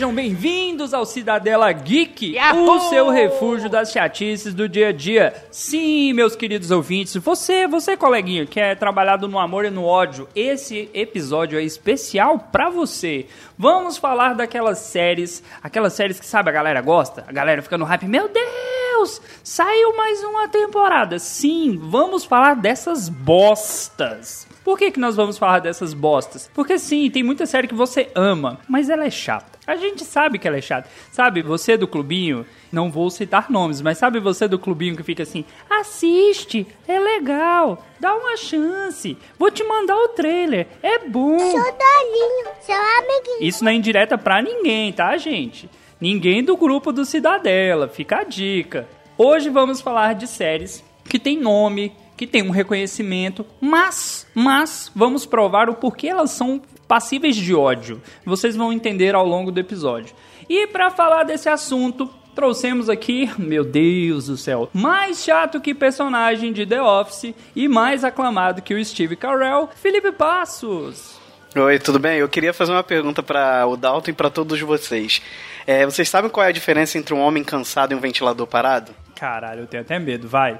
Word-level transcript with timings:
Sejam 0.00 0.14
bem-vindos 0.14 0.94
ao 0.94 1.04
Cidadela 1.04 1.70
Geek, 1.72 2.32
Yahoo! 2.32 2.70
o 2.70 2.80
seu 2.88 3.10
refúgio 3.10 3.68
das 3.68 3.92
chatices 3.92 4.54
do 4.54 4.66
dia 4.66 4.88
a 4.88 4.92
dia. 4.92 5.34
Sim, 5.50 6.14
meus 6.14 6.34
queridos 6.34 6.70
ouvintes, 6.70 7.14
você, 7.16 7.66
você 7.66 7.98
coleguinha 7.98 8.46
que 8.46 8.58
é 8.58 8.74
trabalhado 8.74 9.28
no 9.28 9.38
amor 9.38 9.66
e 9.66 9.70
no 9.70 9.84
ódio, 9.84 10.26
esse 10.34 10.88
episódio 10.94 11.58
é 11.58 11.62
especial 11.62 12.38
pra 12.50 12.70
você. 12.70 13.26
Vamos 13.58 13.98
falar 13.98 14.34
daquelas 14.34 14.78
séries, 14.78 15.42
aquelas 15.62 15.92
séries 15.92 16.18
que 16.18 16.24
sabe 16.24 16.48
a 16.48 16.54
galera 16.54 16.80
gosta, 16.80 17.22
a 17.28 17.32
galera 17.32 17.60
fica 17.60 17.76
no 17.76 17.84
hype, 17.84 18.06
meu 18.06 18.26
Deus, 18.26 19.20
saiu 19.44 19.94
mais 19.98 20.24
uma 20.24 20.48
temporada. 20.48 21.18
Sim, 21.18 21.78
vamos 21.78 22.24
falar 22.24 22.56
dessas 22.56 23.10
bostas. 23.10 24.48
Por 24.70 24.78
que, 24.78 24.92
que 24.92 25.00
nós 25.00 25.16
vamos 25.16 25.36
falar 25.36 25.58
dessas 25.58 25.92
bostas? 25.92 26.48
Porque 26.54 26.78
sim, 26.78 27.10
tem 27.10 27.24
muita 27.24 27.44
série 27.44 27.66
que 27.66 27.74
você 27.74 28.08
ama, 28.14 28.60
mas 28.68 28.88
ela 28.88 29.04
é 29.04 29.10
chata. 29.10 29.58
A 29.66 29.74
gente 29.74 30.04
sabe 30.04 30.38
que 30.38 30.46
ela 30.46 30.58
é 30.58 30.60
chata. 30.60 30.88
Sabe, 31.10 31.42
você 31.42 31.76
do 31.76 31.88
clubinho, 31.88 32.46
não 32.70 32.88
vou 32.88 33.10
citar 33.10 33.50
nomes, 33.50 33.82
mas 33.82 33.98
sabe 33.98 34.20
você 34.20 34.46
do 34.46 34.60
clubinho 34.60 34.96
que 34.96 35.02
fica 35.02 35.24
assim: 35.24 35.44
assiste, 35.68 36.68
é 36.86 37.00
legal, 37.00 37.84
dá 37.98 38.14
uma 38.14 38.36
chance, 38.36 39.18
vou 39.36 39.50
te 39.50 39.64
mandar 39.64 39.96
o 39.96 40.10
trailer, 40.10 40.68
é 40.84 41.00
bom. 41.00 41.36
Sou 41.36 41.50
Dolinho, 41.50 42.54
seu 42.60 42.76
amiguinho. 42.76 43.42
Isso 43.48 43.64
não 43.64 43.72
é 43.72 43.74
indireta 43.74 44.16
pra 44.16 44.40
ninguém, 44.40 44.92
tá, 44.92 45.16
gente? 45.16 45.68
Ninguém 46.00 46.44
do 46.44 46.56
grupo 46.56 46.92
do 46.92 47.04
Cidadela, 47.04 47.88
fica 47.88 48.18
a 48.18 48.22
dica. 48.22 48.86
Hoje 49.18 49.50
vamos 49.50 49.80
falar 49.80 50.14
de 50.14 50.28
séries 50.28 50.84
que 51.08 51.18
tem 51.18 51.36
nome, 51.36 51.92
que 52.20 52.26
tem 52.26 52.42
um 52.42 52.50
reconhecimento, 52.50 53.46
mas, 53.58 54.26
mas 54.34 54.92
vamos 54.94 55.24
provar 55.24 55.70
o 55.70 55.74
porquê 55.74 56.08
elas 56.08 56.32
são 56.32 56.60
passíveis 56.86 57.34
de 57.34 57.54
ódio. 57.54 57.98
Vocês 58.26 58.54
vão 58.54 58.74
entender 58.74 59.14
ao 59.14 59.24
longo 59.24 59.50
do 59.50 59.58
episódio. 59.58 60.14
E 60.46 60.66
para 60.66 60.90
falar 60.90 61.24
desse 61.24 61.48
assunto, 61.48 62.10
trouxemos 62.34 62.90
aqui, 62.90 63.30
meu 63.38 63.64
Deus 63.64 64.26
do 64.26 64.36
céu, 64.36 64.68
mais 64.74 65.24
chato 65.24 65.62
que 65.62 65.72
personagem 65.72 66.52
de 66.52 66.66
The 66.66 66.82
Office 66.82 67.34
e 67.56 67.66
mais 67.66 68.04
aclamado 68.04 68.60
que 68.60 68.74
o 68.74 68.84
Steve 68.84 69.16
Carell, 69.16 69.70
Felipe 69.76 70.12
Passos. 70.12 71.18
Oi, 71.56 71.78
tudo 71.78 71.98
bem? 71.98 72.18
Eu 72.18 72.28
queria 72.28 72.52
fazer 72.52 72.72
uma 72.72 72.84
pergunta 72.84 73.22
para 73.22 73.66
o 73.66 73.78
Dalton 73.78 74.10
e 74.10 74.12
para 74.12 74.28
todos 74.28 74.60
vocês. 74.60 75.22
É, 75.66 75.86
vocês 75.86 76.06
sabem 76.06 76.30
qual 76.30 76.44
é 76.44 76.50
a 76.50 76.52
diferença 76.52 76.98
entre 76.98 77.14
um 77.14 77.20
homem 77.20 77.42
cansado 77.42 77.92
e 77.92 77.94
um 77.94 77.98
ventilador 77.98 78.46
parado? 78.46 78.92
Caralho, 79.16 79.62
eu 79.62 79.66
tenho 79.66 79.82
até 79.82 79.98
medo, 79.98 80.28
vai. 80.28 80.58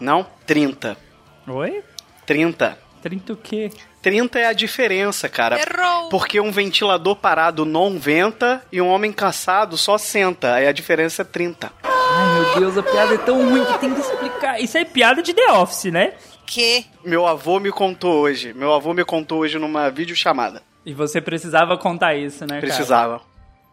Não? 0.00 0.26
30. 0.46 0.96
Oi? 1.48 1.82
30. 2.24 2.78
30 3.02 3.32
o 3.32 3.36
quê? 3.36 3.70
30 4.02 4.38
é 4.38 4.46
a 4.46 4.52
diferença, 4.52 5.28
cara. 5.28 5.58
Errou. 5.60 6.08
Porque 6.08 6.40
um 6.40 6.50
ventilador 6.50 7.16
parado 7.16 7.64
não 7.64 7.98
venta 7.98 8.62
e 8.70 8.80
um 8.80 8.88
homem 8.88 9.12
cansado 9.12 9.76
só 9.76 9.98
senta. 9.98 10.54
Aí 10.54 10.66
a 10.66 10.72
diferença 10.72 11.22
é 11.22 11.24
30. 11.24 11.72
Ai, 11.82 12.34
meu 12.34 12.60
Deus, 12.60 12.78
a 12.78 12.82
piada 12.82 13.14
é 13.14 13.18
tão 13.18 13.48
ruim 13.48 13.64
que 13.64 13.78
tem 13.78 13.92
que 13.94 14.00
explicar. 14.00 14.60
Isso 14.60 14.78
é 14.78 14.84
piada 14.84 15.22
de 15.22 15.34
The 15.34 15.52
Office, 15.52 15.92
né? 15.92 16.14
Que? 16.46 16.86
Meu 17.04 17.26
avô 17.26 17.58
me 17.58 17.70
contou 17.70 18.20
hoje. 18.20 18.52
Meu 18.54 18.72
avô 18.72 18.94
me 18.94 19.04
contou 19.04 19.40
hoje 19.40 19.58
numa 19.58 19.90
videochamada. 19.90 20.62
E 20.84 20.94
você 20.94 21.20
precisava 21.20 21.76
contar 21.76 22.14
isso, 22.14 22.42
né, 22.42 22.60
cara? 22.60 22.60
Precisava. 22.60 23.20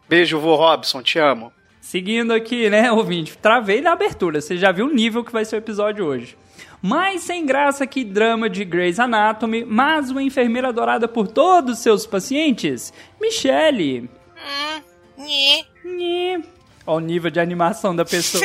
Beijo, 0.08 0.38
vô 0.40 0.56
Robson, 0.56 1.00
te 1.00 1.18
amo. 1.18 1.52
Seguindo 1.84 2.32
aqui, 2.32 2.70
né, 2.70 2.90
ouvinte? 2.92 3.36
Travei 3.36 3.82
na 3.82 3.92
abertura, 3.92 4.40
você 4.40 4.56
já 4.56 4.72
viu 4.72 4.86
o 4.86 4.92
nível 4.92 5.22
que 5.22 5.30
vai 5.30 5.44
ser 5.44 5.56
o 5.56 5.58
episódio 5.58 6.06
hoje. 6.06 6.34
Mais 6.80 7.20
sem 7.20 7.44
graça 7.44 7.86
que 7.86 8.02
drama 8.02 8.48
de 8.48 8.64
Grey's 8.64 8.98
Anatomy, 8.98 9.66
mas 9.66 10.10
uma 10.10 10.22
enfermeira 10.22 10.68
adorada 10.68 11.06
por 11.06 11.28
todos 11.28 11.80
seus 11.80 12.06
pacientes, 12.06 12.90
Michelle. 13.20 14.08
Hum, 14.34 14.82
nhê. 15.18 15.64
Nhê. 15.84 16.42
Ó 16.86 16.96
o 16.96 17.00
nível 17.00 17.30
de 17.30 17.38
animação 17.38 17.94
da 17.94 18.04
pessoa. 18.04 18.42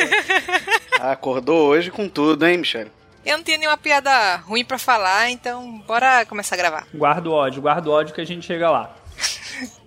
Acordou 1.00 1.66
hoje 1.66 1.90
com 1.90 2.10
tudo, 2.10 2.46
hein, 2.46 2.58
Michele? 2.58 2.92
Eu 3.24 3.38
não 3.38 3.44
tenho 3.44 3.58
nenhuma 3.58 3.78
piada 3.78 4.36
ruim 4.36 4.66
pra 4.66 4.78
falar, 4.78 5.30
então 5.30 5.82
bora 5.86 6.26
começar 6.26 6.56
a 6.56 6.58
gravar. 6.58 6.86
Guarda 6.94 7.30
o 7.30 7.32
ódio, 7.32 7.62
guarda 7.62 7.88
o 7.88 7.92
ódio 7.92 8.14
que 8.14 8.20
a 8.20 8.26
gente 8.26 8.44
chega 8.46 8.70
lá. 8.70 8.99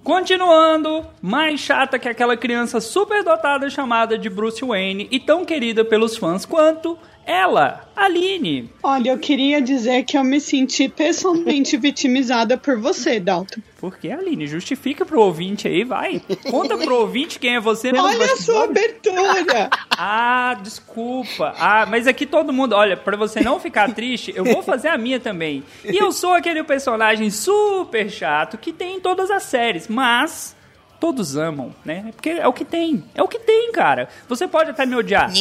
Continuando, 0.04 1.06
mais 1.22 1.62
chata 1.62 1.98
que 1.98 2.10
aquela 2.10 2.36
criança 2.36 2.82
superdotada 2.82 3.70
chamada 3.70 4.18
de 4.18 4.30
Bruce 4.30 4.64
Wayne 4.64 5.08
e 5.10 5.18
tão 5.18 5.46
querida 5.46 5.86
pelos 5.86 6.18
fãs 6.18 6.46
quanto 6.46 6.98
ela, 7.26 7.88
Aline. 7.96 8.70
Olha, 8.82 9.12
eu 9.12 9.18
queria 9.18 9.62
dizer 9.62 10.04
que 10.04 10.18
eu 10.18 10.24
me 10.24 10.40
senti 10.42 10.90
pessoalmente 10.90 11.76
vitimizada 11.78 12.58
por 12.58 12.78
você, 12.80 13.20
Dalton. 13.20 13.62
Por 13.78 13.98
que, 13.98 14.12
Aline? 14.12 14.48
Justifica 14.48 15.06
pro 15.06 15.22
ouvinte 15.22 15.68
aí, 15.68 15.84
vai. 15.84 16.22
Conta 16.50 16.78
pro 16.78 16.96
ouvinte 17.02 17.38
quem 17.40 17.56
é 17.56 17.60
você. 17.60 17.92
Olha 17.94 18.26
a 18.34 18.38
sua 18.38 18.64
abertura! 18.66 19.70
Ah, 19.96 20.58
desculpa. 20.62 21.54
Ah, 21.58 21.86
mas 21.86 22.08
aqui 22.08 22.26
todo 22.26 22.52
mundo, 22.52 22.74
olha, 22.74 22.98
pra 22.98 23.16
você 23.16 23.42
não 23.42 23.60
ficar 23.60 23.94
triste, 23.94 24.34
eu 24.36 24.44
vou 24.44 24.64
fazer 24.64 24.88
a 24.88 24.98
minha 24.98 25.20
também. 25.20 25.64
E 25.86 25.96
eu 25.96 26.12
sou 26.12 26.34
aquele 26.34 26.64
personagem 26.64 27.30
super 27.30 28.10
chato 28.10 28.58
que 28.58 28.74
tem 28.74 28.98
em 28.98 29.00
todas 29.00 29.30
as 29.30 29.44
séries, 29.44 29.88
mas 29.88 30.56
todos 31.00 31.38
amam, 31.38 31.74
né? 31.86 32.12
Porque 32.16 32.30
é 32.30 32.48
o 32.48 32.54
que 32.54 32.66
tem. 32.66 33.04
É 33.14 33.22
o 33.22 33.28
que 33.28 33.40
tem, 33.40 33.72
cara. 33.72 34.10
Você 34.28 34.48
pode 34.48 34.72
até 34.72 34.86
me 34.86 34.96
odiar. 34.96 35.32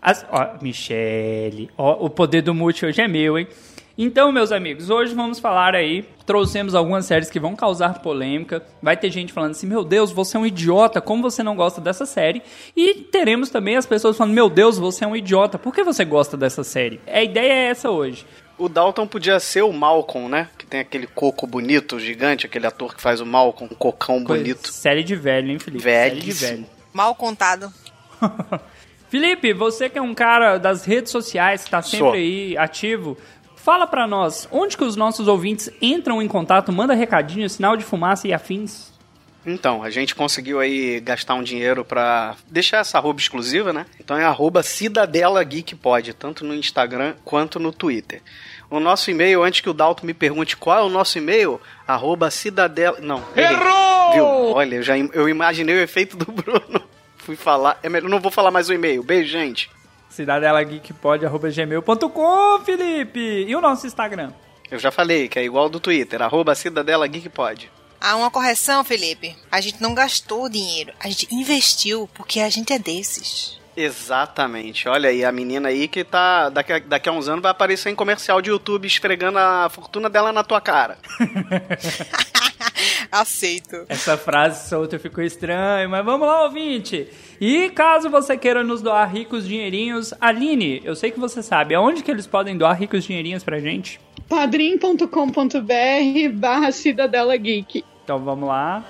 As, 0.00 0.24
ó, 0.30 0.56
Michele, 0.62 1.70
ó, 1.76 2.04
o 2.04 2.08
poder 2.08 2.42
do 2.42 2.54
multi 2.54 2.86
hoje 2.86 3.00
é 3.00 3.08
meu, 3.08 3.38
hein? 3.38 3.48
Então, 4.00 4.30
meus 4.30 4.52
amigos, 4.52 4.90
hoje 4.90 5.12
vamos 5.12 5.40
falar 5.40 5.74
aí. 5.74 6.04
Trouxemos 6.24 6.76
algumas 6.76 7.04
séries 7.04 7.28
que 7.28 7.40
vão 7.40 7.56
causar 7.56 8.00
polêmica. 8.00 8.62
Vai 8.80 8.96
ter 8.96 9.10
gente 9.10 9.32
falando 9.32 9.50
assim: 9.50 9.66
Meu 9.66 9.82
Deus, 9.82 10.12
você 10.12 10.36
é 10.36 10.40
um 10.40 10.46
idiota, 10.46 11.00
como 11.00 11.20
você 11.20 11.42
não 11.42 11.56
gosta 11.56 11.80
dessa 11.80 12.06
série? 12.06 12.40
E 12.76 12.94
teremos 12.94 13.50
também 13.50 13.74
as 13.76 13.86
pessoas 13.86 14.16
falando: 14.16 14.34
Meu 14.34 14.48
Deus, 14.48 14.78
você 14.78 15.04
é 15.04 15.06
um 15.08 15.16
idiota, 15.16 15.58
por 15.58 15.74
que 15.74 15.82
você 15.82 16.04
gosta 16.04 16.36
dessa 16.36 16.62
série? 16.62 17.00
A 17.08 17.20
ideia 17.24 17.52
é 17.52 17.70
essa 17.70 17.90
hoje. 17.90 18.24
O 18.56 18.68
Dalton 18.68 19.04
podia 19.04 19.40
ser 19.40 19.62
o 19.62 19.72
Malcolm, 19.72 20.28
né? 20.28 20.48
Que 20.56 20.64
tem 20.64 20.78
aquele 20.78 21.08
coco 21.08 21.44
bonito, 21.44 21.98
gigante, 21.98 22.46
aquele 22.46 22.68
ator 22.68 22.94
que 22.94 23.02
faz 23.02 23.20
o 23.20 23.26
Malcolm, 23.26 23.72
um 23.72 23.76
cocão 23.76 24.22
bonito. 24.22 24.72
Série 24.72 25.02
de 25.02 25.16
velho, 25.16 25.50
hein, 25.50 25.58
Felipe? 25.58 25.82
Série 25.82 26.20
de 26.20 26.32
velho. 26.32 26.66
Mal 26.92 27.16
contado. 27.16 27.72
Felipe, 29.08 29.52
você 29.52 29.88
que 29.88 29.98
é 29.98 30.02
um 30.02 30.14
cara 30.14 30.58
das 30.58 30.84
redes 30.84 31.10
sociais, 31.10 31.64
que 31.64 31.70
tá 31.70 31.80
sempre 31.80 31.98
Sou. 31.98 32.12
aí 32.12 32.56
ativo, 32.58 33.16
fala 33.56 33.86
pra 33.86 34.06
nós, 34.06 34.48
onde 34.50 34.76
que 34.76 34.84
os 34.84 34.96
nossos 34.96 35.28
ouvintes 35.28 35.70
entram 35.80 36.22
em 36.22 36.28
contato, 36.28 36.70
manda 36.72 36.94
recadinho, 36.94 37.48
sinal 37.48 37.76
de 37.76 37.84
fumaça 37.84 38.28
e 38.28 38.32
afins? 38.32 38.92
Então, 39.46 39.82
a 39.82 39.88
gente 39.88 40.14
conseguiu 40.14 40.60
aí 40.60 41.00
gastar 41.00 41.34
um 41.34 41.42
dinheiro 41.42 41.84
pra 41.84 42.36
deixar 42.50 42.78
essa 42.78 42.98
arroba 42.98 43.18
exclusiva, 43.18 43.72
né? 43.72 43.86
Então 43.98 44.16
é 44.16 44.24
arroba 44.24 44.62
Cidadela 44.62 45.42
Geek 45.42 45.74
Pod, 45.74 46.12
tanto 46.12 46.44
no 46.44 46.54
Instagram 46.54 47.14
quanto 47.24 47.58
no 47.58 47.72
Twitter. 47.72 48.20
O 48.70 48.78
nosso 48.78 49.10
e-mail, 49.10 49.42
antes 49.42 49.62
que 49.62 49.70
o 49.70 49.72
Dalton 49.72 50.06
me 50.06 50.12
pergunte 50.12 50.56
qual 50.56 50.78
é 50.78 50.82
o 50.82 50.90
nosso 50.90 51.16
e-mail, 51.16 51.58
arroba 51.86 52.30
Cidadela... 52.30 52.98
Não, 53.00 53.22
errou! 53.34 54.12
Viu? 54.12 54.24
Olha, 54.24 54.76
eu, 54.76 54.82
já, 54.82 54.98
eu 54.98 55.28
imaginei 55.28 55.76
o 55.76 55.80
efeito 55.80 56.16
do 56.16 56.30
Bruno. 56.30 56.82
Fui 57.28 57.36
falar... 57.36 57.78
É 57.82 57.90
melhor, 57.90 58.08
não 58.08 58.20
vou 58.20 58.30
falar 58.30 58.50
mais 58.50 58.70
o 58.70 58.72
e-mail. 58.72 59.02
Beijo, 59.02 59.30
gente. 59.30 59.70
cidadelageekpod.gmail.com, 60.08 62.64
Felipe! 62.64 63.44
E 63.46 63.54
o 63.54 63.60
nosso 63.60 63.86
Instagram? 63.86 64.32
Eu 64.70 64.78
já 64.78 64.90
falei 64.90 65.28
que 65.28 65.38
é 65.38 65.44
igual 65.44 65.64
ao 65.64 65.68
do 65.68 65.78
Twitter, 65.78 66.22
arroba 66.22 66.54
Cidadela 66.54 67.06
Geek 67.06 67.28
Pod. 67.28 67.70
Ah, 68.00 68.16
uma 68.16 68.30
correção, 68.30 68.82
Felipe. 68.82 69.36
A 69.52 69.60
gente 69.60 69.82
não 69.82 69.92
gastou 69.92 70.48
dinheiro, 70.48 70.94
a 70.98 71.08
gente 71.08 71.28
investiu, 71.30 72.08
porque 72.14 72.40
a 72.40 72.48
gente 72.48 72.72
é 72.72 72.78
desses. 72.78 73.60
Exatamente. 73.76 74.88
Olha 74.88 75.10
aí, 75.10 75.22
a 75.22 75.30
menina 75.30 75.68
aí 75.68 75.86
que 75.86 76.02
tá. 76.02 76.48
Daqui 76.48 76.72
a, 76.72 76.78
daqui 76.78 77.10
a 77.10 77.12
uns 77.12 77.28
anos 77.28 77.42
vai 77.42 77.50
aparecer 77.50 77.90
em 77.90 77.94
comercial 77.94 78.40
de 78.40 78.48
YouTube 78.48 78.86
esfregando 78.86 79.38
a 79.38 79.68
fortuna 79.68 80.08
dela 80.08 80.32
na 80.32 80.42
tua 80.42 80.62
cara. 80.62 80.96
Aceito. 83.10 83.84
Essa 83.88 84.16
frase 84.16 84.68
solta 84.68 84.98
ficou 84.98 85.22
estranha, 85.22 85.88
mas 85.88 86.04
vamos 86.04 86.26
lá, 86.26 86.44
ouvinte! 86.44 87.08
E 87.40 87.70
caso 87.70 88.10
você 88.10 88.36
queira 88.36 88.64
nos 88.64 88.82
doar 88.82 89.10
ricos 89.10 89.46
dinheirinhos, 89.46 90.12
Aline, 90.20 90.80
eu 90.84 90.94
sei 90.94 91.10
que 91.10 91.20
você 91.20 91.42
sabe, 91.42 91.74
aonde 91.74 92.02
que 92.02 92.10
eles 92.10 92.26
podem 92.26 92.56
doar 92.56 92.78
ricos 92.78 93.04
dinheirinhos 93.04 93.44
pra 93.44 93.60
gente? 93.60 94.00
padrim.com.br 94.28 96.28
barra 96.34 96.70
Cidadela 96.70 97.36
Geek. 97.36 97.84
Então 98.04 98.18
vamos 98.18 98.48
lá. 98.48 98.84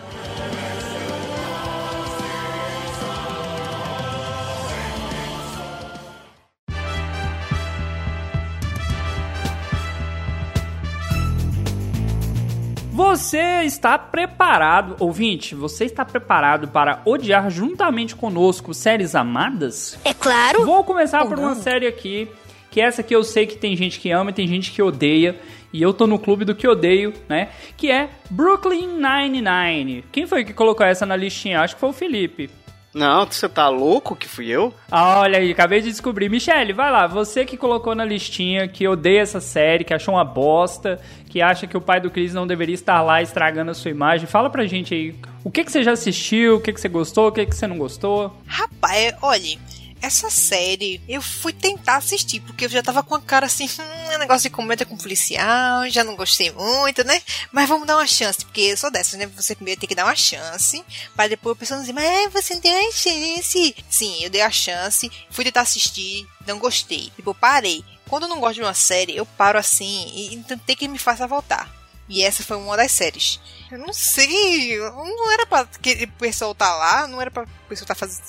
Você 12.98 13.62
está 13.62 13.96
preparado, 13.96 14.96
ouvinte? 14.98 15.54
Você 15.54 15.84
está 15.84 16.04
preparado 16.04 16.66
para 16.66 17.00
odiar 17.04 17.48
juntamente 17.48 18.16
conosco 18.16 18.74
séries 18.74 19.14
amadas? 19.14 19.96
É 20.04 20.12
claro. 20.12 20.66
Vou 20.66 20.82
começar 20.82 21.22
Ou 21.22 21.28
por 21.28 21.38
uma 21.38 21.54
não. 21.54 21.62
série 21.62 21.86
aqui, 21.86 22.28
que 22.72 22.80
essa 22.80 23.02
aqui 23.02 23.14
eu 23.14 23.22
sei 23.22 23.46
que 23.46 23.56
tem 23.56 23.76
gente 23.76 24.00
que 24.00 24.10
ama 24.10 24.30
e 24.30 24.32
tem 24.32 24.48
gente 24.48 24.72
que 24.72 24.82
odeia. 24.82 25.38
E 25.72 25.80
eu 25.80 25.94
tô 25.94 26.08
no 26.08 26.18
clube 26.18 26.44
do 26.44 26.56
que 26.56 26.66
odeio, 26.66 27.14
né? 27.28 27.50
Que 27.76 27.88
é 27.88 28.10
Brooklyn 28.30 28.88
Nine-Nine. 28.88 30.04
Quem 30.10 30.26
foi 30.26 30.44
que 30.44 30.52
colocou 30.52 30.84
essa 30.84 31.06
na 31.06 31.14
listinha? 31.14 31.60
Acho 31.60 31.76
que 31.76 31.80
foi 31.80 31.90
o 31.90 31.92
Felipe. 31.92 32.50
Não, 32.98 33.24
você 33.24 33.48
tá 33.48 33.68
louco 33.68 34.16
que 34.16 34.26
fui 34.26 34.48
eu? 34.48 34.74
Ah, 34.90 35.20
olha 35.20 35.38
aí, 35.38 35.52
acabei 35.52 35.80
de 35.80 35.88
descobrir. 35.88 36.28
Michele, 36.28 36.72
vai 36.72 36.90
lá. 36.90 37.06
Você 37.06 37.44
que 37.44 37.56
colocou 37.56 37.94
na 37.94 38.04
listinha 38.04 38.66
que 38.66 38.88
odeia 38.88 39.20
essa 39.20 39.40
série, 39.40 39.84
que 39.84 39.94
achou 39.94 40.14
uma 40.14 40.24
bosta, 40.24 41.00
que 41.28 41.40
acha 41.40 41.64
que 41.68 41.76
o 41.76 41.80
pai 41.80 42.00
do 42.00 42.10
Chris 42.10 42.34
não 42.34 42.44
deveria 42.44 42.74
estar 42.74 43.00
lá 43.02 43.22
estragando 43.22 43.70
a 43.70 43.74
sua 43.74 43.92
imagem. 43.92 44.26
Fala 44.26 44.50
pra 44.50 44.66
gente 44.66 44.92
aí. 44.94 45.14
O 45.44 45.50
que, 45.50 45.62
que 45.62 45.70
você 45.70 45.84
já 45.84 45.92
assistiu? 45.92 46.56
O 46.56 46.60
que, 46.60 46.72
que 46.72 46.80
você 46.80 46.88
gostou? 46.88 47.28
O 47.28 47.32
que, 47.32 47.46
que 47.46 47.54
você 47.54 47.68
não 47.68 47.78
gostou? 47.78 48.36
Rapaz, 48.44 49.14
olha, 49.22 49.58
essa 50.00 50.30
série 50.30 51.00
eu 51.08 51.20
fui 51.20 51.52
tentar 51.52 51.96
assistir, 51.96 52.40
porque 52.40 52.64
eu 52.64 52.68
já 52.68 52.82
tava 52.82 53.02
com 53.02 53.14
a 53.14 53.20
cara 53.20 53.46
assim, 53.46 53.66
hum, 53.66 54.10
é 54.10 54.18
negócio 54.18 54.48
de 54.48 54.54
comédia 54.54 54.86
com 54.86 54.96
policial, 54.96 55.88
já 55.88 56.04
não 56.04 56.16
gostei 56.16 56.50
muito, 56.52 57.04
né? 57.04 57.20
Mas 57.52 57.68
vamos 57.68 57.86
dar 57.86 57.96
uma 57.96 58.06
chance, 58.06 58.44
porque 58.44 58.60
eu 58.60 58.76
sou 58.76 58.90
dessas, 58.90 59.18
né? 59.18 59.26
Você 59.36 59.54
primeiro 59.54 59.80
tem 59.80 59.88
que 59.88 59.94
dar 59.94 60.04
uma 60.04 60.16
chance, 60.16 60.84
para 61.14 61.28
depois 61.28 61.56
a 61.56 61.58
pessoa 61.58 61.80
dizer, 61.80 61.92
mas 61.92 62.32
você 62.32 62.54
não 62.54 62.60
deu 62.60 62.88
a 62.88 62.92
chance. 62.92 63.74
Sim, 63.88 64.24
eu 64.24 64.30
dei 64.30 64.42
a 64.42 64.50
chance, 64.50 65.10
fui 65.30 65.44
tentar 65.44 65.62
assistir, 65.62 66.26
não 66.46 66.58
gostei. 66.58 67.10
Tipo, 67.16 67.34
parei. 67.34 67.84
Quando 68.08 68.22
eu 68.22 68.28
não 68.28 68.40
gosto 68.40 68.54
de 68.54 68.62
uma 68.62 68.74
série, 68.74 69.16
eu 69.16 69.26
paro 69.26 69.58
assim 69.58 70.10
e 70.14 70.34
então 70.34 70.56
tem 70.58 70.74
que 70.74 70.88
me 70.88 70.98
faça 70.98 71.26
voltar. 71.26 71.77
E 72.08 72.22
essa 72.22 72.42
foi 72.42 72.56
uma 72.56 72.76
das 72.76 72.92
séries. 72.92 73.38
Eu 73.70 73.78
não 73.78 73.92
sei, 73.92 74.78
não 74.78 75.30
era 75.30 75.46
pra 75.46 75.66
que 75.66 76.04
o 76.04 76.08
pessoal 76.18 76.54
tá 76.54 76.74
lá, 76.74 77.06
não 77.06 77.20
era 77.20 77.30
pra 77.30 77.42
o 77.42 77.68
pessoal 77.68 77.86
tá 77.86 77.94
fazendo. 77.94 78.22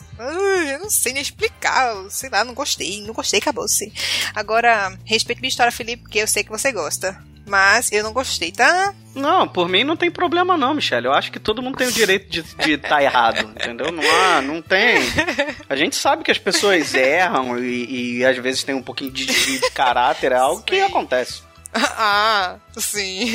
Eu 0.70 0.80
não 0.80 0.90
sei 0.90 1.14
nem 1.14 1.22
explicar, 1.22 1.96
sei 2.10 2.30
lá, 2.30 2.44
não 2.44 2.54
gostei, 2.54 3.02
não 3.02 3.14
gostei, 3.14 3.40
acabou-se. 3.40 3.92
Agora, 4.36 4.98
respeito 5.06 5.40
minha 5.40 5.50
história, 5.50 5.72
Felipe, 5.72 6.04
porque 6.04 6.20
eu 6.20 6.28
sei 6.28 6.44
que 6.44 6.50
você 6.50 6.72
gosta. 6.74 7.18
Mas 7.46 7.92
eu 7.92 8.04
não 8.04 8.14
gostei, 8.14 8.52
tá? 8.52 8.94
Não, 9.16 9.48
por 9.48 9.68
mim 9.68 9.84
não 9.84 9.98
tem 9.98 10.12
problema 10.12 10.56
não, 10.56 10.76
Michelle. 10.76 11.08
Eu 11.08 11.14
acho 11.14 11.32
que 11.32 11.40
todo 11.40 11.64
mundo 11.64 11.78
tem 11.78 11.88
o 11.88 11.92
direito 11.92 12.30
de 12.30 12.42
estar 12.42 12.66
de 12.66 12.78
tá 12.78 13.02
errado, 13.02 13.40
entendeu? 13.40 13.92
Não 13.92 14.04
há, 14.04 14.42
não 14.42 14.62
tem. 14.62 15.00
A 15.68 15.76
gente 15.76 15.96
sabe 15.96 16.24
que 16.24 16.30
as 16.30 16.38
pessoas 16.38 16.94
erram 16.94 17.58
e, 17.58 18.18
e 18.20 18.26
às 18.26 18.38
vezes 18.38 18.64
tem 18.64 18.76
um 18.76 18.84
pouquinho 18.84 19.12
de, 19.12 19.26
de, 19.26 19.60
de 19.60 19.72
caráter, 19.72 20.32
é 20.32 20.36
algo 20.36 20.62
que 20.62 20.76
Sim. 20.76 20.82
acontece. 20.84 21.49
ah, 21.74 22.58
sim. 22.78 23.32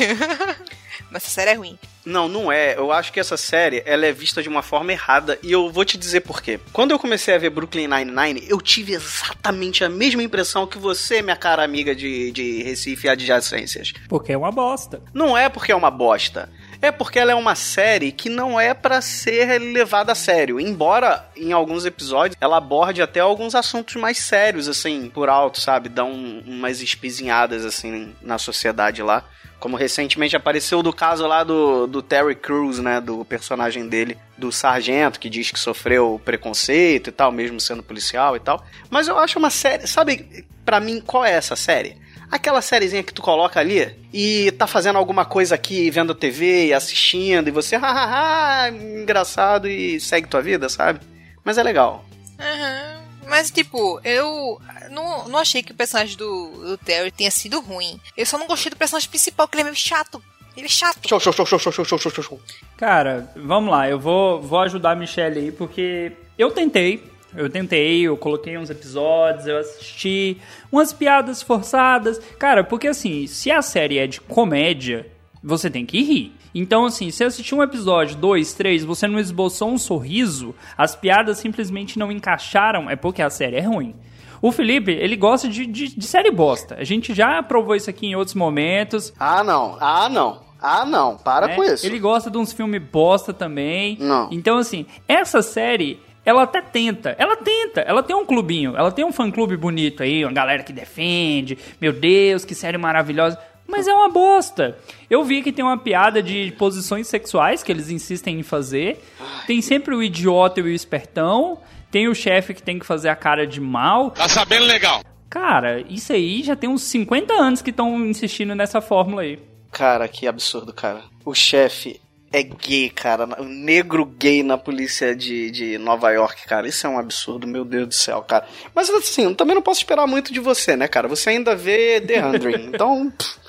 Mas 1.11 1.23
essa 1.23 1.29
série 1.29 1.51
é 1.51 1.53
ruim. 1.53 1.77
Não, 2.05 2.27
não 2.27 2.51
é. 2.51 2.77
Eu 2.77 2.91
acho 2.91 3.11
que 3.11 3.19
essa 3.19 3.35
série 3.35 3.81
ela 3.85 4.05
é 4.05 4.11
vista 4.11 4.41
de 4.43 4.47
uma 4.47 4.61
forma 4.61 4.91
errada 4.91 5.39
e 5.41 5.51
eu 5.51 5.71
vou 5.71 5.83
te 5.83 5.97
dizer 5.97 6.21
por 6.21 6.41
quê. 6.41 6.59
Quando 6.71 6.91
eu 6.91 6.99
comecei 6.99 7.33
a 7.33 7.37
ver 7.37 7.49
Brooklyn 7.49 7.87
Nine-Nine, 7.87 8.45
eu 8.47 8.61
tive 8.61 8.93
exatamente 8.93 9.83
a 9.83 9.89
mesma 9.89 10.21
impressão 10.21 10.67
que 10.67 10.77
você, 10.77 11.21
minha 11.21 11.35
cara 11.35 11.63
amiga 11.63 11.95
de, 11.95 12.31
de 12.31 12.61
Recife 12.63 13.07
e 13.07 13.09
adjacências. 13.09 13.91
Porque 14.07 14.31
é 14.31 14.37
uma 14.37 14.51
bosta. 14.51 15.01
Não 15.13 15.35
é 15.35 15.49
porque 15.49 15.71
é 15.71 15.75
uma 15.75 15.89
bosta. 15.89 16.49
É 16.85 16.91
porque 16.91 17.17
ela 17.17 17.31
é 17.31 17.35
uma 17.35 17.55
série 17.55 18.11
que 18.11 18.29
não 18.29 18.59
é 18.59 18.73
pra 18.73 19.01
ser 19.01 19.59
levada 19.59 20.11
a 20.11 20.15
sério. 20.15 20.59
Embora 20.59 21.27
em 21.35 21.51
alguns 21.51 21.85
episódios 21.85 22.37
ela 22.39 22.57
aborde 22.57 23.01
até 23.01 23.19
alguns 23.19 23.55
assuntos 23.55 23.95
mais 23.95 24.19
sérios, 24.19 24.67
assim, 24.67 25.09
por 25.09 25.27
alto, 25.29 25.59
sabe? 25.59 25.89
Um- 26.01 26.43
umas 26.45 26.81
espizinhadas, 26.81 27.65
assim, 27.65 28.13
na 28.21 28.37
sociedade 28.37 29.01
lá. 29.01 29.23
Como 29.59 29.77
recentemente 29.77 30.35
apareceu 30.35 30.83
do 30.83 30.93
caso 30.93 31.25
lá 31.25 31.43
do, 31.43 31.87
do 31.87 32.01
Terry 32.03 32.35
Crews, 32.35 32.77
né? 32.77 33.01
Do 33.01 33.25
personagem 33.25 33.87
dele, 33.87 34.15
do 34.37 34.51
sargento, 34.51 35.19
que 35.19 35.29
diz 35.29 35.49
que 35.49 35.59
sofreu 35.59 36.21
preconceito 36.23 37.09
e 37.09 37.11
tal, 37.11 37.31
mesmo 37.31 37.59
sendo 37.59 37.81
policial 37.81 38.35
e 38.35 38.39
tal. 38.39 38.63
Mas 38.91 39.07
eu 39.07 39.17
acho 39.17 39.39
uma 39.39 39.49
série. 39.49 39.87
Sabe, 39.87 40.45
pra 40.63 40.79
mim, 40.79 41.01
qual 41.01 41.25
é 41.25 41.31
essa 41.31 41.55
série? 41.55 41.97
Aquela 42.35 42.61
sériezinha 42.61 43.01
que 43.01 43.13
tu 43.13 43.21
coloca 43.21 43.61
ali 43.61 43.95
e 44.11 44.51
tá 44.51 44.67
fazendo 44.67 44.97
alguma 44.97 45.23
coisa 45.23 45.55
aqui, 45.55 45.89
vendo 45.89 46.13
TV 46.13 46.67
e 46.67 46.73
assistindo, 46.73 47.47
e 47.47 47.51
você, 47.51 47.77
hahaha, 47.79 48.71
engraçado 48.71 49.69
e 49.69 50.01
segue 50.01 50.27
tua 50.27 50.41
vida, 50.41 50.67
sabe? 50.67 50.99
Mas 51.45 51.57
é 51.57 51.63
legal. 51.63 52.03
Uhum. 52.37 53.05
Mas, 53.29 53.49
tipo, 53.49 54.01
eu 54.03 54.59
não, 54.91 55.29
não 55.29 55.39
achei 55.39 55.63
que 55.63 55.71
o 55.71 55.75
personagem 55.75 56.17
do, 56.17 56.49
do 56.49 56.77
Terry 56.77 57.09
tenha 57.09 57.31
sido 57.31 57.61
ruim. 57.61 58.01
Eu 58.17 58.25
só 58.25 58.37
não 58.37 58.47
gostei 58.47 58.69
do 58.69 58.75
personagem 58.75 59.09
principal, 59.09 59.47
que 59.47 59.55
ele 59.55 59.61
é 59.61 59.63
meio 59.63 59.75
chato. 59.77 60.21
Ele 60.57 60.65
é 60.65 60.69
chato. 60.69 61.07
Show, 61.07 61.21
show, 61.21 61.31
show, 61.31 61.45
show, 61.45 61.59
show, 61.59 61.85
show, 61.85 61.97
show, 61.97 62.11
show. 62.11 62.41
Cara, 62.75 63.31
vamos 63.33 63.71
lá. 63.71 63.89
Eu 63.89 63.97
vou, 63.97 64.41
vou 64.41 64.59
ajudar 64.59 64.91
a 64.91 64.95
Michelle 64.95 65.39
aí, 65.39 65.51
porque 65.53 66.11
eu 66.37 66.51
tentei 66.51 67.01
eu 67.37 67.49
tentei, 67.49 68.01
eu 68.01 68.17
coloquei 68.17 68.57
uns 68.57 68.69
episódios, 68.69 69.47
eu 69.47 69.57
assisti, 69.57 70.37
umas 70.71 70.93
piadas 70.93 71.41
forçadas. 71.41 72.19
Cara, 72.39 72.63
porque 72.63 72.87
assim, 72.87 73.27
se 73.27 73.51
a 73.51 73.61
série 73.61 73.97
é 73.97 74.07
de 74.07 74.21
comédia, 74.21 75.07
você 75.43 75.69
tem 75.69 75.85
que 75.85 76.01
rir. 76.01 76.33
Então, 76.53 76.85
assim, 76.85 77.11
se 77.11 77.23
assistir 77.23 77.53
um 77.53 77.61
episódio, 77.61 78.15
dois, 78.15 78.53
três, 78.53 78.85
você 78.85 79.07
não 79.07 79.19
esboçou 79.19 79.69
um 79.69 79.77
sorriso, 79.77 80.55
as 80.77 80.95
piadas 80.95 81.37
simplesmente 81.37 81.99
não 81.99 82.09
encaixaram, 82.09 82.89
é 82.89 82.95
porque 82.95 83.21
a 83.21 83.29
série 83.29 83.57
é 83.57 83.61
ruim. 83.61 83.93
O 84.41 84.51
Felipe, 84.51 84.91
ele 84.91 85.15
gosta 85.15 85.49
de, 85.49 85.65
de, 85.65 85.95
de 85.95 86.05
série 86.05 86.31
bosta. 86.31 86.75
A 86.75 86.83
gente 86.83 87.13
já 87.13 87.41
provou 87.43 87.75
isso 87.75 87.89
aqui 87.89 88.07
em 88.07 88.15
outros 88.15 88.35
momentos. 88.35 89.13
Ah, 89.19 89.43
não. 89.43 89.77
Ah, 89.81 90.07
não. 90.07 90.39
Ah, 90.61 90.85
não. 90.85 91.17
Para 91.17 91.47
né? 91.47 91.55
com 91.55 91.63
isso. 91.63 91.85
Ele 91.85 91.99
gosta 91.99 92.31
de 92.31 92.37
uns 92.37 92.53
filmes 92.53 92.81
bosta 92.81 93.33
também. 93.33 93.97
Não. 93.99 94.29
Então, 94.31 94.57
assim, 94.57 94.85
essa 95.07 95.41
série, 95.41 95.99
ela 96.25 96.43
até 96.43 96.61
tenta. 96.61 97.15
Ela 97.19 97.37
tenta. 97.37 97.81
Ela 97.81 98.01
tem 98.01 98.15
um 98.15 98.25
clubinho. 98.25 98.75
Ela 98.75 98.91
tem 98.91 99.05
um 99.05 99.13
fã-clube 99.13 99.55
bonito 99.55 100.01
aí, 100.01 100.25
uma 100.25 100.33
galera 100.33 100.63
que 100.63 100.73
defende. 100.73 101.57
Meu 101.79 101.93
Deus, 101.93 102.43
que 102.43 102.55
série 102.55 102.77
maravilhosa. 102.77 103.39
Mas 103.67 103.87
é 103.87 103.93
uma 103.93 104.09
bosta. 104.09 104.77
Eu 105.09 105.23
vi 105.23 105.41
que 105.41 105.51
tem 105.51 105.63
uma 105.63 105.77
piada 105.77 106.21
de 106.21 106.53
posições 106.57 107.07
sexuais 107.07 107.63
que 107.63 107.71
eles 107.71 107.89
insistem 107.89 108.39
em 108.39 108.43
fazer. 108.43 109.03
Tem 109.47 109.61
sempre 109.61 109.95
o 109.95 110.03
idiota 110.03 110.59
e 110.59 110.63
o 110.63 110.67
espertão. 110.67 111.59
Tem 111.91 112.07
o 112.07 112.15
chefe 112.15 112.53
que 112.53 112.61
tem 112.61 112.77
que 112.77 112.85
fazer 112.85 113.09
a 113.09 113.15
cara 113.15 113.47
de 113.47 113.61
mal. 113.61 114.11
Tá 114.11 114.27
sabendo 114.27 114.65
legal. 114.65 115.01
Cara, 115.29 115.81
isso 115.89 116.13
aí 116.13 116.43
já 116.43 116.55
tem 116.55 116.69
uns 116.69 116.83
50 116.83 117.33
anos 117.33 117.61
que 117.61 117.69
estão 117.69 118.05
insistindo 118.05 118.53
nessa 118.55 118.81
fórmula 118.81 119.23
aí. 119.23 119.39
Cara, 119.71 120.07
que 120.07 120.27
absurdo, 120.27 120.71
cara. 120.71 121.01
O 121.25 121.33
chefe 121.33 121.99
é 122.35 122.43
gay, 122.43 122.89
cara. 122.89 123.25
Negro 123.43 124.05
gay 124.05 124.43
na 124.43 124.57
polícia 124.57 125.15
de, 125.15 125.49
de 125.49 125.77
Nova 125.77 126.11
York, 126.11 126.45
cara. 126.45 126.67
Isso 126.67 126.85
é 126.85 126.89
um 126.89 126.99
absurdo, 126.99 127.47
meu 127.47 127.63
Deus 127.63 127.87
do 127.87 127.93
céu, 127.93 128.21
cara. 128.21 128.45
Mas 128.73 128.89
assim, 128.89 129.23
eu 129.23 129.35
também 129.35 129.55
não 129.55 129.61
posso 129.61 129.79
esperar 129.79 130.05
muito 130.05 130.33
de 130.33 130.41
você, 130.41 130.75
né, 130.75 130.87
cara? 130.87 131.07
Você 131.07 131.29
ainda 131.29 131.55
vê 131.55 132.01
The 132.01 132.25
Hundred. 132.25 132.61
então, 132.67 133.09
pff, 133.09 133.39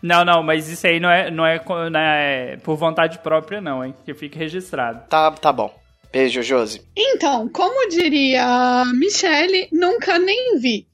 Não, 0.00 0.24
não, 0.24 0.42
mas 0.42 0.68
isso 0.68 0.86
aí 0.86 1.00
não 1.00 1.10
é, 1.10 1.30
não 1.30 1.44
é, 1.44 1.60
não 1.90 2.00
é 2.00 2.56
por 2.58 2.76
vontade 2.76 3.18
própria, 3.18 3.60
não, 3.60 3.84
hein? 3.84 3.92
Que 4.04 4.14
fique 4.14 4.38
registrado. 4.38 5.08
tá, 5.08 5.32
tá 5.32 5.52
bom. 5.52 5.76
Beijo, 6.12 6.42
Josi. 6.42 6.80
Então, 6.96 7.48
como 7.50 7.88
diria 7.90 8.42
a 8.42 8.84
Michelle, 8.94 9.68
nunca 9.70 10.18
nem 10.18 10.58
vi. 10.58 10.87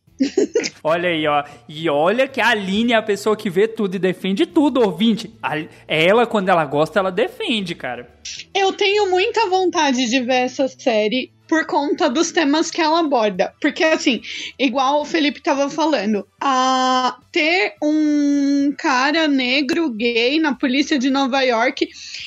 Olha 0.83 1.09
aí, 1.09 1.27
ó. 1.27 1.43
E 1.69 1.89
olha 1.91 2.29
que 2.29 2.41
a 2.41 2.49
Aline 2.49 2.93
é 2.93 2.97
a 2.97 3.03
pessoa 3.03 3.37
que 3.37 3.51
vê 3.51 3.67
tudo 3.67 3.97
e 3.97 3.99
defende 3.99 4.47
tudo, 4.47 4.81
ouvinte. 4.81 5.31
A- 5.43 5.65
Ela, 5.89 6.27
quando 6.27 6.49
ela 6.49 6.65
gosta, 6.65 6.99
ela 6.99 7.11
defende, 7.11 7.75
cara. 7.75 8.09
Eu 8.55 8.73
tenho 8.73 9.11
muita 9.11 9.49
vontade 9.49 10.07
de 10.09 10.21
ver 10.21 10.45
essa 10.45 10.69
série 10.69 11.33
por 11.49 11.67
conta 11.67 12.09
dos 12.09 12.33
temas 12.33 12.71
que 12.71 12.81
ela 12.81 13.01
aborda. 13.01 13.53
Porque, 13.61 13.85
assim, 13.85 14.23
igual 14.59 15.03
o 15.03 15.05
Felipe 15.05 15.43
tava 15.43 15.69
falando, 15.69 16.27
a 16.41 17.19
ter 17.31 17.75
um 17.83 18.73
cara 18.79 19.29
negro 19.29 19.91
gay 19.91 20.41
na 20.41 20.55
polícia 20.55 20.99
de 20.99 21.11
Nova 21.11 21.43
York 21.43 21.87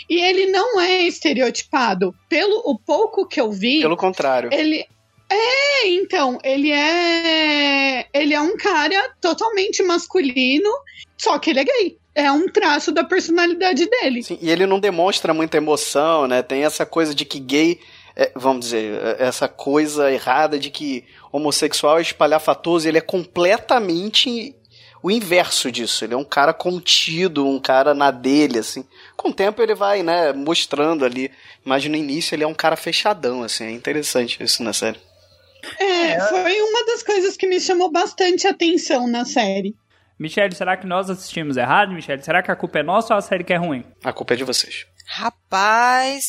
e 0.09 0.19
ele 0.21 0.45
não 0.51 0.79
é 0.79 1.01
estereotipado. 1.03 2.13
Pelo 2.29 2.61
o 2.65 2.77
pouco 2.77 3.27
que 3.27 3.41
eu 3.41 3.51
vi, 3.51 3.81
Pelo 3.81 3.97
contrário. 3.97 4.49
ele. 4.53 4.85
É, 5.29 5.87
então, 5.89 6.37
ele 6.43 6.71
é. 6.71 8.07
Ele 8.13 8.33
é 8.33 8.41
um 8.41 8.55
cara 8.55 9.13
totalmente 9.21 9.83
masculino, 9.83 10.69
só 11.17 11.37
que 11.37 11.49
ele 11.49 11.59
é 11.59 11.63
gay. 11.65 11.97
É 12.15 12.31
um 12.31 12.47
traço 12.47 12.91
da 12.91 13.03
personalidade 13.03 13.85
dele. 13.87 14.23
Sim, 14.23 14.39
e 14.41 14.49
ele 14.49 14.65
não 14.65 14.79
demonstra 14.79 15.33
muita 15.33 15.57
emoção, 15.57 16.27
né? 16.27 16.41
Tem 16.41 16.63
essa 16.63 16.85
coisa 16.85 17.13
de 17.13 17.25
que 17.25 17.39
gay, 17.39 17.79
é, 18.15 18.31
vamos 18.35 18.65
dizer, 18.65 18.99
é, 19.03 19.17
essa 19.19 19.47
coisa 19.47 20.11
errada 20.11 20.57
de 20.57 20.71
que 20.71 21.03
homossexual 21.31 21.99
é 21.99 22.01
espalhafatoso, 22.01 22.87
ele 22.87 22.97
é 22.97 23.01
completamente 23.01 24.55
o 25.03 25.11
inverso 25.11 25.71
disso. 25.71 26.05
Ele 26.05 26.13
é 26.13 26.17
um 26.17 26.23
cara 26.23 26.53
contido, 26.53 27.47
um 27.47 27.59
cara 27.59 27.93
na 27.93 28.11
dele, 28.11 28.59
assim. 28.59 28.83
Com 29.15 29.29
o 29.29 29.33
tempo 29.33 29.61
ele 29.61 29.75
vai, 29.75 30.01
né, 30.01 30.33
mostrando 30.33 31.05
ali. 31.05 31.29
Mas 31.63 31.85
no 31.85 31.95
início 31.95 32.33
ele 32.33 32.43
é 32.43 32.47
um 32.47 32.53
cara 32.53 32.75
fechadão, 32.75 33.43
assim. 33.43 33.65
É 33.65 33.71
interessante 33.71 34.41
isso 34.41 34.63
na 34.63 34.73
série. 34.73 34.99
É, 35.79 36.19
foi 36.21 36.61
uma 36.61 36.85
das 36.85 37.03
coisas 37.03 37.37
que 37.37 37.47
me 37.47 37.59
chamou 37.59 37.91
bastante 37.91 38.47
atenção 38.47 39.07
na 39.07 39.25
série. 39.25 39.75
Michelle, 40.19 40.55
será 40.55 40.75
que 40.75 40.87
nós 40.87 41.09
assistimos 41.09 41.57
errado, 41.57 41.93
Michelle? 41.93 42.23
Será 42.23 42.41
que 42.41 42.51
a 42.51 42.55
culpa 42.55 42.79
é 42.79 42.83
nossa 42.83 43.13
ou 43.13 43.19
a 43.19 43.21
série 43.21 43.43
que 43.43 43.53
é 43.53 43.57
ruim? 43.57 43.83
A 44.03 44.11
culpa 44.11 44.33
é 44.33 44.37
de 44.37 44.43
vocês. 44.43 44.85
Rapaz, 45.05 46.27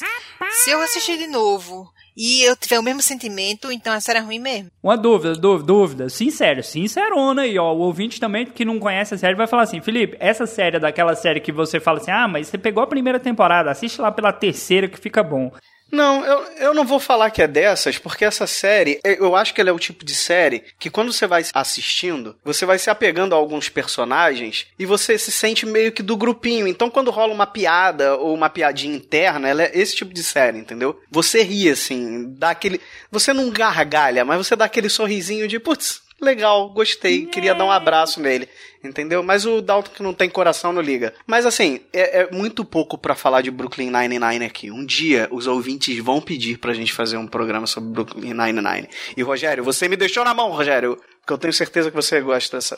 se 0.62 0.70
eu 0.70 0.80
assistir 0.82 1.16
de 1.16 1.26
novo 1.26 1.90
e 2.16 2.42
eu 2.42 2.54
tiver 2.54 2.78
o 2.78 2.82
mesmo 2.82 3.00
sentimento, 3.00 3.72
então 3.72 3.92
a 3.92 4.00
série 4.00 4.18
é 4.18 4.22
ruim 4.22 4.38
mesmo. 4.38 4.70
Uma 4.82 4.96
dúvida, 4.96 5.34
dúvida, 5.34 5.66
dúvida. 5.66 6.08
Sincero, 6.10 6.62
sincerona 6.62 7.42
aí, 7.42 7.58
ó. 7.58 7.72
O 7.72 7.78
ouvinte 7.78 8.20
também 8.20 8.44
que 8.44 8.64
não 8.64 8.78
conhece 8.78 9.14
a 9.14 9.18
série 9.18 9.34
vai 9.34 9.46
falar 9.46 9.62
assim, 9.62 9.80
Felipe, 9.80 10.16
essa 10.20 10.46
série 10.46 10.76
é 10.76 10.80
daquela 10.80 11.14
série 11.14 11.40
que 11.40 11.50
você 11.50 11.80
fala 11.80 11.98
assim, 11.98 12.10
ah, 12.10 12.28
mas 12.28 12.48
você 12.48 12.58
pegou 12.58 12.82
a 12.82 12.86
primeira 12.86 13.18
temporada, 13.18 13.70
assiste 13.70 14.00
lá 14.00 14.12
pela 14.12 14.32
terceira 14.32 14.86
que 14.86 14.98
fica 14.98 15.22
bom. 15.22 15.50
Não, 15.90 16.24
eu, 16.24 16.44
eu 16.58 16.74
não 16.74 16.84
vou 16.84 17.00
falar 17.00 17.30
que 17.30 17.42
é 17.42 17.46
dessas, 17.46 17.98
porque 17.98 18.24
essa 18.24 18.46
série, 18.46 19.00
eu 19.02 19.34
acho 19.34 19.54
que 19.54 19.60
ela 19.60 19.70
é 19.70 19.72
o 19.72 19.78
tipo 19.78 20.04
de 20.04 20.14
série 20.14 20.64
que 20.78 20.90
quando 20.90 21.12
você 21.12 21.26
vai 21.26 21.44
assistindo, 21.54 22.36
você 22.44 22.66
vai 22.66 22.78
se 22.78 22.90
apegando 22.90 23.34
a 23.34 23.38
alguns 23.38 23.68
personagens 23.68 24.66
e 24.78 24.84
você 24.84 25.18
se 25.18 25.32
sente 25.32 25.64
meio 25.64 25.92
que 25.92 26.02
do 26.02 26.16
grupinho. 26.16 26.68
Então 26.68 26.90
quando 26.90 27.10
rola 27.10 27.32
uma 27.32 27.46
piada 27.46 28.16
ou 28.16 28.34
uma 28.34 28.50
piadinha 28.50 28.94
interna, 28.94 29.48
ela 29.48 29.62
é 29.62 29.70
esse 29.72 29.96
tipo 29.96 30.12
de 30.12 30.22
série, 30.22 30.58
entendeu? 30.58 31.00
Você 31.10 31.42
ri 31.42 31.70
assim, 31.70 32.34
dá 32.36 32.50
aquele. 32.50 32.80
Você 33.10 33.32
não 33.32 33.50
gargalha, 33.50 34.24
mas 34.24 34.46
você 34.46 34.54
dá 34.54 34.66
aquele 34.66 34.88
sorrisinho 34.88 35.48
de, 35.48 35.58
putz, 35.58 36.02
legal, 36.20 36.70
gostei, 36.70 37.26
queria 37.26 37.54
dar 37.54 37.64
um 37.64 37.70
abraço 37.70 38.20
nele 38.20 38.48
entendeu? 38.84 39.22
Mas 39.24 39.44
o 39.44 39.60
Dalton 39.60 39.90
que 39.92 40.02
não 40.02 40.14
tem 40.14 40.30
coração 40.30 40.72
não 40.72 40.80
liga. 40.80 41.12
Mas 41.26 41.44
assim, 41.44 41.80
é, 41.92 42.20
é 42.22 42.30
muito 42.30 42.64
pouco 42.64 42.96
para 42.96 43.14
falar 43.14 43.42
de 43.42 43.50
Brooklyn 43.50 43.90
Nine-Nine 43.90 44.44
aqui. 44.44 44.70
Um 44.70 44.84
dia 44.86 45.28
os 45.32 45.46
ouvintes 45.48 45.98
vão 45.98 46.20
pedir 46.20 46.58
pra 46.58 46.72
gente 46.72 46.92
fazer 46.92 47.16
um 47.16 47.26
programa 47.26 47.66
sobre 47.66 47.90
Brooklyn 47.90 48.32
Nine-Nine. 48.34 48.88
E 49.16 49.22
Rogério, 49.22 49.64
você 49.64 49.88
me 49.88 49.96
deixou 49.96 50.24
na 50.24 50.32
mão, 50.32 50.50
Rogério, 50.52 50.96
porque 51.20 51.32
eu 51.32 51.38
tenho 51.38 51.52
certeza 51.52 51.90
que 51.90 51.96
você 51.96 52.20
gosta 52.20 52.56
dessa... 52.56 52.76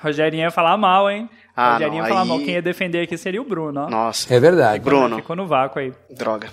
Rogerinho 0.00 0.42
ia 0.42 0.50
falar 0.50 0.76
mal, 0.76 1.10
hein? 1.10 1.28
Ah, 1.56 1.72
Rogerinho 1.72 1.96
não, 1.96 2.02
ia 2.04 2.08
falar 2.08 2.22
aí- 2.22 2.28
mal. 2.28 2.38
Quem 2.40 2.50
ia 2.54 2.62
defender 2.62 3.00
aqui 3.02 3.16
seria 3.16 3.40
o 3.42 3.44
Bruno, 3.44 3.80
ó. 3.86 3.90
Nossa, 3.90 4.32
É 4.32 4.38
verdade. 4.38 4.84
Bruno, 4.84 5.16
Ficou 5.16 5.34
no 5.34 5.46
vácuo 5.46 5.80
aí. 5.80 5.92
droga. 6.10 6.50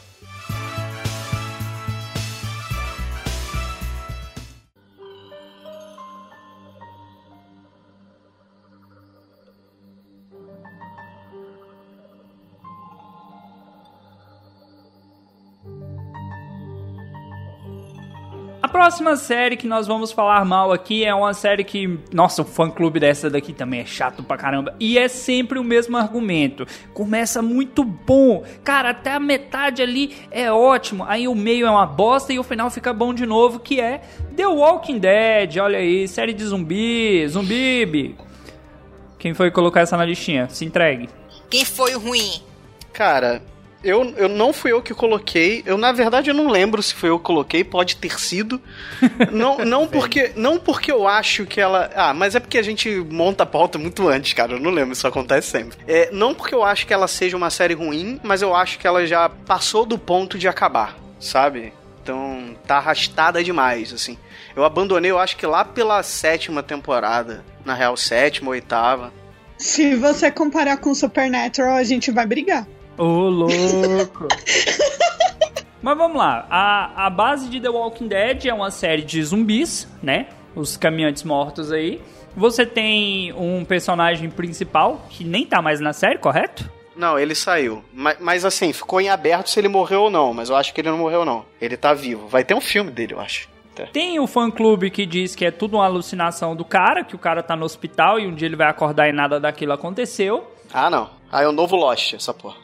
Próxima 18.76 19.16
série 19.16 19.56
que 19.56 19.68
nós 19.68 19.88
vamos 19.88 20.12
falar 20.12 20.44
mal 20.44 20.70
aqui 20.74 21.06
é 21.06 21.16
uma 21.16 21.34
série 21.34 21.64
que, 21.64 21.98
nossa, 22.12 22.42
o 22.42 22.46
fã 22.46 22.70
clube 22.70 23.00
dessa 23.00 23.30
daqui 23.30 23.54
também 23.54 23.80
é 23.80 23.86
chato 23.86 24.22
pra 24.22 24.36
caramba. 24.36 24.76
E 24.82 24.98
é 24.98 25.08
sempre 25.08 25.58
o 25.58 25.64
mesmo 25.64 25.96
argumento. 25.96 26.68
Começa 26.94 27.42
muito 27.42 27.86
bom, 27.86 28.44
cara, 28.66 28.90
até 28.90 29.14
a 29.14 29.20
metade 29.20 29.82
ali 29.82 30.14
é 30.30 30.52
ótimo. 30.52 31.06
Aí 31.08 31.26
o 31.26 31.34
meio 31.34 31.66
é 31.66 31.72
uma 31.72 31.86
bosta 31.86 32.34
e 32.34 32.38
o 32.38 32.44
final 32.44 32.70
fica 32.70 32.92
bom 32.92 33.14
de 33.14 33.26
novo, 33.26 33.62
que 33.62 33.80
é 33.80 34.02
The 34.36 34.46
Walking 34.46 35.00
Dead. 35.00 35.56
Olha 35.56 35.80
aí, 35.80 36.06
série 36.06 36.34
de 36.34 36.44
zumbi, 36.44 37.26
zumbibe. 37.30 38.18
Quem 39.18 39.34
foi 39.34 39.52
colocar 39.52 39.80
essa 39.80 39.96
na 39.96 40.04
listinha? 40.04 40.50
Se 40.50 40.66
entregue. 40.66 41.08
Quem 41.50 41.64
foi 41.64 41.96
o 41.96 42.00
ruim? 42.00 42.42
Cara, 42.92 43.42
eu, 43.86 44.14
eu 44.18 44.28
não 44.28 44.52
fui 44.52 44.72
eu 44.72 44.82
que 44.82 44.94
coloquei. 44.94 45.62
Eu, 45.66 45.78
na 45.78 45.92
verdade, 45.92 46.30
eu 46.30 46.34
não 46.34 46.50
lembro 46.50 46.82
se 46.82 46.94
foi 46.94 47.10
eu 47.10 47.20
que 47.20 47.26
coloquei, 47.26 47.64
pode 47.64 47.98
ter 47.98 48.20
sido. 48.20 48.60
Não, 49.32 49.58
não, 49.58 49.88
porque, 49.88 50.32
não 50.36 50.58
porque 50.58 50.92
eu 50.92 51.08
acho 51.08 51.46
que 51.46 51.60
ela. 51.60 51.90
Ah, 51.96 52.14
mas 52.14 52.36
é 52.36 52.40
porque 52.40 52.58
a 52.58 52.62
gente 52.62 52.90
monta 53.10 53.44
a 53.44 53.46
pauta 53.46 53.78
muito 53.78 54.08
antes, 54.08 54.34
cara. 54.34 54.54
Eu 54.54 54.60
não 54.60 54.72
lembro, 54.72 54.94
isso 54.94 55.08
acontece 55.08 55.50
sempre. 55.50 55.78
É, 55.88 56.10
não 56.12 56.34
porque 56.34 56.56
eu 56.56 56.64
acho 56.64 56.88
que 56.88 56.94
ela 56.94 57.08
seja 57.08 57.36
uma 57.36 57.50
série 57.50 57.74
ruim, 57.74 58.20
mas 58.24 58.42
eu 58.42 58.56
acho 58.56 58.80
que 58.80 58.88
ela 58.88 59.06
já 59.06 59.30
passou 59.30 59.86
do 59.86 59.98
ponto 59.98 60.38
de 60.38 60.48
acabar, 60.48 60.98
sabe? 61.20 61.74
Então, 62.02 62.56
tá 62.66 62.78
arrastada 62.78 63.44
demais, 63.44 63.92
assim. 63.94 64.18
Eu 64.56 64.64
abandonei, 64.64 65.12
eu 65.12 65.20
acho 65.20 65.36
que 65.38 65.46
lá 65.46 65.66
pela 65.66 66.02
sétima 66.04 66.64
temporada. 66.64 67.44
Na 67.66 67.74
real, 67.74 67.98
sétima, 67.98 68.52
oitava. 68.52 69.12
Se 69.58 69.96
você 69.96 70.30
comparar 70.30 70.78
com 70.78 70.94
Supernatural, 70.94 71.76
a 71.76 71.84
gente 71.84 72.12
vai 72.12 72.26
brigar. 72.26 72.68
Ô, 72.98 73.04
louco! 73.30 74.28
Mas 75.82 75.98
vamos 75.98 76.18
lá. 76.18 76.48
A, 76.50 77.06
a 77.06 77.10
base 77.10 77.48
de 77.50 77.60
The 77.60 77.70
Walking 77.70 78.08
Dead 78.08 78.46
é 78.46 78.54
uma 78.54 78.72
série 78.72 79.04
de 79.04 79.24
zumbis, 79.24 79.88
né? 80.02 80.28
Os 80.56 80.78
caminhantes 80.78 81.24
mortos 81.24 81.72
aí. 81.72 82.02
Você 82.36 82.66
tem 82.66 83.32
um 83.34 83.64
personagem 83.64 84.30
principal 84.30 85.06
que 85.10 85.24
nem 85.24 85.46
tá 85.46 85.62
mais 85.62 85.80
na 85.80 85.94
série, 85.94 86.18
correto? 86.18 86.70
Não, 86.96 87.20
ele 87.20 87.36
saiu. 87.36 87.84
Mas, 87.94 88.18
mas, 88.20 88.46
assim, 88.46 88.72
ficou 88.72 89.00
em 89.00 89.10
aberto 89.10 89.50
se 89.50 89.60
ele 89.60 89.68
morreu 89.68 90.04
ou 90.04 90.10
não. 90.10 90.34
Mas 90.34 90.50
eu 90.50 90.56
acho 90.56 90.74
que 90.74 90.82
ele 90.82 90.90
não 90.90 90.98
morreu, 90.98 91.26
não. 91.26 91.46
Ele 91.62 91.76
tá 91.76 91.94
vivo. 91.94 92.28
Vai 92.28 92.44
ter 92.44 92.56
um 92.56 92.62
filme 92.62 92.90
dele, 92.90 93.14
eu 93.14 93.20
acho. 93.20 93.50
Tá. 93.76 93.86
Tem 93.88 94.20
o 94.20 94.26
fã-clube 94.26 94.90
que 94.90 95.06
diz 95.06 95.36
que 95.36 95.46
é 95.46 95.52
tudo 95.52 95.76
uma 95.76 95.86
alucinação 95.86 96.56
do 96.56 96.64
cara, 96.64 97.04
que 97.04 97.16
o 97.16 97.20
cara 97.20 97.44
tá 97.44 97.56
no 97.56 97.66
hospital 97.66 98.20
e 98.20 98.26
um 98.26 98.34
dia 98.34 98.48
ele 98.48 98.56
vai 98.56 98.70
acordar 98.70 99.10
e 99.10 99.12
nada 99.12 99.40
daquilo 99.40 99.74
aconteceu. 99.74 100.50
Ah, 100.74 100.90
não. 100.90 101.10
Ah, 101.30 101.44
é 101.44 101.48
o 101.48 101.52
novo 101.52 101.76
Lost, 101.76 102.14
essa 102.14 102.34
porra. 102.34 102.56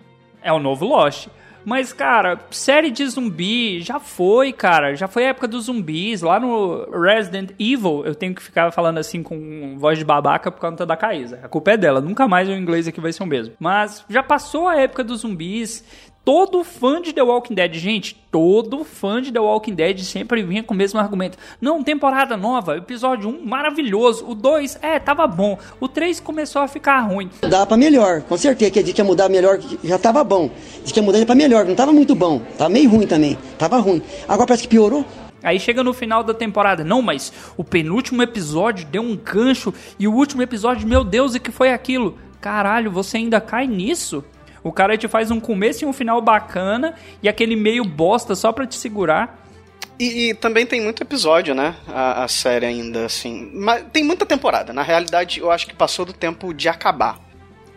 É 0.41 0.51
o 0.51 0.59
novo 0.59 0.85
Lost. 0.85 1.27
Mas, 1.63 1.93
cara, 1.93 2.39
série 2.49 2.89
de 2.89 3.07
zumbi 3.07 3.81
já 3.81 3.99
foi, 3.99 4.51
cara. 4.51 4.95
Já 4.95 5.07
foi 5.07 5.25
a 5.25 5.29
época 5.29 5.47
dos 5.47 5.65
zumbis. 5.65 6.21
Lá 6.21 6.39
no 6.39 6.85
Resident 6.91 7.51
Evil, 7.59 8.03
eu 8.05 8.15
tenho 8.15 8.33
que 8.33 8.41
ficar 8.41 8.71
falando 8.71 8.97
assim 8.97 9.21
com 9.21 9.77
voz 9.77 9.99
de 9.99 10.05
babaca 10.05 10.51
por 10.51 10.59
conta 10.59 10.85
da 10.85 10.97
Caísa. 10.97 11.39
A 11.43 11.47
culpa 11.47 11.71
é 11.71 11.77
dela. 11.77 12.01
Nunca 12.01 12.27
mais 12.27 12.49
o 12.49 12.53
inglês 12.53 12.87
aqui 12.87 12.99
vai 12.99 13.13
ser 13.13 13.23
o 13.23 13.27
mesmo. 13.27 13.53
Mas 13.59 14.03
já 14.09 14.23
passou 14.23 14.67
a 14.67 14.79
época 14.79 15.03
dos 15.03 15.21
zumbis. 15.21 15.85
Todo 16.23 16.63
fã 16.63 17.01
de 17.01 17.13
The 17.13 17.23
Walking 17.23 17.55
Dead, 17.55 17.73
gente, 17.73 18.15
todo 18.29 18.83
fã 18.83 19.19
de 19.19 19.31
The 19.31 19.39
Walking 19.39 19.73
Dead 19.73 19.97
sempre 20.01 20.43
vinha 20.43 20.61
com 20.61 20.71
o 20.71 20.77
mesmo 20.77 20.99
argumento. 20.99 21.35
Não, 21.59 21.83
temporada 21.83 22.37
nova, 22.37 22.77
episódio 22.77 23.27
1 23.27 23.43
maravilhoso. 23.43 24.29
O 24.29 24.35
2, 24.35 24.77
é, 24.83 24.99
tava 24.99 25.25
bom. 25.25 25.57
O 25.79 25.87
3 25.87 26.19
começou 26.19 26.61
a 26.61 26.67
ficar 26.67 26.99
ruim. 26.99 27.27
Dá 27.41 27.65
pra 27.65 27.75
melhor, 27.75 28.21
com 28.21 28.37
certeza. 28.37 28.69
Que 28.69 28.79
a 28.79 28.85
gente 28.85 28.99
ia 28.99 29.03
mudar 29.03 29.29
melhor, 29.29 29.59
já 29.83 29.97
tava 29.97 30.23
bom. 30.23 30.51
Diz 30.83 30.91
que 30.91 30.99
ia 30.99 31.03
mudar 31.03 31.25
pra 31.25 31.33
melhor, 31.33 31.65
não 31.65 31.73
tava 31.73 31.91
muito 31.91 32.13
bom. 32.13 32.39
Tava 32.55 32.69
meio 32.69 32.87
ruim 32.87 33.07
também. 33.07 33.35
Tava 33.57 33.79
ruim. 33.79 33.99
Agora 34.27 34.45
parece 34.45 34.63
que 34.63 34.69
piorou. 34.69 35.03
Aí 35.41 35.59
chega 35.59 35.83
no 35.83 35.91
final 35.91 36.23
da 36.23 36.35
temporada, 36.35 36.83
não, 36.83 37.01
mas 37.01 37.33
o 37.57 37.63
penúltimo 37.63 38.21
episódio 38.21 38.85
deu 38.85 39.01
um 39.01 39.17
gancho 39.17 39.73
e 39.97 40.07
o 40.07 40.13
último 40.13 40.43
episódio, 40.43 40.87
meu 40.87 41.03
Deus, 41.03 41.33
e 41.33 41.39
que 41.39 41.51
foi 41.51 41.73
aquilo? 41.73 42.15
Caralho, 42.39 42.91
você 42.91 43.17
ainda 43.17 43.41
cai 43.41 43.65
nisso? 43.65 44.23
O 44.63 44.71
cara 44.71 44.97
te 44.97 45.07
faz 45.07 45.31
um 45.31 45.39
começo 45.39 45.83
e 45.83 45.87
um 45.87 45.93
final 45.93 46.21
bacana 46.21 46.93
e 47.21 47.27
aquele 47.29 47.55
meio 47.55 47.83
bosta 47.83 48.35
só 48.35 48.51
pra 48.51 48.65
te 48.67 48.75
segurar. 48.75 49.39
E, 49.99 50.29
e 50.29 50.33
também 50.33 50.65
tem 50.65 50.81
muito 50.81 51.01
episódio, 51.03 51.53
né? 51.53 51.75
A, 51.87 52.23
a 52.23 52.27
série 52.27 52.65
ainda, 52.65 53.05
assim. 53.05 53.51
Mas 53.53 53.83
tem 53.93 54.03
muita 54.03 54.25
temporada. 54.25 54.73
Na 54.73 54.81
realidade, 54.83 55.39
eu 55.39 55.51
acho 55.51 55.67
que 55.67 55.73
passou 55.75 56.05
do 56.05 56.13
tempo 56.13 56.53
de 56.53 56.67
acabar. 56.69 57.19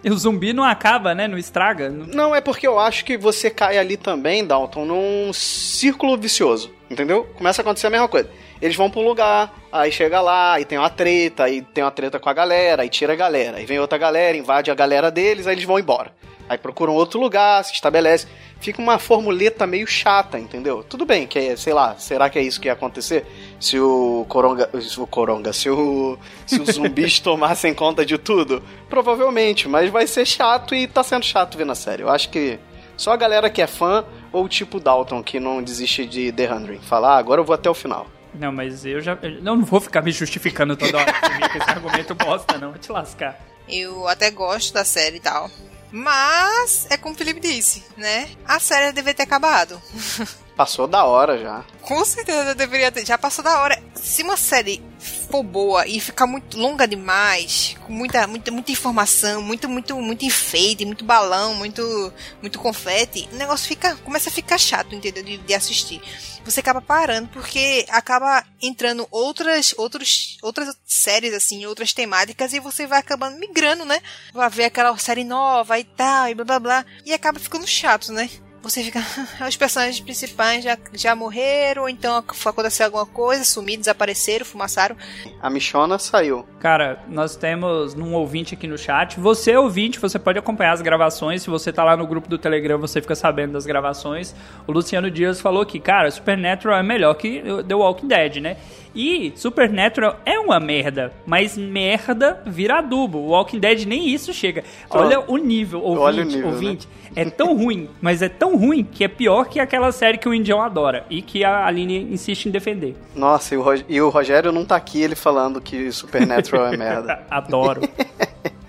E 0.03 0.11
o 0.11 0.17
zumbi 0.19 0.53
não 0.53 0.65
acaba, 0.65 1.15
né? 1.15 1.27
Não 1.27 1.39
estraga. 1.39 1.89
Não- 1.89 2.07
Não, 2.07 2.35
é 2.35 2.41
porque 2.41 2.67
eu 2.67 2.79
acho 2.79 3.05
que 3.05 3.17
você 3.17 3.49
cai 3.51 3.79
ali 3.79 3.97
também, 3.97 4.45
Dalton, 4.47 4.85
num 4.85 5.33
círculo 5.33 6.17
vicioso. 6.17 6.71
Entendeu? 6.91 7.25
Começa 7.37 7.61
a 7.61 7.63
acontecer 7.63 7.87
a 7.87 7.91
mesma 7.91 8.09
coisa. 8.09 8.29
Eles 8.61 8.77
vão 8.77 8.91
pra 8.91 9.01
um 9.01 9.05
lugar, 9.05 9.53
aí 9.73 9.91
chega 9.91 10.21
lá, 10.21 10.53
aí 10.55 10.65
tem 10.65 10.79
uma 10.79 10.91
treta, 10.91 11.45
aí 11.45 11.61
tem 11.63 11.83
uma 11.83 11.91
treta 11.91 12.19
com 12.21 12.29
a 12.29 12.33
galera, 12.35 12.83
aí 12.83 12.89
tira 12.89 13.15
a 13.15 13.17
galera, 13.17 13.57
aí 13.57 13.67
vem 13.67 13.79
outra 13.81 13.99
galera, 13.99 14.37
invade 14.37 14.71
a 14.71 14.75
galera 14.75 15.11
deles, 15.11 15.47
aí 15.47 15.55
eles 15.55 15.65
vão 15.65 15.79
embora. 15.79 16.13
Aí 16.49 16.59
procuram 16.59 16.95
outro 16.95 17.19
lugar, 17.19 17.65
se 17.65 17.73
estabelece. 17.73 18.27
Fica 18.61 18.81
uma 18.81 18.99
formuleta 18.99 19.67
meio 19.67 19.87
chata, 19.87 20.39
entendeu? 20.39 20.83
Tudo 20.83 21.05
bem, 21.05 21.27
que 21.27 21.39
é, 21.39 21.57
sei 21.57 21.73
lá, 21.73 21.97
será 21.97 22.31
que 22.31 22.39
é 22.39 22.43
isso 22.43 22.61
que 22.61 22.69
ia 22.69 22.73
acontecer? 22.73 23.27
Se 23.61 23.79
o 23.79 24.25
Coronga. 24.29 24.71
Se 24.81 25.01
o 25.01 25.07
Coronga, 25.07 25.53
se 25.53 25.69
o. 25.69 26.19
Se 26.47 26.61
os 26.61 26.75
zumbis 26.75 27.19
tomassem 27.21 27.75
conta 27.75 28.05
de 28.05 28.19
tudo? 28.19 28.63
Provavelmente, 28.89 29.69
mas 29.69 29.91
vai 29.91 30.07
ser 30.07 30.27
chato 30.27 30.75
e 30.75 30.87
tá 30.87 31.03
sendo 31.03 31.25
chato 31.25 31.59
ver 31.59 31.67
na 31.67 31.75
série. 31.75 32.03
Eu 32.03 32.11
acho 32.11 32.29
que 32.31 32.59
só 32.97 33.13
a 33.13 33.17
galera 33.17 33.51
que 33.51 33.61
é 33.61 33.67
fã, 33.67 34.05
ou 34.33 34.49
tipo 34.49 34.79
Dalton, 34.79 35.23
que 35.23 35.41
não 35.41 35.63
desiste 35.63 36.07
de 36.07 36.31
The 36.33 36.53
Hundred. 36.53 36.87
Falar, 36.87 37.15
ah, 37.15 37.19
agora 37.19 37.41
eu 37.41 37.45
vou 37.45 37.55
até 37.55 37.69
o 37.69 37.75
final. 37.75 38.07
Não, 38.35 38.53
mas 38.53 38.85
eu 38.85 39.01
já. 39.01 39.17
Eu 39.23 39.43
não 39.43 39.65
vou 39.65 39.81
ficar 39.81 40.03
me 40.03 40.11
justificando 40.11 40.77
toda 40.77 40.99
hora 40.99 41.13
com 41.13 41.59
esse 41.59 41.71
argumento 41.71 42.15
bosta, 42.15 42.59
não. 42.59 42.71
Vai 42.71 42.79
te 42.79 42.91
lascar. 42.91 43.39
Eu 43.69 44.07
até 44.09 44.31
gosto 44.31 44.75
da 44.75 44.85
série 44.85 45.17
e 45.17 45.21
tal. 45.21 45.49
Mas, 45.97 46.89
é 46.91 46.97
como 46.97 47.15
o 47.15 47.17
Felipe 47.17 47.39
disse, 47.39 47.85
né? 47.97 48.29
A 48.45 48.59
série 48.59 48.91
deveria 48.91 49.15
ter 49.15 49.23
acabado. 49.23 49.81
Passou 50.57 50.87
da 50.87 51.05
hora 51.05 51.37
já. 51.37 51.65
Com 51.83 52.05
certeza 52.05 52.55
deveria 52.55 52.93
ter. 52.93 53.05
Já 53.05 53.19
passou 53.19 53.45
da 53.45 53.61
hora. 53.61 53.83
Se 53.97 54.23
uma 54.23 54.37
série 54.37 54.81
for 54.99 55.43
boa 55.43 55.87
e 55.87 55.99
ficar 55.99 56.27
muito 56.27 56.57
longa 56.57 56.87
demais, 56.87 57.77
com 57.85 57.93
muita, 57.93 58.27
muita, 58.27 58.53
muita 58.53 58.71
informação, 58.71 59.43
muito, 59.43 59.69
muito, 59.69 59.97
muito 60.01 60.25
enfeite, 60.25 60.85
muito 60.85 61.05
balão, 61.05 61.55
muito, 61.55 62.13
muito 62.41 62.59
confete, 62.59 63.29
o 63.33 63.37
negócio 63.37 63.67
fica, 63.67 63.97
começa 63.97 64.31
a 64.31 64.33
ficar 64.33 64.57
chato, 64.59 64.95
entendeu? 64.95 65.25
De, 65.25 65.39
de 65.39 65.55
assistir. 65.55 66.01
Você 66.45 66.61
acaba 66.61 66.81
parando 66.81 67.29
porque 67.29 67.85
acaba 67.89 68.45
entrando 68.63 69.09
outras, 69.11 69.75
outros, 69.77 70.39
outras 70.41 70.77
séries, 70.85 71.35
assim, 71.35 71.67
outras 71.67 71.93
temáticas 71.93 72.53
e 72.53 72.61
você 72.61 72.87
vai 72.87 73.01
acabando 73.01 73.39
migrando, 73.39 73.85
né? 73.85 74.01
Vai 74.33 74.49
ver 74.51 74.65
aquela 74.67 74.97
série 74.99 75.25
nova 75.25 75.79
e 75.79 75.85
tal, 75.85 76.29
e 76.29 76.35
blá 76.35 76.45
blá 76.45 76.61
blá. 76.61 76.87
E 77.05 77.13
acaba 77.13 77.41
ficando 77.41 77.67
chato, 77.67 78.13
né? 78.13 78.31
Você 78.71 78.83
fica. 78.83 79.01
Os 79.47 79.57
personagens 79.57 80.01
principais 80.01 80.65
já, 80.65 80.77
já 80.93 81.15
morreram, 81.15 81.83
ou 81.83 81.89
então 81.89 82.17
aconteceu 82.17 82.87
alguma 82.87 83.07
coisa, 83.07 83.45
sumiram, 83.45 83.81
desapareceram, 83.81 84.45
fumaçaram. 84.45 84.97
A 85.41 85.51
Michona 85.51 85.99
saiu. 85.99 86.47
Cara, 86.59 87.03
nós 87.09 87.37
temos 87.37 87.95
um 87.95 88.15
ouvinte 88.15 88.55
aqui 88.55 88.67
no 88.67 88.79
chat. 88.79 89.21
Você, 89.21 89.57
ouvinte, 89.57 89.99
você 89.99 90.19
pode 90.19 90.39
acompanhar 90.39 90.73
as 90.73 90.81
gravações. 90.81 91.43
Se 91.43 91.51
você 91.51 91.73
tá 91.73 91.85
lá 91.85 91.97
no 91.97 92.07
grupo 92.07 92.29
do 92.29 92.39
Telegram, 92.39 92.79
você 92.79 93.01
fica 93.01 93.15
sabendo 93.15 93.53
das 93.53 93.67
gravações. 93.67 94.35
O 94.67 94.73
Luciano 94.73 95.11
Dias 95.11 95.41
falou 95.41 95.65
que, 95.67 95.79
cara, 95.79 96.11
Supernatural 96.11 96.79
é 96.79 96.83
melhor 96.83 97.15
que 97.15 97.43
The 97.69 97.75
Walking 97.75 98.09
Dead, 98.09 98.37
né? 98.37 98.57
E 98.95 99.33
Supernatural 99.35 100.21
é 100.25 100.39
uma 100.39 100.61
merda, 100.61 101.13
mas 101.27 101.57
merda 101.57 102.41
vira 102.47 102.79
adubo. 102.79 103.19
O 103.19 103.29
Walking 103.29 103.59
Dead 103.59 103.85
nem 103.87 104.09
isso 104.09 104.33
chega. 104.33 104.63
Olha 104.89 105.21
o 105.21 105.37
nível, 105.37 105.83
ouvinte, 105.83 106.03
Olha 106.03 106.23
o 106.23 106.27
nível, 106.27 106.47
ouvinte. 106.49 106.87
Né? 106.87 107.05
É 107.17 107.25
tão 107.25 107.57
ruim, 107.57 107.89
mas 108.01 108.23
é 108.23 108.29
tão 108.29 108.57
ruim 108.57 108.85
que 108.85 109.05
é 109.05 109.09
pior 109.09 109.47
que 109.47 109.61
aquela 109.61 109.93
série 109.93 110.19
que 110.19 110.29
o 110.29 110.35
Indião 110.35 110.61
adora 110.61 111.07
e 111.09 111.23
que 111.23 111.45
a 111.45 111.65
Aline 111.67 112.13
insiste 112.13 112.47
em 112.47 112.51
defender. 112.51 112.97
Nossa, 113.15 113.55
e 113.55 113.59
o, 113.59 113.65
e 113.89 114.01
o 114.01 114.09
Rogério 114.09 114.51
não 114.51 114.65
tá 114.65 114.77
aqui 114.77 115.01
ele 115.01 115.15
falando 115.15 115.61
que 115.61 115.93
Supernatural 115.93 116.73
é 116.73 116.77
merda. 116.77 117.23
Adoro. 117.31 117.83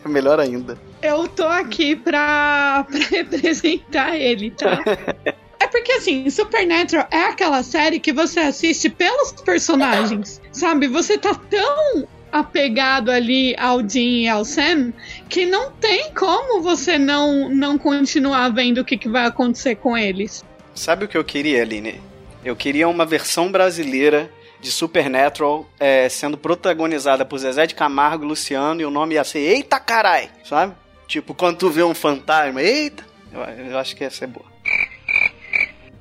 É 0.03 0.07
melhor 0.09 0.39
ainda. 0.39 0.77
Eu 1.01 1.27
tô 1.27 1.45
aqui 1.47 1.95
pra, 1.95 2.85
pra 2.89 2.99
representar 3.09 4.15
ele, 4.15 4.51
tá? 4.51 4.79
É 5.75 5.77
porque 5.77 5.91
assim, 5.91 6.29
Supernatural 6.29 7.05
é 7.11 7.23
aquela 7.23 7.61
série 7.61 7.99
que 7.99 8.13
você 8.13 8.39
assiste 8.39 8.89
pelos 8.89 9.33
personagens, 9.33 10.41
sabe? 10.49 10.87
Você 10.87 11.17
tá 11.17 11.35
tão 11.35 12.07
apegado 12.31 13.11
ali 13.11 13.53
ao 13.57 13.81
Dean 13.81 14.23
e 14.23 14.27
ao 14.29 14.45
Sam 14.45 14.93
que 15.27 15.45
não 15.45 15.71
tem 15.71 16.13
como 16.13 16.61
você 16.61 16.97
não, 16.97 17.49
não 17.49 17.77
continuar 17.77 18.53
vendo 18.53 18.79
o 18.79 18.85
que, 18.85 18.97
que 18.97 19.09
vai 19.09 19.25
acontecer 19.25 19.75
com 19.75 19.97
eles. 19.97 20.45
Sabe 20.73 21.03
o 21.03 21.07
que 21.09 21.17
eu 21.17 21.25
queria, 21.25 21.61
Aline? 21.61 22.01
Eu 22.43 22.55
queria 22.55 22.87
uma 22.87 23.05
versão 23.05 23.51
brasileira 23.51 24.31
de 24.61 24.71
Supernatural 24.71 25.69
é, 25.77 26.07
sendo 26.07 26.37
protagonizada 26.37 27.25
por 27.25 27.37
Zezé 27.37 27.67
de 27.67 27.75
Camargo 27.75 28.23
Luciano 28.23 28.79
e 28.79 28.85
o 28.85 28.89
nome 28.89 29.15
ia 29.15 29.25
ser 29.25 29.39
Eita 29.39 29.77
Carai, 29.77 30.29
sabe? 30.45 30.73
Tipo, 31.05 31.33
quando 31.33 31.57
tu 31.57 31.69
vê 31.69 31.83
um 31.83 31.93
fantasma, 31.93 32.61
eita, 32.61 33.03
eu, 33.33 33.41
eu 33.41 33.77
acho 33.77 33.93
que 33.93 34.05
ia 34.05 34.09
ser 34.09 34.27
boa. 34.27 34.55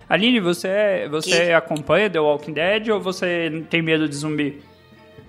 Aline, 0.08 0.40
você, 0.40 1.08
você 1.10 1.52
acompanha 1.52 2.10
The 2.10 2.20
Walking 2.20 2.52
Dead 2.52 2.88
ou 2.88 3.00
você 3.00 3.64
tem 3.70 3.82
medo 3.82 4.08
de 4.08 4.14
zumbi? 4.16 4.62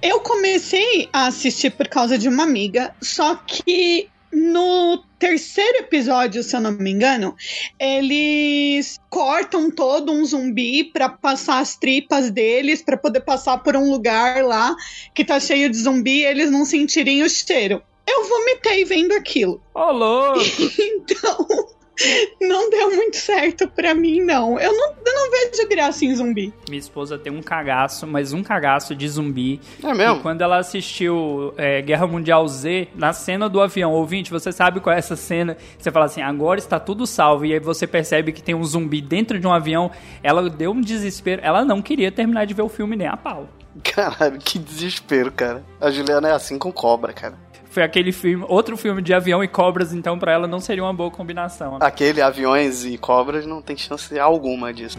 Eu 0.01 0.19
comecei 0.19 1.09
a 1.11 1.27
assistir 1.27 1.71
por 1.71 1.87
causa 1.87 2.17
de 2.17 2.27
uma 2.27 2.43
amiga, 2.43 2.93
só 3.01 3.35
que 3.35 4.09
no 4.31 5.01
terceiro 5.17 5.79
episódio, 5.79 6.43
se 6.43 6.55
eu 6.55 6.59
não 6.59 6.73
me 6.73 6.91
engano, 6.91 7.35
eles 7.79 8.99
cortam 9.09 9.71
todo 9.71 10.11
um 10.11 10.25
zumbi 10.25 10.83
para 10.83 11.07
passar 11.07 11.59
as 11.59 11.77
tripas 11.77 12.29
deles, 12.29 12.81
para 12.81 12.97
poder 12.97 13.21
passar 13.21 13.59
por 13.59 13.75
um 13.77 13.89
lugar 13.89 14.43
lá 14.43 14.75
que 15.13 15.23
tá 15.23 15.39
cheio 15.39 15.69
de 15.69 15.77
zumbi 15.77 16.19
e 16.19 16.25
eles 16.25 16.51
não 16.51 16.65
sentirem 16.65 17.23
o 17.23 17.29
cheiro. 17.29 17.81
Eu 18.05 18.27
vomitei 18.27 18.85
vendo 18.85 19.13
aquilo. 19.13 19.61
Ô, 19.73 19.79
oh, 19.79 19.91
louco! 19.91 20.39
então, 20.77 21.47
não 22.41 22.69
deu 22.69 22.95
muito 22.95 23.17
certo 23.17 23.67
pra 23.67 23.93
mim, 23.93 24.21
não. 24.21 24.59
Eu 24.59 24.73
não, 24.73 24.93
eu 25.05 25.13
não 25.13 25.31
vejo 25.31 25.67
graça 25.67 26.05
em 26.05 26.15
zumbi. 26.15 26.53
Minha 26.67 26.79
esposa 26.79 27.17
tem 27.17 27.31
um 27.31 27.41
cagaço, 27.41 28.05
mas 28.05 28.33
um 28.33 28.43
cagaço 28.43 28.95
de 28.95 29.07
zumbi. 29.07 29.61
É 29.83 29.93
mesmo? 29.93 30.17
E 30.17 30.19
quando 30.21 30.41
ela 30.41 30.57
assistiu 30.57 31.53
é, 31.57 31.81
Guerra 31.81 32.07
Mundial 32.07 32.47
Z, 32.47 32.89
na 32.95 33.13
cena 33.13 33.47
do 33.47 33.61
avião, 33.61 33.93
ouvinte, 33.93 34.31
você 34.31 34.51
sabe 34.51 34.79
qual 34.79 34.95
é 34.95 34.99
essa 34.99 35.15
cena? 35.15 35.57
Você 35.77 35.91
fala 35.91 36.05
assim, 36.05 36.21
agora 36.21 36.59
está 36.59 36.79
tudo 36.79 37.07
salvo. 37.07 37.45
E 37.45 37.53
aí 37.53 37.59
você 37.59 37.87
percebe 37.87 38.31
que 38.31 38.43
tem 38.43 38.55
um 38.55 38.63
zumbi 38.63 39.01
dentro 39.01 39.39
de 39.39 39.47
um 39.47 39.53
avião. 39.53 39.89
Ela 40.21 40.49
deu 40.49 40.71
um 40.71 40.81
desespero. 40.81 41.41
Ela 41.43 41.63
não 41.63 41.81
queria 41.81 42.11
terminar 42.11 42.45
de 42.45 42.53
ver 42.53 42.63
o 42.63 42.69
filme 42.69 42.95
nem 42.95 43.07
a 43.07 43.17
pau. 43.17 43.47
Caralho, 43.83 44.39
que 44.39 44.57
desespero, 44.57 45.31
cara. 45.31 45.63
A 45.81 45.91
Juliana 45.91 46.29
é 46.29 46.31
assim 46.31 46.57
com 46.57 46.71
cobra, 46.71 47.11
cara 47.11 47.44
foi 47.75 47.83
aquele 47.83 48.13
filme, 48.13 48.45
outro 48.47 48.77
filme 48.77 49.01
de 49.01 49.13
avião 49.13 49.43
e 49.43 49.49
cobras, 49.49 49.93
então 49.93 50.17
para 50.17 50.31
ela 50.31 50.47
não 50.47 50.61
seria 50.61 50.81
uma 50.81 50.93
boa 50.93 51.11
combinação. 51.11 51.77
Aquele 51.81 52.21
aviões 52.21 52.85
e 52.85 52.97
cobras 52.97 53.45
não 53.45 53.61
tem 53.61 53.75
chance 53.75 54.17
alguma 54.17 54.73
disso. 54.73 54.97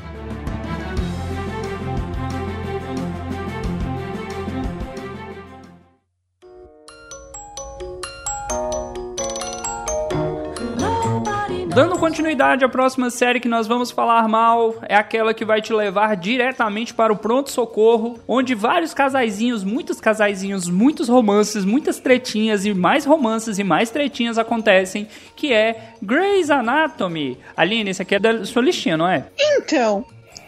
Dando 11.77 11.99
continuidade 11.99 12.65
à 12.65 12.71
próxima 12.71 13.11
série 13.11 13.39
que 13.39 13.51
nós 13.51 13.67
vamos 13.67 13.91
falar 13.91 14.27
mal, 14.27 14.77
é 14.89 14.95
aquela 14.95 15.35
que 15.35 15.45
vai 15.45 15.61
te 15.61 15.75
levar 15.75 16.17
diretamente 16.17 16.95
para 16.95 17.13
o 17.13 17.17
pronto-socorro, 17.19 18.19
onde 18.27 18.55
vários 18.55 18.95
casaizinhos, 18.95 19.63
muitos 19.63 20.01
casaizinhos, 20.01 20.71
muitos 20.71 21.07
romances, 21.07 21.67
muitas 21.67 22.01
tretinhas 22.01 22.65
e 22.65 22.73
mais 22.73 23.05
romances 23.05 23.59
e 23.59 23.63
mais 23.63 23.91
tretinhas 23.91 24.39
acontecem, 24.39 25.07
que 25.37 25.53
é 25.53 25.93
Grey's 26.01 26.51
Anatomy. 26.51 27.39
Aline, 27.55 27.91
esse 27.91 28.01
aqui 28.01 28.15
é 28.15 28.19
da 28.19 28.43
sua 28.47 28.63
listinha, 28.63 28.97
não 28.97 29.07
é? 29.07 29.27
Então, 29.39 30.03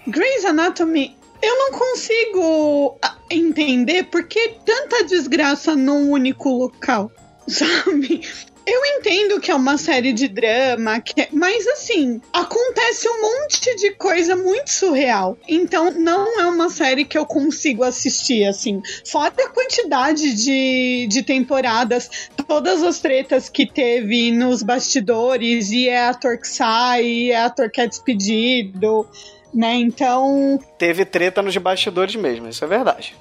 Grey's 0.07 0.47
Anatomy 0.47 1.14
eu 1.43 1.59
não 1.59 1.79
consigo 1.79 2.99
ah, 3.05 3.19
entender 3.31 4.05
por 4.05 4.25
que 4.25 4.55
tanta 4.64 5.05
desgraça 5.05 5.77
num 5.77 6.11
único 6.11 6.49
local, 6.49 7.12
sabe? 7.47 8.23
Eu 8.70 8.85
entendo 8.85 9.40
que 9.40 9.50
é 9.50 9.54
uma 9.54 9.78
série 9.78 10.12
de 10.12 10.28
drama, 10.28 11.00
que 11.00 11.22
é... 11.22 11.28
mas 11.33 11.66
assim, 11.68 12.20
acontece 12.31 13.09
um 13.09 13.22
monte 13.22 13.74
de 13.76 13.92
coisa 13.92 14.37
muito 14.37 14.70
surreal. 14.70 15.38
Então 15.48 15.90
não 15.90 16.38
é 16.38 16.46
uma 16.46 16.68
série 16.68 17.07
que 17.07 17.16
eu 17.16 17.24
consigo 17.24 17.83
assistir, 17.83 18.44
assim. 18.44 18.83
Fora 19.07 19.33
a 19.38 19.48
quantidade 19.48 20.35
de, 20.35 21.07
de 21.09 21.22
temporadas, 21.22 22.28
todas 22.46 22.83
as 22.83 23.00
tretas 23.00 23.48
que 23.48 23.66
teve 23.66 24.31
nos 24.33 24.62
bastidores, 24.62 25.70
e 25.70 25.88
é 25.88 26.07
ator 26.07 26.37
que 26.37 26.48
sai, 26.48 27.04
e 27.04 27.31
é 27.31 27.40
ator 27.40 27.70
que 27.70 27.81
é 27.81 27.87
despedido, 27.87 29.09
né? 29.54 29.76
Então. 29.76 30.59
Teve 30.76 31.07
treta 31.07 31.40
nos 31.40 31.57
bastidores 31.57 32.16
mesmo, 32.16 32.48
isso 32.48 32.62
é 32.62 32.68
verdade. 32.68 33.16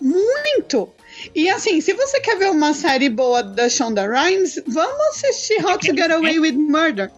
Muito! 0.00 0.90
E 1.34 1.48
assim, 1.48 1.80
se 1.80 1.92
você 1.94 2.20
quer 2.20 2.36
ver 2.36 2.50
uma 2.50 2.72
série 2.74 3.08
boa 3.08 3.42
da 3.42 3.68
Shonda 3.68 4.06
Rhimes, 4.06 4.60
vamos 4.66 5.06
assistir 5.08 5.64
How 5.64 5.78
to 5.78 5.86
Get 5.86 6.10
Away 6.10 6.38
with 6.38 6.52
Murder. 6.52 7.10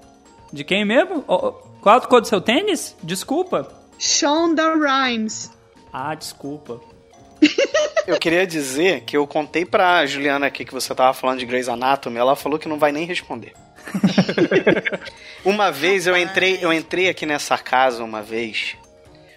De 0.52 0.64
quem 0.64 0.84
mesmo? 0.84 1.22
Qual 1.22 1.96
a 1.96 2.00
cor 2.00 2.20
do 2.20 2.28
seu 2.28 2.40
tênis? 2.40 2.96
Desculpa. 3.02 3.68
Shonda 3.98 4.74
Rhimes. 4.74 5.50
Ah, 5.92 6.14
desculpa. 6.14 6.80
eu 8.06 8.18
queria 8.18 8.46
dizer 8.46 9.02
que 9.02 9.16
eu 9.16 9.26
contei 9.26 9.64
pra 9.64 10.06
Juliana 10.06 10.46
aqui 10.46 10.64
que 10.64 10.72
você 10.72 10.94
tava 10.94 11.12
falando 11.12 11.38
de 11.38 11.46
Grey's 11.46 11.68
Anatomy, 11.68 12.18
ela 12.18 12.36
falou 12.36 12.58
que 12.58 12.68
não 12.68 12.78
vai 12.78 12.92
nem 12.92 13.04
responder. 13.04 13.52
uma 15.44 15.70
vez 15.70 16.06
eu 16.06 16.16
entrei, 16.16 16.58
eu 16.62 16.72
entrei 16.72 17.08
aqui 17.08 17.26
nessa 17.26 17.58
casa 17.58 18.02
uma 18.02 18.22
vez 18.22 18.76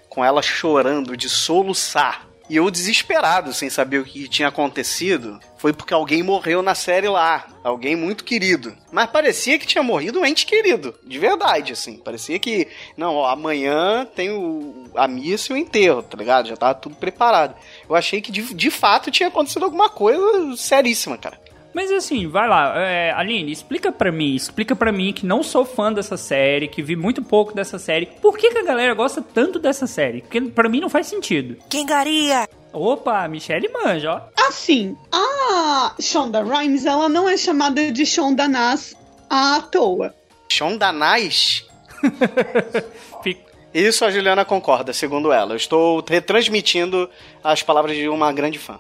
com 0.08 0.24
ela 0.24 0.42
chorando 0.42 1.16
de 1.16 1.30
soluçar 1.30 2.27
e 2.50 2.56
eu 2.56 2.72
desesperado, 2.72 3.54
sem 3.54 3.70
saber 3.70 4.00
o 4.00 4.06
que 4.06 4.28
tinha 4.28 4.48
acontecido, 4.48 5.40
foi 5.58 5.74
porque 5.74 5.94
alguém 5.94 6.24
morreu 6.24 6.62
na 6.62 6.74
série 6.74 7.10
lá. 7.10 7.46
Alguém 7.64 7.96
muito 7.96 8.24
querido. 8.24 8.74
Mas 8.92 9.10
parecia 9.10 9.60
que 9.60 9.68
tinha 9.68 9.84
morrido 9.84 10.20
um 10.20 10.26
ente 10.26 10.46
querido. 10.46 10.96
De 11.04 11.20
verdade, 11.20 11.74
assim. 11.74 11.98
Parecia 11.98 12.40
que, 12.40 12.68
não, 12.96 13.16
ó, 13.16 13.30
amanhã 13.30 14.08
tem 14.16 14.30
o, 14.30 14.86
a 14.96 15.08
missa 15.08 15.52
e 15.52 15.56
o 15.56 15.58
enterro, 15.58 16.02
tá 16.02 16.18
ligado? 16.18 16.48
Já 16.48 16.56
tava 16.56 16.76
tudo 16.76 16.96
preparado. 16.96 17.56
Eu 17.90 17.96
achei 17.96 18.22
que 18.22 18.32
de, 18.32 18.54
de 18.54 18.72
fato 18.72 19.12
tinha 19.12 19.28
acontecido 19.28 19.66
alguma 19.66 19.90
coisa 19.90 20.56
seríssima, 20.56 21.18
cara. 21.18 21.47
Mas 21.78 21.92
assim, 21.92 22.28
vai 22.28 22.50
lá, 22.50 22.74
é, 22.76 23.12
Aline, 23.12 23.52
explica 23.52 23.92
pra 23.92 24.12
mim, 24.12 24.34
explica 24.34 24.76
pra 24.76 24.92
mim 24.92 25.14
que 25.14 25.28
não 25.28 25.44
sou 25.44 25.64
fã 25.64 25.94
dessa 25.94 26.18
série, 26.18 26.68
que 26.68 26.82
vi 26.82 26.96
muito 26.96 27.22
pouco 27.22 27.54
dessa 27.54 27.78
série. 27.78 28.08
Por 28.20 28.36
que, 28.36 28.50
que 28.50 28.58
a 28.58 28.64
galera 28.64 28.96
gosta 28.96 29.22
tanto 29.22 29.60
dessa 29.60 29.86
série? 29.86 30.22
Porque 30.22 30.42
pra 30.42 30.68
mim 30.68 30.80
não 30.80 30.90
faz 30.90 31.06
sentido. 31.06 31.56
Quem 31.70 31.86
garia? 31.86 32.50
Opa, 32.74 33.28
Michelle 33.28 33.70
manja, 33.72 34.12
ó. 34.12 34.48
Assim, 34.48 34.98
a 35.12 35.94
Shonda 36.02 36.44
Rhimes, 36.44 36.84
ela 36.84 37.08
não 37.08 37.30
é 37.30 37.38
chamada 37.38 37.92
de 37.92 38.08
Shonda 38.08 38.48
Nas 38.48 38.96
à 39.30 39.62
toa. 39.62 40.16
Shonda 40.50 40.92
Nas? 40.92 41.64
Isso 43.72 44.04
a 44.04 44.10
Juliana 44.10 44.44
concorda, 44.44 44.94
segundo 44.94 45.32
ela. 45.32 45.52
Eu 45.52 45.58
estou 45.58 46.04
retransmitindo 46.10 47.08
as 47.44 47.62
palavras 47.62 47.96
de 47.96 48.10
uma 48.10 48.34
grande 48.34 48.58
fã. 48.58 48.80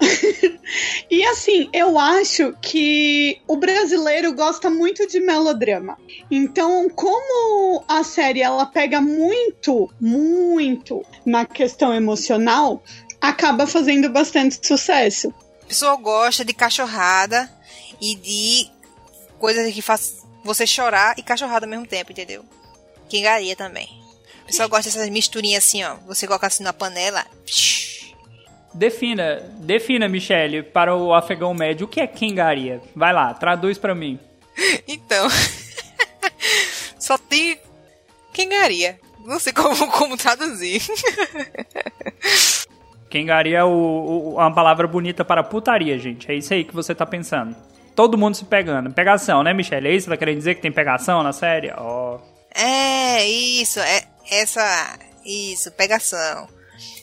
E 1.10 1.24
assim, 1.26 1.68
eu 1.72 1.98
acho 1.98 2.52
que 2.60 3.40
o 3.46 3.56
brasileiro 3.56 4.32
gosta 4.32 4.70
muito 4.70 5.06
de 5.06 5.20
melodrama. 5.20 5.98
Então, 6.30 6.88
como 6.90 7.84
a 7.86 8.02
série 8.02 8.40
ela 8.40 8.66
pega 8.66 9.00
muito, 9.00 9.90
muito 10.00 11.04
na 11.24 11.44
questão 11.44 11.94
emocional, 11.94 12.82
acaba 13.20 13.66
fazendo 13.66 14.08
bastante 14.08 14.66
sucesso. 14.66 15.32
A 15.62 15.66
pessoa 15.66 15.96
gosta 15.96 16.44
de 16.44 16.52
cachorrada 16.52 17.50
e 18.00 18.14
de 18.16 18.70
coisas 19.38 19.72
que 19.72 19.82
faz 19.82 20.24
você 20.42 20.66
chorar 20.66 21.18
e 21.18 21.22
cachorrada 21.22 21.66
ao 21.66 21.70
mesmo 21.70 21.86
tempo, 21.86 22.12
entendeu? 22.12 22.44
Quengaria 23.08 23.54
também. 23.54 23.88
A 24.42 24.46
pessoa 24.46 24.68
gosta 24.68 24.90
dessas 24.90 25.08
misturinhas 25.08 25.64
assim, 25.64 25.84
ó. 25.84 25.96
Você 26.06 26.26
coloca 26.26 26.46
assim 26.46 26.62
na 26.62 26.72
panela. 26.72 27.24
Defina, 28.74 29.40
defina, 29.60 30.08
Michele, 30.08 30.62
para 30.62 30.96
o 30.96 31.14
afegão 31.14 31.54
médio, 31.54 31.86
o 31.86 31.88
que 31.88 32.00
é 32.00 32.06
kengaria? 32.08 32.82
Vai 32.94 33.12
lá, 33.12 33.32
traduz 33.32 33.78
para 33.78 33.94
mim. 33.94 34.18
Então. 34.88 35.28
Só 36.98 37.16
tem 37.16 37.58
quengaria. 38.32 38.98
Não 39.24 39.38
sei 39.38 39.52
como, 39.52 39.86
como 39.92 40.16
traduzir. 40.16 40.82
Kengaria 43.08 43.58
é 43.58 43.64
o, 43.64 43.68
o, 43.68 44.34
uma 44.34 44.52
palavra 44.52 44.88
bonita 44.88 45.24
para 45.24 45.42
putaria, 45.42 45.98
gente. 45.98 46.30
É 46.30 46.34
isso 46.34 46.52
aí 46.52 46.64
que 46.64 46.74
você 46.74 46.94
tá 46.94 47.06
pensando. 47.06 47.54
Todo 47.94 48.18
mundo 48.18 48.34
se 48.34 48.44
pegando. 48.44 48.92
Pegação, 48.92 49.42
né, 49.42 49.54
Michelle? 49.54 49.88
É 49.88 49.94
isso 49.94 50.10
tá 50.10 50.16
querendo 50.16 50.38
dizer 50.38 50.56
que 50.56 50.62
tem 50.62 50.72
pegação 50.72 51.22
na 51.22 51.32
série? 51.32 51.72
Ó. 51.76 52.18
É, 52.52 53.24
isso. 53.26 53.78
É, 53.78 54.02
essa. 54.30 54.98
Isso, 55.24 55.70
pegação. 55.72 56.48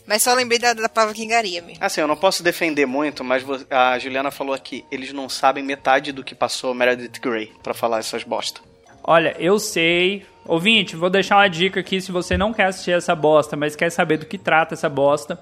Mas 0.05 0.23
só 0.23 0.33
lembrei 0.33 0.59
da, 0.59 0.73
da 0.73 0.89
palavra 0.89 1.15
quengaria 1.15 1.61
mesmo. 1.61 1.83
Assim, 1.83 2.01
eu 2.01 2.07
não 2.07 2.15
posso 2.15 2.43
defender 2.43 2.85
muito, 2.85 3.23
mas 3.23 3.43
a 3.69 3.97
Juliana 3.99 4.31
falou 4.31 4.53
aqui, 4.53 4.83
eles 4.91 5.13
não 5.13 5.29
sabem 5.29 5.63
metade 5.63 6.11
do 6.11 6.23
que 6.23 6.35
passou 6.35 6.73
Meredith 6.73 7.19
Grey 7.21 7.51
pra 7.63 7.73
falar 7.73 7.99
essas 7.99 8.23
bosta. 8.23 8.61
Olha, 9.03 9.35
eu 9.39 9.59
sei. 9.59 10.25
Ouvinte, 10.45 10.95
vou 10.95 11.09
deixar 11.09 11.37
uma 11.37 11.47
dica 11.47 11.79
aqui 11.79 12.01
se 12.01 12.11
você 12.11 12.37
não 12.37 12.53
quer 12.53 12.65
assistir 12.65 12.91
essa 12.91 13.15
bosta, 13.15 13.55
mas 13.55 13.75
quer 13.75 13.89
saber 13.91 14.17
do 14.17 14.25
que 14.25 14.37
trata 14.37 14.73
essa 14.73 14.89
bosta. 14.89 15.39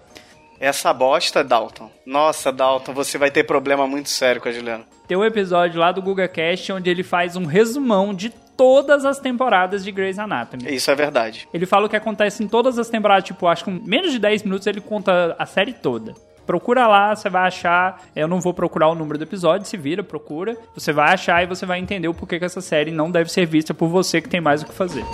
Essa 0.60 0.94
bosta, 0.94 1.42
Dalton. 1.44 1.90
Nossa, 2.06 2.52
Dalton, 2.52 2.94
você 2.94 3.18
vai 3.18 3.32
ter 3.32 3.46
problema 3.46 3.88
muito 3.88 4.10
sério 4.10 4.42
com 4.42 4.50
a 4.50 4.52
Juliana. 4.52 4.86
Tem 5.08 5.18
um 5.18 5.24
episódio 5.24 5.80
lá 5.80 5.92
do 5.92 6.02
GugaCast 6.02 6.74
onde 6.74 6.90
ele 6.90 7.02
faz 7.02 7.36
um 7.36 7.46
resumão 7.46 8.14
de 8.14 8.32
todas 8.60 9.06
as 9.06 9.20
temporadas 9.20 9.86
de 9.86 9.90
Grey's 9.90 10.20
Anatomy. 10.20 10.76
Isso 10.76 10.92
é 10.92 10.96
verdade. 10.96 11.48
Ele 11.54 11.66
fala 11.66 11.86
o 11.86 11.90
que 11.90 11.96
acontece 11.96 12.44
em 12.44 12.48
todas 12.48 12.78
as 12.78 12.90
temporadas, 12.90 13.24
tipo, 13.24 13.48
acho 13.48 13.64
que 13.64 13.72
com 13.72 13.80
menos 13.88 14.12
de 14.12 14.20
10 14.20 14.44
minutos 14.44 14.68
ele 14.68 14.82
conta 14.82 15.34
a 15.40 15.46
série 15.46 15.72
toda. 15.72 16.14
Procura 16.46 16.86
lá, 16.86 17.16
você 17.16 17.30
vai 17.30 17.48
achar. 17.48 18.02
Eu 18.14 18.28
não 18.28 18.42
vou 18.42 18.54
procurar 18.54 18.90
o 18.90 18.96
número 18.96 19.18
do 19.18 19.24
episódio, 19.24 19.66
se 19.66 19.78
vira, 19.78 20.04
procura. 20.04 20.58
Você 20.76 20.92
vai 20.92 21.14
achar 21.14 21.42
e 21.42 21.46
você 21.46 21.66
vai 21.66 21.80
entender 21.80 22.10
o 22.10 22.14
porquê 22.14 22.38
que 22.38 22.44
essa 22.44 22.60
série 22.60 22.92
não 22.92 23.10
deve 23.10 23.32
ser 23.32 23.46
vista 23.46 23.74
por 23.74 23.88
você 23.88 24.20
que 24.20 24.28
tem 24.28 24.42
mais 24.42 24.62
o 24.62 24.66
que 24.66 24.74
fazer. 24.74 25.06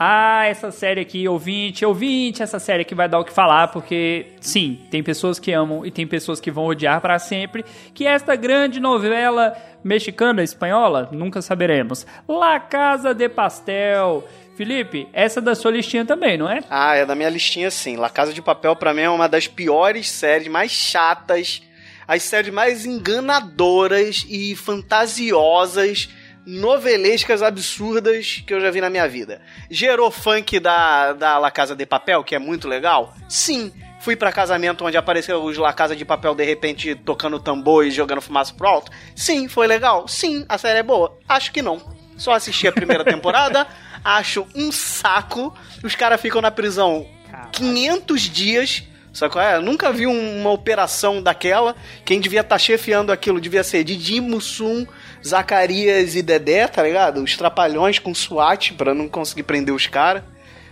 Ah, 0.00 0.46
essa 0.46 0.70
série 0.70 1.00
aqui, 1.00 1.26
ouvinte, 1.26 1.84
ouvinte, 1.84 2.40
essa 2.40 2.60
série 2.60 2.82
aqui 2.82 2.94
vai 2.94 3.08
dar 3.08 3.18
o 3.18 3.24
que 3.24 3.32
falar, 3.32 3.68
porque 3.68 4.26
sim, 4.40 4.80
tem 4.92 5.02
pessoas 5.02 5.40
que 5.40 5.50
amam 5.50 5.84
e 5.84 5.90
tem 5.90 6.06
pessoas 6.06 6.38
que 6.38 6.52
vão 6.52 6.66
odiar 6.66 7.00
para 7.00 7.18
sempre, 7.18 7.64
que 7.92 8.06
esta 8.06 8.36
grande 8.36 8.78
novela 8.78 9.56
mexicana, 9.82 10.42
espanhola, 10.42 11.08
nunca 11.10 11.42
saberemos. 11.42 12.06
La 12.28 12.60
Casa 12.60 13.12
de 13.12 13.28
Pastel. 13.28 14.24
Felipe, 14.56 15.08
essa 15.12 15.40
é 15.40 15.42
da 15.42 15.56
sua 15.56 15.72
listinha 15.72 16.04
também, 16.04 16.36
não 16.38 16.48
é? 16.48 16.60
Ah, 16.70 16.94
é 16.94 17.04
da 17.04 17.16
minha 17.16 17.28
listinha 17.28 17.70
sim. 17.70 17.96
La 17.96 18.10
Casa 18.10 18.32
de 18.32 18.42
Papel 18.42 18.76
pra 18.76 18.94
mim 18.94 19.02
é 19.02 19.10
uma 19.10 19.28
das 19.28 19.48
piores 19.48 20.08
séries, 20.08 20.46
mais 20.46 20.70
chatas, 20.70 21.62
as 22.06 22.22
séries 22.22 22.52
mais 22.52 22.86
enganadoras 22.86 24.24
e 24.28 24.54
fantasiosas, 24.54 26.08
novelescas 26.48 27.42
absurdas 27.42 28.42
que 28.46 28.54
eu 28.54 28.60
já 28.60 28.70
vi 28.70 28.80
na 28.80 28.88
minha 28.88 29.06
vida. 29.06 29.40
Gerou 29.70 30.10
funk 30.10 30.58
da, 30.58 31.12
da 31.12 31.38
La 31.38 31.50
Casa 31.50 31.76
de 31.76 31.84
Papel, 31.84 32.24
que 32.24 32.34
é 32.34 32.38
muito 32.38 32.66
legal? 32.66 33.14
Sim. 33.28 33.70
Fui 34.00 34.16
pra 34.16 34.32
casamento 34.32 34.84
onde 34.84 34.96
apareceu 34.96 35.42
os 35.44 35.58
La 35.58 35.72
Casa 35.74 35.94
de 35.94 36.04
Papel 36.06 36.34
de 36.34 36.44
repente 36.44 36.94
tocando 36.94 37.38
tambor 37.38 37.84
e 37.84 37.90
jogando 37.90 38.22
fumaça 38.22 38.54
pro 38.54 38.66
alto? 38.66 38.90
Sim. 39.14 39.46
Foi 39.46 39.66
legal? 39.66 40.08
Sim. 40.08 40.46
A 40.48 40.56
série 40.56 40.78
é 40.78 40.82
boa? 40.82 41.18
Acho 41.28 41.52
que 41.52 41.60
não. 41.60 41.82
Só 42.16 42.32
assisti 42.32 42.66
a 42.66 42.72
primeira 42.72 43.04
temporada, 43.06 43.66
acho 44.02 44.46
um 44.54 44.72
saco. 44.72 45.54
Os 45.84 45.94
caras 45.94 46.18
ficam 46.20 46.40
na 46.40 46.50
prisão 46.50 47.06
500 47.52 48.22
dias. 48.22 48.82
Só 49.12 49.28
que 49.28 49.38
é, 49.38 49.58
nunca 49.58 49.92
vi 49.92 50.06
um- 50.06 50.40
uma 50.40 50.50
operação 50.50 51.20
daquela. 51.22 51.74
Quem 52.04 52.20
devia 52.20 52.40
estar 52.40 52.58
chefiando 52.58 53.10
aquilo 53.10 53.40
devia 53.40 53.64
ser 53.64 53.82
Didi, 53.82 54.20
Mussum, 54.20 54.86
Zacarias 55.26 56.14
e 56.14 56.22
Dedé, 56.22 56.66
tá 56.66 56.82
ligado? 56.82 57.22
Os 57.22 57.36
trapalhões 57.36 57.98
com 57.98 58.14
SWAT 58.14 58.72
pra 58.74 58.94
não 58.94 59.08
conseguir 59.08 59.42
prender 59.42 59.74
os 59.74 59.86
caras. 59.86 60.22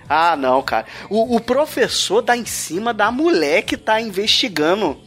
Ah, 0.09 0.37
não, 0.37 0.63
cara. 0.63 0.87
O, 1.11 1.37
o 1.37 1.41
professor 1.41 2.23
dá 2.23 2.37
em 2.37 2.47
cima 2.47 2.95
da 2.95 3.11
mulher 3.11 3.63
que 3.63 3.77
tá 3.77 4.01
investigando. 4.01 5.01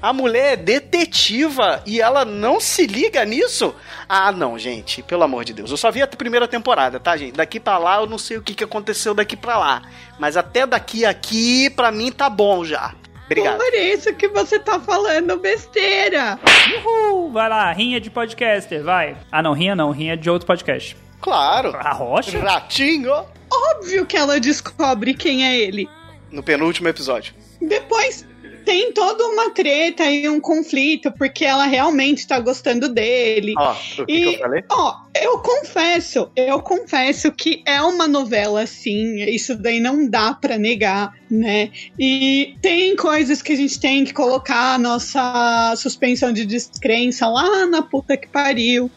A 0.00 0.12
mulher 0.12 0.52
é 0.52 0.56
detetiva 0.56 1.82
e 1.86 2.00
ela 2.00 2.24
não 2.24 2.60
se 2.60 2.86
liga 2.86 3.24
nisso? 3.24 3.74
Ah, 4.08 4.30
não, 4.30 4.58
gente, 4.58 5.02
pelo 5.02 5.24
amor 5.24 5.44
de 5.44 5.52
Deus. 5.52 5.70
Eu 5.70 5.76
só 5.76 5.90
vi 5.90 6.02
a 6.02 6.06
primeira 6.06 6.46
temporada, 6.46 7.00
tá, 7.00 7.16
gente? 7.16 7.32
Daqui 7.32 7.58
pra 7.58 7.78
lá 7.78 8.00
eu 8.00 8.06
não 8.06 8.18
sei 8.18 8.36
o 8.36 8.42
que, 8.42 8.54
que 8.54 8.64
aconteceu 8.64 9.14
daqui 9.14 9.36
pra 9.36 9.58
lá. 9.58 9.82
Mas 10.18 10.36
até 10.36 10.66
daqui 10.66 11.04
aqui, 11.04 11.70
pra 11.70 11.90
mim 11.90 12.12
tá 12.12 12.28
bom 12.28 12.64
já. 12.64 12.94
Obrigado. 13.26 13.58
Por 13.58 13.74
isso 13.74 14.14
que 14.14 14.28
você 14.28 14.58
tá 14.58 14.78
falando 14.80 15.36
besteira. 15.38 16.38
Uhul, 16.84 17.32
vai 17.32 17.48
lá, 17.48 17.72
rinha 17.72 18.00
de 18.00 18.08
podcaster, 18.08 18.82
vai. 18.82 19.16
Ah, 19.30 19.42
não, 19.42 19.52
rinha 19.52 19.74
não, 19.74 19.90
rinha 19.90 20.16
de 20.16 20.30
outro 20.30 20.46
podcast. 20.46 20.96
Claro. 21.20 21.74
A 21.76 21.92
rocha? 21.92 22.38
Ratinho. 22.38 23.12
Óbvio 23.52 24.06
que 24.06 24.16
ela 24.16 24.38
descobre 24.38 25.12
quem 25.14 25.44
é 25.44 25.58
ele. 25.58 25.88
No 26.30 26.42
penúltimo 26.42 26.88
episódio. 26.88 27.34
Depois 27.60 28.26
tem 28.66 28.92
toda 28.92 29.24
uma 29.28 29.50
treta 29.50 30.04
e 30.10 30.28
um 30.28 30.40
conflito, 30.40 31.12
porque 31.12 31.44
ela 31.44 31.66
realmente 31.66 32.26
tá 32.26 32.40
gostando 32.40 32.88
dele. 32.88 33.54
Ó, 33.56 33.72
o 33.72 34.04
que, 34.04 34.04
que 34.04 34.34
eu 34.34 34.38
falei? 34.38 34.64
Ó, 34.68 34.96
eu 35.14 35.38
confesso, 35.38 36.30
eu 36.34 36.60
confesso 36.60 37.30
que 37.30 37.62
é 37.64 37.80
uma 37.80 38.08
novela, 38.08 38.66
sim. 38.66 39.22
Isso 39.22 39.54
daí 39.54 39.78
não 39.78 40.10
dá 40.10 40.34
pra 40.34 40.58
negar, 40.58 41.14
né? 41.30 41.70
E 41.96 42.56
tem 42.60 42.96
coisas 42.96 43.40
que 43.40 43.52
a 43.52 43.56
gente 43.56 43.78
tem 43.78 44.04
que 44.04 44.12
colocar 44.12 44.74
a 44.74 44.78
nossa 44.78 45.74
suspensão 45.76 46.32
de 46.32 46.44
descrença 46.44 47.28
lá 47.28 47.66
na 47.66 47.82
puta 47.82 48.16
que 48.16 48.26
pariu. 48.26 48.90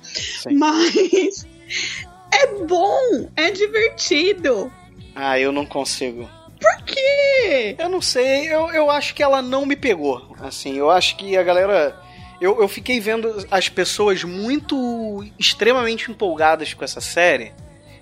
Mas 0.51 1.45
é 2.34 2.47
bom, 2.65 3.29
é 3.36 3.51
divertido. 3.51 4.73
Ah, 5.13 5.39
eu 5.39 5.51
não 5.51 5.65
consigo. 5.65 6.27
Por 6.69 6.86
quê? 6.86 7.75
Eu 7.77 7.89
não 7.89 8.01
sei, 8.01 8.47
eu, 8.53 8.71
eu 8.71 8.91
acho 8.91 9.15
que 9.15 9.23
ela 9.23 9.41
não 9.41 9.65
me 9.65 9.75
pegou. 9.75 10.36
Assim, 10.39 10.77
eu 10.77 10.89
acho 10.89 11.17
que 11.17 11.36
a 11.36 11.43
galera. 11.43 11.99
Eu, 12.39 12.62
eu 12.62 12.67
fiquei 12.67 12.99
vendo 12.99 13.45
as 13.51 13.67
pessoas 13.67 14.23
muito 14.23 15.25
extremamente 15.38 16.10
empolgadas 16.10 16.73
com 16.73 16.86
essa 16.86 17.01
série. 17.01 17.51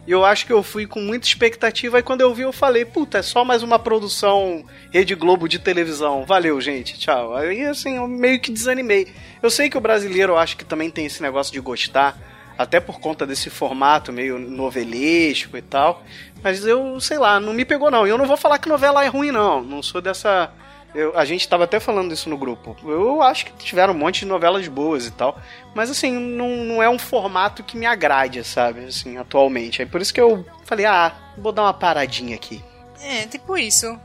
E 0.05 0.11
eu 0.11 0.23
acho 0.23 0.45
que 0.45 0.53
eu 0.53 0.61
fui 0.61 0.85
com 0.85 1.01
muita 1.01 1.27
expectativa. 1.27 1.99
E 1.99 2.03
quando 2.03 2.21
eu 2.21 2.33
vi, 2.33 2.43
eu 2.43 2.53
falei: 2.53 2.85
puta, 2.85 3.17
é 3.19 3.21
só 3.21 3.45
mais 3.45 3.63
uma 3.63 3.79
produção 3.79 4.65
Rede 4.91 5.15
Globo 5.15 5.47
de 5.47 5.59
televisão. 5.59 6.25
Valeu, 6.25 6.59
gente, 6.59 6.99
tchau. 6.99 7.35
Aí, 7.35 7.65
assim, 7.65 7.95
eu 7.95 8.07
meio 8.07 8.39
que 8.39 8.51
desanimei. 8.51 9.07
Eu 9.41 9.49
sei 9.49 9.69
que 9.69 9.77
o 9.77 9.81
brasileiro, 9.81 10.33
eu 10.33 10.37
acho 10.37 10.57
que 10.57 10.65
também 10.65 10.89
tem 10.89 11.05
esse 11.05 11.21
negócio 11.21 11.53
de 11.53 11.59
gostar. 11.59 12.17
Até 12.57 12.79
por 12.79 12.99
conta 12.99 13.25
desse 13.25 13.51
formato 13.51 14.11
meio 14.11 14.39
novelesco 14.39 15.57
e 15.57 15.61
tal. 15.61 16.03
Mas 16.43 16.65
eu, 16.65 16.99
sei 16.99 17.17
lá, 17.17 17.39
não 17.39 17.53
me 17.53 17.65
pegou 17.65 17.89
não. 17.91 18.05
E 18.05 18.09
eu 18.09 18.17
não 18.17 18.25
vou 18.25 18.37
falar 18.37 18.59
que 18.59 18.69
novela 18.69 19.03
é 19.03 19.07
ruim, 19.07 19.31
não. 19.31 19.61
Não 19.61 19.81
sou 19.83 19.99
dessa. 20.01 20.51
eu- 20.95 21.17
a 21.17 21.25
gente 21.25 21.47
tava 21.47 21.65
até 21.65 21.79
falando 21.79 22.13
isso 22.13 22.29
no 22.29 22.37
grupo. 22.37 22.75
Eu 22.83 23.21
acho 23.21 23.45
que 23.45 23.51
tiveram 23.63 23.93
um 23.93 23.97
monte 23.97 24.19
de 24.21 24.25
novelas 24.25 24.67
boas 24.67 25.05
e 25.05 25.11
tal. 25.11 25.39
Mas 25.75 25.89
assim, 25.91 26.11
não, 26.11 26.49
não 26.63 26.81
é 26.83 26.89
um 26.89 26.97
formato 26.99 27.61
que 27.63 27.77
me 27.77 27.85
agrade, 27.85 28.43
sabe? 28.43 28.85
Assim, 28.85 29.17
atualmente. 29.17 29.81
É 29.81 29.85
por 29.85 30.01
isso 30.01 30.13
que 30.13 30.21
eu 30.21 30.45
falei, 30.63 30.85
ah, 30.85 31.13
vou 31.37 31.51
dar 31.51 31.63
uma 31.63 31.73
paradinha 31.73 32.35
aqui. 32.35 32.63
É, 33.01 33.25
tipo 33.27 33.57
isso. 33.57 33.99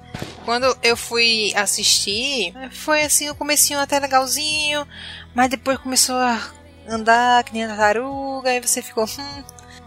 Quando 0.45 0.77
eu 0.83 0.97
fui 0.97 1.53
assistir, 1.57 2.53
foi 2.73 3.03
assim, 3.05 3.31
o 3.31 3.35
comecinho 3.35 3.79
até 3.79 3.99
legalzinho, 3.99 4.87
mas 5.35 5.49
depois 5.49 5.79
começou 5.79 6.17
a 6.17 6.39
andar 6.87 7.43
que 7.45 7.53
nem 7.55 7.65
a 7.65 7.69
tartaruga, 7.69 8.51
aí 8.51 8.61
você 8.61 8.83
ficou, 8.83 9.05
hum, 9.05 9.43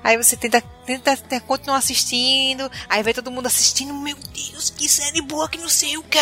Aí 0.06 0.18
você 0.18 0.38
tenta, 0.38 0.62
tenta, 0.86 1.18
tenta 1.18 1.44
continuar 1.48 1.78
assistindo. 1.78 2.72
Aí 2.88 3.02
vai 3.02 3.12
todo 3.12 3.32
mundo 3.32 3.48
assistindo. 3.48 3.92
Meu 3.92 4.16
Deus, 4.16 4.70
que 4.70 4.88
série 4.88 5.20
boa, 5.20 5.50
que 5.50 5.58
não 5.58 5.68
sei 5.68 5.98
o 5.98 6.04
que. 6.04 6.20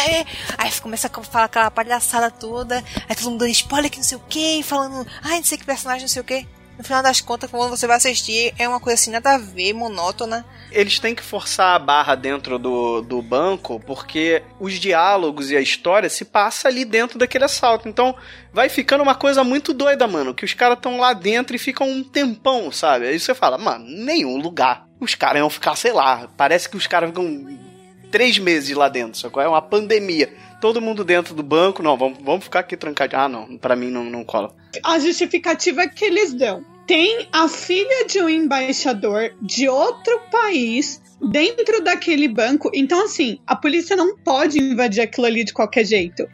Aí 0.57 0.71
começa 0.81 1.11
a 1.13 1.23
falar 1.23 1.45
aquela 1.45 1.69
palhaçada 1.69 2.31
toda. 2.31 2.81
Aí 3.09 3.13
todo 3.13 3.31
mundo 3.31 3.39
dando 3.39 3.51
spoiler 3.51 3.91
que 3.91 3.97
não 3.97 4.05
sei 4.05 4.17
o 4.17 4.21
que. 4.21 4.63
Falando, 4.63 5.05
ai, 5.21 5.39
não 5.39 5.43
sei 5.43 5.57
que 5.57 5.65
personagem, 5.65 6.03
não 6.03 6.07
sei 6.07 6.21
o 6.21 6.23
que. 6.25 6.47
No 6.77 6.83
final 6.83 7.03
das 7.03 7.21
contas, 7.21 7.51
quando 7.51 7.69
você 7.69 7.85
vai 7.85 7.97
assistir, 7.97 8.53
é 8.57 8.67
uma 8.67 8.79
coisa 8.79 8.95
assim, 8.95 9.11
nada 9.11 9.35
a 9.35 9.37
ver, 9.37 9.73
monótona. 9.73 10.43
Eles 10.71 10.97
têm 10.97 11.13
que 11.13 11.21
forçar 11.21 11.75
a 11.75 11.79
barra 11.79 12.15
dentro 12.15 12.57
do, 12.57 13.01
do 13.01 13.21
banco, 13.21 13.79
porque 13.85 14.41
os 14.59 14.73
diálogos 14.73 15.51
e 15.51 15.55
a 15.55 15.61
história 15.61 16.09
se 16.09 16.25
passa 16.25 16.67
ali 16.67 16.83
dentro 16.83 17.19
daquele 17.19 17.45
assalto. 17.45 17.87
Então, 17.87 18.15
vai 18.51 18.69
ficando 18.69 19.03
uma 19.03 19.13
coisa 19.13 19.43
muito 19.43 19.71
doida, 19.71 20.07
mano, 20.07 20.33
que 20.33 20.45
os 20.45 20.53
caras 20.55 20.77
estão 20.77 20.99
lá 20.99 21.13
dentro 21.13 21.55
e 21.55 21.59
ficam 21.59 21.87
um 21.87 22.03
tempão, 22.03 22.71
sabe? 22.71 23.07
Aí 23.07 23.19
você 23.19 23.35
fala, 23.35 23.57
mano, 23.57 23.85
nenhum 23.87 24.37
lugar. 24.37 24.87
Os 24.99 25.13
caras 25.13 25.39
iam 25.39 25.49
ficar, 25.49 25.75
sei 25.75 25.93
lá, 25.93 26.27
parece 26.35 26.67
que 26.67 26.77
os 26.77 26.87
caras 26.87 27.09
ficam 27.09 27.45
três 28.13 28.37
meses 28.37 28.77
lá 28.77 28.87
dentro, 28.87 29.17
só 29.17 29.41
é 29.41 29.47
uma 29.47 29.59
pandemia. 29.59 30.31
Todo 30.61 30.79
mundo 30.79 31.03
dentro 31.03 31.33
do 31.33 31.41
banco, 31.41 31.81
não, 31.81 31.97
vamos, 31.97 32.19
vamos 32.23 32.43
ficar 32.43 32.59
aqui 32.59 32.77
trancados. 32.77 33.15
Ah, 33.17 33.27
não, 33.27 33.57
pra 33.57 33.75
mim 33.75 33.89
não, 33.89 34.03
não 34.03 34.23
cola. 34.23 34.53
A 34.83 34.99
justificativa 34.99 35.87
que 35.87 36.05
eles 36.05 36.31
dão. 36.31 36.63
Tem 36.85 37.27
a 37.31 37.47
filha 37.47 38.05
de 38.07 38.19
um 38.19 38.27
embaixador 38.27 39.33
de 39.41 39.69
outro 39.69 40.19
país 40.31 41.01
dentro 41.31 41.81
daquele 41.81 42.27
banco. 42.27 42.69
Então, 42.73 43.05
assim, 43.05 43.39
a 43.47 43.55
polícia 43.55 43.95
não 43.95 44.17
pode 44.17 44.59
invadir 44.59 45.01
aquilo 45.01 45.27
ali 45.27 45.43
de 45.43 45.53
qualquer 45.53 45.85
jeito. 45.85 46.27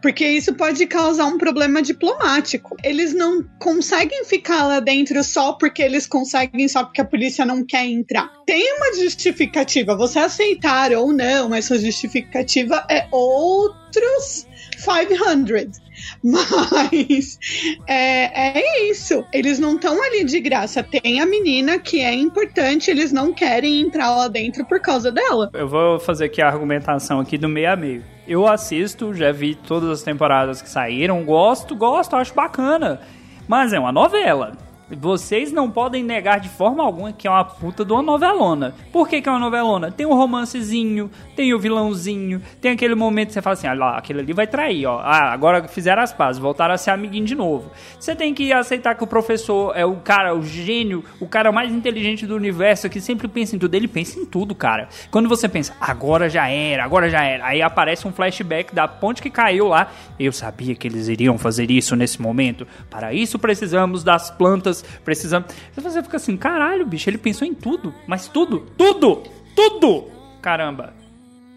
Porque 0.00 0.26
isso 0.26 0.54
pode 0.54 0.86
causar 0.86 1.24
um 1.24 1.38
problema 1.38 1.82
diplomático. 1.82 2.76
Eles 2.84 3.12
não 3.12 3.42
conseguem 3.58 4.24
ficar 4.24 4.66
lá 4.66 4.80
dentro 4.80 5.22
só 5.24 5.54
porque 5.54 5.82
eles 5.82 6.06
conseguem, 6.06 6.68
só 6.68 6.84
porque 6.84 7.00
a 7.00 7.04
polícia 7.04 7.44
não 7.44 7.64
quer 7.64 7.84
entrar. 7.86 8.30
Tem 8.46 8.74
uma 8.76 8.94
justificativa. 8.94 9.96
Você 9.96 10.18
aceitar 10.18 10.92
ou 10.92 11.12
não, 11.12 11.54
essa 11.54 11.78
justificativa 11.78 12.86
é 12.88 13.08
outros 13.10 14.46
500. 14.76 15.85
Mas 16.22 17.38
é, 17.86 18.58
é 18.58 18.90
isso. 18.90 19.24
Eles 19.32 19.58
não 19.58 19.76
estão 19.76 20.02
ali 20.02 20.24
de 20.24 20.40
graça. 20.40 20.82
Tem 20.82 21.20
a 21.20 21.26
menina 21.26 21.78
que 21.78 22.00
é 22.00 22.12
importante, 22.12 22.90
eles 22.90 23.12
não 23.12 23.32
querem 23.32 23.80
entrar 23.80 24.14
lá 24.14 24.28
dentro 24.28 24.64
por 24.64 24.80
causa 24.80 25.10
dela. 25.10 25.50
Eu 25.52 25.68
vou 25.68 25.98
fazer 25.98 26.26
aqui 26.26 26.42
a 26.42 26.48
argumentação 26.48 27.20
aqui 27.20 27.38
do 27.38 27.48
meio 27.48 27.72
a 27.72 27.76
meio. 27.76 28.04
Eu 28.26 28.46
assisto, 28.46 29.14
já 29.14 29.30
vi 29.30 29.54
todas 29.54 29.88
as 29.88 30.02
temporadas 30.02 30.60
que 30.60 30.68
saíram, 30.68 31.24
gosto, 31.24 31.76
gosto, 31.76 32.16
acho 32.16 32.34
bacana. 32.34 33.00
Mas 33.46 33.72
é 33.72 33.78
uma 33.78 33.92
novela. 33.92 34.65
Vocês 34.88 35.50
não 35.50 35.68
podem 35.68 36.04
negar 36.04 36.38
de 36.38 36.48
forma 36.48 36.84
alguma 36.84 37.12
que 37.12 37.26
é 37.26 37.30
uma 37.30 37.44
puta 37.44 37.84
de 37.84 37.92
uma 37.92 38.02
novelona. 38.02 38.72
Por 38.92 39.08
que, 39.08 39.20
que 39.20 39.28
é 39.28 39.32
uma 39.32 39.40
novelona? 39.40 39.90
Tem 39.90 40.06
um 40.06 40.14
romancezinho, 40.14 41.10
tem 41.34 41.52
o 41.52 41.58
vilãozinho, 41.58 42.40
tem 42.60 42.70
aquele 42.70 42.94
momento 42.94 43.28
que 43.28 43.34
você 43.34 43.42
fala 43.42 43.54
assim, 43.54 43.66
ah 43.66 43.74
lá, 43.74 43.98
aquele 43.98 44.20
ali 44.20 44.32
vai 44.32 44.46
trair, 44.46 44.86
ó. 44.86 45.00
Ah, 45.00 45.32
agora 45.32 45.66
fizeram 45.66 46.02
as 46.02 46.12
pazes, 46.12 46.40
voltaram 46.40 46.72
a 46.72 46.78
ser 46.78 46.90
amiguinho 46.90 47.24
de 47.24 47.34
novo. 47.34 47.72
Você 47.98 48.14
tem 48.14 48.32
que 48.32 48.52
aceitar 48.52 48.94
que 48.94 49.02
o 49.02 49.08
professor 49.08 49.76
é 49.76 49.84
o 49.84 49.96
cara, 49.96 50.36
o 50.36 50.42
gênio, 50.44 51.04
o 51.18 51.26
cara 51.26 51.50
mais 51.50 51.72
inteligente 51.72 52.24
do 52.24 52.36
universo, 52.36 52.88
que 52.88 53.00
sempre 53.00 53.26
pensa 53.26 53.56
em 53.56 53.58
tudo. 53.58 53.74
Ele 53.74 53.88
pensa 53.88 54.20
em 54.20 54.24
tudo, 54.24 54.54
cara. 54.54 54.88
Quando 55.10 55.28
você 55.28 55.48
pensa, 55.48 55.74
agora 55.80 56.30
já 56.30 56.48
era, 56.48 56.84
agora 56.84 57.10
já 57.10 57.24
era, 57.24 57.44
aí 57.44 57.60
aparece 57.60 58.06
um 58.06 58.12
flashback 58.12 58.72
da 58.72 58.86
ponte 58.86 59.20
que 59.20 59.30
caiu 59.30 59.66
lá. 59.66 59.90
Eu 60.18 60.30
sabia 60.30 60.76
que 60.76 60.86
eles 60.86 61.08
iriam 61.08 61.36
fazer 61.36 61.72
isso 61.72 61.96
nesse 61.96 62.22
momento. 62.22 62.68
Para 62.88 63.12
isso 63.12 63.36
precisamos 63.36 64.04
das 64.04 64.30
plantas 64.30 64.75
precisamos. 65.04 65.52
Você 65.74 66.02
fica 66.02 66.16
assim, 66.16 66.36
caralho, 66.36 66.86
bicho, 66.86 67.08
ele 67.10 67.18
pensou 67.18 67.46
em 67.46 67.54
tudo, 67.54 67.94
mas 68.06 68.28
tudo, 68.28 68.60
tudo, 68.76 69.22
tudo! 69.54 70.10
Caramba, 70.42 70.94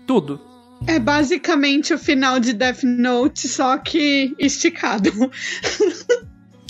tudo. 0.06 0.40
É 0.88 0.98
basicamente 0.98 1.94
o 1.94 2.00
final 2.00 2.40
de 2.40 2.54
Death 2.54 2.84
Note, 2.84 3.48
só 3.48 3.78
que 3.78 4.34
esticado. 4.40 5.12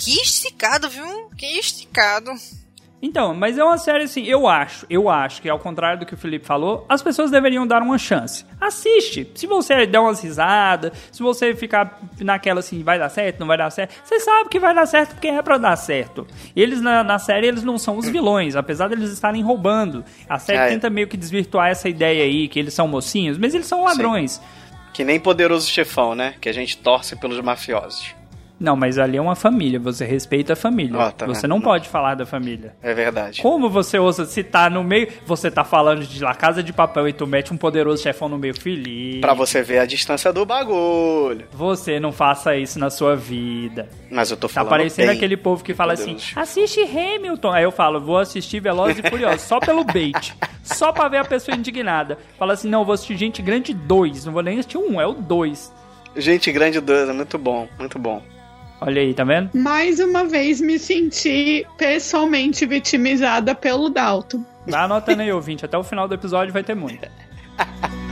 Que 0.02 0.14
esticado, 0.22 0.90
viu? 0.90 1.30
Que 1.38 1.46
esticado. 1.60 2.32
Então, 3.02 3.34
mas 3.34 3.58
é 3.58 3.64
uma 3.64 3.78
série 3.78 4.04
assim, 4.04 4.26
eu 4.26 4.46
acho, 4.46 4.86
eu 4.90 5.08
acho 5.08 5.42
que 5.42 5.50
ao 5.50 5.58
contrário 5.58 6.00
do 6.00 6.06
que 6.06 6.14
o 6.14 6.18
Felipe 6.18 6.46
falou, 6.46 6.86
as 6.90 7.02
pessoas 7.02 7.32
deveriam 7.32 7.66
dar 7.66 7.82
uma 7.82 7.98
chance. 7.98 8.46
Assiste. 8.60 9.26
Se 9.36 9.48
você 9.48 9.86
der 9.86 10.00
umas 10.00 10.22
risadas, 10.22 10.92
se 11.10 11.24
você 11.24 11.56
ficar 11.56 11.98
naquela 12.20 12.60
assim, 12.60 12.84
vai 12.84 13.00
dar 13.00 13.08
certo, 13.08 13.40
não 13.40 13.48
vai 13.48 13.58
dar 13.58 13.70
certo, 13.70 13.94
você 14.04 14.20
sabe 14.20 14.50
que 14.50 14.60
vai 14.60 14.76
dar 14.76 14.86
certo 14.86 15.12
porque 15.14 15.30
é 15.30 15.42
pra 15.42 15.58
dar 15.58 15.78
certo. 15.78 16.28
Eles 16.54 16.82
na, 16.82 17.02
na 17.04 17.18
série, 17.20 17.48
eles 17.48 17.64
não 17.64 17.78
são 17.78 17.98
os 17.98 18.10
vilões, 18.10 18.58
apesar 18.58 18.90
deles 18.90 19.12
estarem 19.12 19.42
roubando. 19.42 20.04
A 20.28 20.38
série 20.38 20.60
É. 20.60 20.68
tenta 20.68 20.90
meio 20.90 21.08
que 21.08 21.16
desvirtuar 21.16 21.70
essa 21.70 21.88
ideia 21.88 22.26
aí, 22.26 22.50
que 22.50 22.60
eles 22.60 22.74
são 22.74 22.86
mocinhos, 22.88 23.38
mas 23.38 23.56
eles 23.56 23.66
são 23.68 23.84
ladrões. 23.84 24.42
Que 24.94 25.06
nem 25.06 25.20
poderoso 25.20 25.70
chefão, 25.70 26.14
né? 26.16 26.34
Que 26.42 26.50
a 26.50 26.54
gente 26.54 26.78
torce 26.78 27.16
pelos 27.16 27.40
mafiosos. 27.40 28.14
Não, 28.60 28.76
mas 28.76 28.98
ali 28.98 29.18
é 29.18 29.22
uma 29.22 29.36
família, 29.36 29.80
você 29.80 30.06
respeita 30.06 30.54
a 30.54 30.56
família. 30.56 30.98
Ó, 30.98 31.12
tá 31.12 31.26
você 31.26 31.44
vendo? 31.44 31.52
não 31.52 31.62
pode 31.62 31.88
falar 31.88 32.16
da 32.16 32.26
família. 32.26 32.76
É 32.82 32.94
verdade. 32.94 33.42
Como 33.42 33.70
você 33.70 33.98
ousa 33.98 34.26
citar 34.26 34.70
no 34.70 34.84
meio? 34.84 35.08
Você 35.26 35.50
tá 35.50 35.64
falando 35.64 36.04
de 36.06 36.22
La 36.22 36.36
Casa 36.36 36.62
de 36.62 36.74
Papel 36.74 37.08
e 37.08 37.14
tu 37.14 37.26
mete 37.26 37.54
um 37.54 37.58
poderoso 37.58 38.04
chefão 38.04 38.28
no 38.28 38.38
meio, 38.38 38.54
Felipe. 38.60 39.22
Pra 39.22 39.34
você 39.34 39.62
ver 39.62 39.80
a 39.80 39.86
distância 39.86 40.34
do 40.34 40.46
bagulho. 40.46 41.46
Você 41.54 42.00
não 42.00 42.12
faça 42.12 42.56
isso 42.58 42.78
na 42.80 42.90
sua 42.90 43.16
vida. 43.16 43.88
Mas 44.12 44.30
eu 44.32 44.38
tô 44.38 44.48
Tá 44.48 44.56
falando 44.56 44.70
parecendo 44.70 45.08
bem 45.08 45.18
aquele 45.18 45.38
povo 45.38 45.64
que 45.64 45.74
fala 45.74 45.94
assim: 45.94 46.18
assiste 46.36 46.82
Hamilton. 46.82 47.52
Aí 47.52 47.64
eu 47.64 47.72
falo, 47.72 48.02
vou 48.02 48.18
assistir 48.18 48.60
Velozes 48.60 49.00
e 49.04 49.10
Furiosos, 49.10 49.42
só 49.42 49.60
pelo 49.60 49.84
bait. 49.86 50.36
Só 50.64 50.92
pra 50.92 51.08
ver 51.08 51.18
a 51.18 51.26
pessoa 51.26 51.56
indignada. 51.56 52.18
Fala 52.38 52.54
assim: 52.54 52.68
não, 52.70 52.84
vou 52.84 52.94
assistir 52.94 53.16
Gente 53.16 53.42
Grande 53.42 53.74
2. 53.74 54.26
Não 54.26 54.34
vou 54.34 54.44
nem 54.44 54.60
assistir 54.60 54.78
um, 54.78 55.00
é 55.00 55.08
o 55.08 55.14
2. 55.14 55.74
Gente 56.18 56.52
grande 56.52 56.82
2, 56.82 57.10
é 57.10 57.14
muito 57.14 57.38
bom, 57.38 57.68
muito 57.78 57.98
bom. 58.00 58.22
Olha 58.82 59.02
aí, 59.02 59.14
tá 59.14 59.24
vendo? 59.24 59.50
Mais 59.54 60.00
uma 60.00 60.26
vez 60.26 60.62
me 60.62 60.80
senti 60.80 61.66
pessoalmente 61.78 62.66
vitimizada 62.66 63.54
pelo 63.54 63.90
Dalton. 63.90 64.44
Vai 64.66 64.82
anotando 64.82 65.22
aí, 65.22 65.32
ouvinte. 65.32 65.66
Até 65.66 65.78
o 65.78 65.84
final 65.84 66.08
do 66.08 66.14
episódio 66.14 66.54
vai 66.54 66.64
ter 66.64 66.76
muito. 66.76 67.08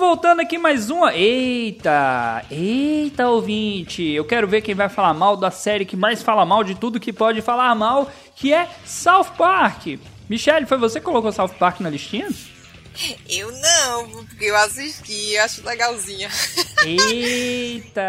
Voltando, 0.00 0.40
aqui 0.40 0.56
mais 0.56 0.88
uma. 0.88 1.14
Eita! 1.14 2.42
Eita, 2.50 3.28
ouvinte! 3.28 4.02
Eu 4.02 4.24
quero 4.24 4.48
ver 4.48 4.62
quem 4.62 4.74
vai 4.74 4.88
falar 4.88 5.12
mal 5.12 5.36
da 5.36 5.50
série 5.50 5.84
que 5.84 5.94
mais 5.94 6.22
fala 6.22 6.46
mal 6.46 6.64
de 6.64 6.74
tudo 6.74 6.98
que 6.98 7.12
pode 7.12 7.42
falar 7.42 7.74
mal, 7.74 8.10
que 8.34 8.50
é 8.50 8.66
South 8.86 9.32
Park. 9.36 9.98
Michelle, 10.26 10.64
foi 10.64 10.78
você 10.78 11.00
que 11.00 11.04
colocou 11.04 11.30
South 11.30 11.50
Park 11.58 11.80
na 11.80 11.90
listinha? 11.90 12.26
Eu 13.28 13.52
não, 13.52 14.24
porque 14.24 14.46
eu 14.46 14.56
assisti, 14.56 15.34
eu 15.34 15.44
acho 15.44 15.62
legalzinha. 15.66 16.30
Eita! 16.82 18.08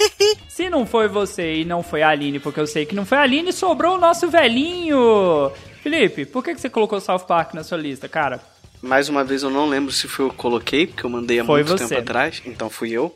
Se 0.48 0.70
não 0.70 0.86
foi 0.86 1.08
você 1.08 1.56
e 1.56 1.64
não 1.64 1.82
foi 1.82 2.00
a 2.00 2.08
Aline, 2.08 2.40
porque 2.40 2.58
eu 2.58 2.66
sei 2.66 2.86
que 2.86 2.94
não 2.94 3.04
foi 3.04 3.18
a 3.18 3.22
Aline, 3.22 3.52
sobrou 3.52 3.96
o 3.96 4.00
nosso 4.00 4.30
velhinho! 4.30 5.52
Felipe, 5.82 6.24
por 6.24 6.42
que 6.42 6.54
que 6.54 6.60
você 6.60 6.70
colocou 6.70 6.98
South 7.02 7.26
Park 7.28 7.52
na 7.52 7.62
sua 7.62 7.76
lista, 7.76 8.08
cara? 8.08 8.40
Mais 8.80 9.08
uma 9.08 9.24
vez 9.24 9.42
eu 9.42 9.50
não 9.50 9.68
lembro 9.68 9.92
se 9.92 10.06
foi 10.06 10.24
eu 10.26 10.30
que 10.30 10.36
coloquei, 10.36 10.86
porque 10.86 11.04
eu 11.04 11.10
mandei 11.10 11.40
há 11.40 11.44
Foi 11.44 11.62
muito 11.64 11.78
você. 11.78 11.88
tempo 11.88 12.00
atrás, 12.00 12.42
então 12.46 12.70
fui 12.70 12.90
eu. 12.90 13.14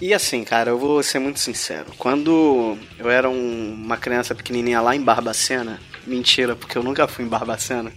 E 0.00 0.14
assim, 0.14 0.44
cara, 0.44 0.70
eu 0.70 0.78
vou 0.78 1.02
ser 1.02 1.18
muito 1.18 1.40
sincero. 1.40 1.86
Quando 1.98 2.78
eu 2.98 3.10
era 3.10 3.28
um- 3.28 3.72
uma 3.74 3.96
criança 3.96 4.34
pequenininha 4.34 4.80
lá 4.80 4.94
em 4.94 5.02
Barbacena, 5.02 5.80
mentira, 6.06 6.54
porque 6.54 6.78
eu 6.78 6.82
nunca 6.84 7.08
fui 7.08 7.24
em 7.24 7.28
Barbacena, 7.28 7.92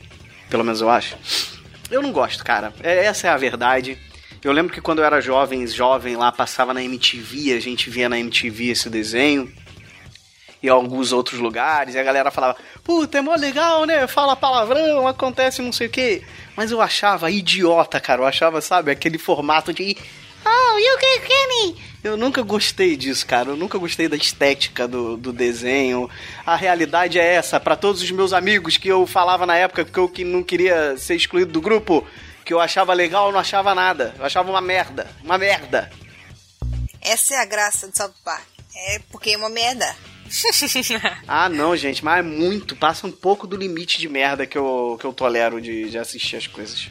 pelo 0.50 0.64
menos 0.64 0.82
eu 0.82 0.90
acho. 0.90 1.16
Eu 1.92 2.02
não 2.02 2.12
gosto, 2.12 2.44
cara. 2.44 2.74
É- 2.82 3.06
essa 3.06 3.28
é 3.28 3.30
a 3.30 3.38
verdade. 3.38 4.00
Eu 4.44 4.52
lembro 4.52 4.74
que 4.74 4.82
quando 4.82 5.00
eu 5.00 5.06
era 5.06 5.22
jovem, 5.22 5.68
jovem 5.68 6.16
lá, 6.16 6.32
passava 6.32 6.74
na 6.74 6.84
MTV, 6.84 7.54
a 7.54 7.60
gente 7.60 7.92
via 7.92 8.10
na 8.10 8.18
MTV 8.18 8.70
esse 8.72 8.90
desenho 8.90 9.52
e 10.62 10.70
alguns 10.70 11.12
outros 11.12 11.40
lugares, 11.40 11.96
e 11.96 12.00
a 12.00 12.04
galera 12.04 12.30
falava, 12.30 12.56
puta, 12.84 13.18
é 13.18 13.22
mó 13.22 13.36
legal, 13.36 13.86
né? 13.86 14.06
Fala 14.08 14.36
palavrão, 14.36 15.08
acontece 15.08 15.62
não 15.62 15.72
sei 15.72 15.88
o 15.88 15.90
quê. 15.90 16.24
Mas 16.56 16.72
eu 16.72 16.82
achava 16.82 17.32
idiota, 17.32 18.00
cara. 18.00 18.22
Eu 18.22 18.28
achava, 18.28 18.62
sabe, 18.62 18.92
aquele 18.92 19.18
formato 19.18 19.74
de. 19.74 19.98
Oh, 20.46 20.78
you 20.78 20.98
can 20.98 21.28
Kenny! 21.28 21.92
Eu 22.04 22.18
nunca 22.18 22.42
gostei 22.42 22.98
disso, 22.98 23.26
cara. 23.26 23.50
Eu 23.50 23.56
nunca 23.56 23.78
gostei 23.78 24.08
da 24.08 24.16
estética 24.16 24.88
do, 24.88 25.16
do 25.16 25.32
desenho. 25.32 26.10
A 26.46 26.56
realidade 26.56 27.20
é 27.20 27.36
essa. 27.36 27.60
Pra 27.60 27.76
todos 27.76 28.02
os 28.02 28.10
meus 28.12 28.34
amigos 28.34 28.76
que 28.76 28.88
eu 28.88 29.06
falava 29.06 29.46
na 29.46 29.56
época 29.56 29.86
que 29.86 29.98
eu 29.98 30.10
que 30.10 30.24
não 30.24 30.42
queria 30.42 30.98
ser 30.98 31.16
excluído 31.16 31.52
do 31.52 31.62
grupo, 31.62 32.06
que 32.44 32.54
eu 32.54 32.60
achava 32.60 32.92
legal, 32.94 33.28
eu 33.28 33.32
não 33.32 33.40
achava 33.40 33.76
nada. 33.76 34.16
Eu 34.18 34.26
achava 34.26 34.50
uma 34.50 34.62
merda. 34.62 35.08
Uma 35.24 35.38
merda. 35.38 35.92
Essa 37.00 37.36
é 37.36 37.38
a 37.38 37.46
graça 37.46 37.88
de 37.88 37.96
South 37.96 38.14
Park. 38.26 38.48
É 38.76 39.00
porque 39.12 39.32
é 39.32 39.38
uma 39.38 39.50
merda. 39.50 39.96
Ah, 41.28 41.50
não, 41.50 41.76
gente, 41.76 42.04
mas 42.04 42.20
é 42.20 42.22
muito. 42.22 42.76
Passa 42.76 43.08
um 43.08 43.12
pouco 43.12 43.46
do 43.46 43.56
limite 43.56 44.00
de 44.00 44.08
merda 44.08 44.46
que 44.46 44.58
eu, 44.58 44.98
que 45.00 45.06
eu 45.06 45.14
tolero 45.14 45.62
de, 45.62 45.90
de 45.90 45.98
assistir 45.98 46.38
as 46.38 46.48
coisas. 46.48 46.90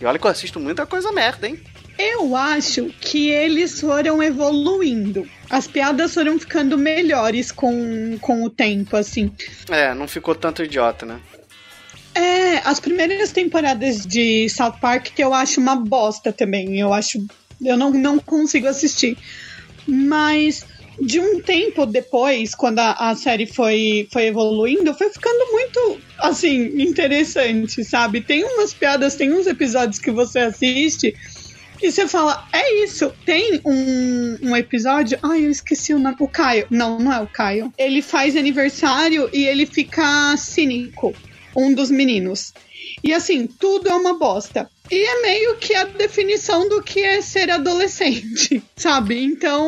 E 0.00 0.04
olha 0.04 0.18
que 0.18 0.26
eu 0.26 0.30
assisto 0.30 0.60
muita 0.60 0.86
coisa 0.86 1.12
merda, 1.12 1.48
hein? 1.48 1.60
Eu 1.98 2.34
acho 2.34 2.86
que 3.00 3.28
eles 3.28 3.80
foram 3.80 4.22
evoluindo. 4.22 5.28
As 5.48 5.66
piadas 5.66 6.14
foram 6.14 6.38
ficando 6.38 6.78
melhores 6.78 7.52
com, 7.52 8.18
com 8.20 8.44
o 8.44 8.50
tempo, 8.50 8.96
assim. 8.96 9.30
É, 9.70 9.94
não 9.94 10.08
ficou 10.08 10.34
tanto 10.34 10.62
idiota, 10.62 11.04
né? 11.04 11.20
É, 12.14 12.58
as 12.64 12.80
primeiras 12.80 13.32
temporadas 13.32 14.04
de 14.04 14.48
South 14.48 14.78
Park 14.80 15.08
que 15.14 15.22
eu 15.22 15.32
acho 15.32 15.60
uma 15.60 15.76
bosta 15.76 16.32
também. 16.32 16.78
Eu 16.78 16.92
acho. 16.92 17.24
Eu 17.60 17.76
não, 17.76 17.90
não 17.90 18.18
consigo 18.18 18.66
assistir. 18.66 19.16
Mas 19.86 20.64
de 21.00 21.20
um 21.20 21.40
tempo 21.40 21.86
depois, 21.86 22.54
quando 22.54 22.78
a, 22.78 22.92
a 22.92 23.16
série 23.16 23.46
foi, 23.46 24.08
foi 24.12 24.26
evoluindo, 24.26 24.94
foi 24.94 25.10
ficando 25.10 25.52
muito, 25.52 26.00
assim, 26.18 26.82
interessante, 26.82 27.84
sabe? 27.84 28.20
Tem 28.20 28.44
umas 28.44 28.72
piadas, 28.72 29.14
tem 29.14 29.32
uns 29.32 29.46
episódios 29.46 29.98
que 29.98 30.10
você 30.10 30.40
assiste 30.40 31.14
e 31.82 31.90
você 31.90 32.06
fala, 32.06 32.46
é 32.52 32.84
isso. 32.84 33.12
Tem 33.26 33.60
um, 33.66 34.38
um 34.42 34.56
episódio. 34.56 35.18
Ai, 35.20 35.44
eu 35.44 35.50
esqueci 35.50 35.92
o 35.92 35.98
nome. 35.98 36.14
O 36.20 36.28
Caio. 36.28 36.64
Não, 36.70 36.98
não 36.98 37.12
é 37.12 37.20
o 37.20 37.26
Caio. 37.26 37.72
Ele 37.76 38.00
faz 38.00 38.36
aniversário 38.36 39.28
e 39.32 39.44
ele 39.44 39.66
fica 39.66 40.36
cínico. 40.36 41.12
Um 41.56 41.74
dos 41.74 41.90
meninos. 41.90 42.52
E 43.02 43.12
assim, 43.12 43.46
tudo 43.46 43.88
é 43.88 43.94
uma 43.94 44.18
bosta. 44.18 44.68
E 44.90 45.04
é 45.04 45.22
meio 45.22 45.56
que 45.56 45.74
a 45.74 45.84
definição 45.84 46.68
do 46.68 46.82
que 46.82 47.00
é 47.00 47.20
ser 47.20 47.50
adolescente, 47.50 48.62
sabe? 48.76 49.22
Então, 49.22 49.66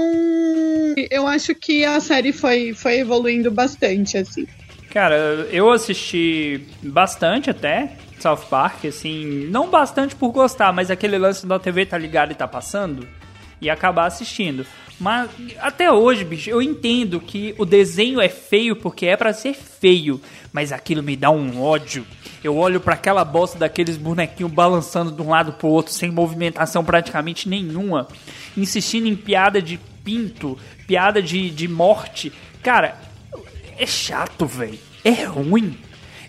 eu 1.10 1.26
acho 1.26 1.54
que 1.54 1.84
a 1.84 1.98
série 2.00 2.32
foi, 2.32 2.74
foi 2.74 2.98
evoluindo 2.98 3.50
bastante, 3.50 4.18
assim. 4.18 4.46
Cara, 4.90 5.16
eu 5.50 5.70
assisti 5.70 6.60
bastante 6.82 7.50
até 7.50 7.96
South 8.20 8.46
Park, 8.48 8.84
assim, 8.84 9.46
não 9.50 9.68
bastante 9.68 10.14
por 10.14 10.30
gostar, 10.30 10.72
mas 10.72 10.90
aquele 10.90 11.18
lance 11.18 11.46
da 11.46 11.58
TV 11.58 11.84
tá 11.84 11.98
ligado 11.98 12.32
e 12.32 12.34
tá 12.34 12.46
passando 12.46 13.06
e 13.60 13.68
acabar 13.68 14.06
assistindo. 14.06 14.64
Mas 14.98 15.28
até 15.58 15.90
hoje, 15.90 16.24
bicho, 16.24 16.48
eu 16.48 16.62
entendo 16.62 17.20
que 17.20 17.54
o 17.58 17.64
desenho 17.64 18.20
é 18.20 18.28
feio 18.28 18.76
porque 18.76 19.06
é 19.06 19.16
pra 19.16 19.32
ser 19.32 19.54
feio, 19.54 20.20
mas 20.52 20.72
aquilo 20.72 21.02
me 21.02 21.16
dá 21.16 21.30
um 21.30 21.60
ódio. 21.60 22.06
Eu 22.42 22.56
olho 22.56 22.80
pra 22.80 22.94
aquela 22.94 23.24
bosta 23.24 23.58
daqueles 23.58 23.96
bonequinhos 23.96 24.52
balançando 24.52 25.10
de 25.10 25.20
um 25.20 25.30
lado 25.30 25.54
pro 25.54 25.68
outro 25.68 25.92
sem 25.92 26.10
movimentação 26.10 26.84
praticamente 26.84 27.48
nenhuma, 27.48 28.06
insistindo 28.56 29.08
em 29.08 29.16
piada 29.16 29.60
de 29.60 29.80
pinto, 30.04 30.58
piada 30.86 31.22
de, 31.22 31.50
de 31.50 31.66
morte. 31.66 32.32
Cara, 32.62 33.00
é 33.78 33.86
chato, 33.86 34.46
velho. 34.46 34.78
É 35.02 35.24
ruim. 35.24 35.76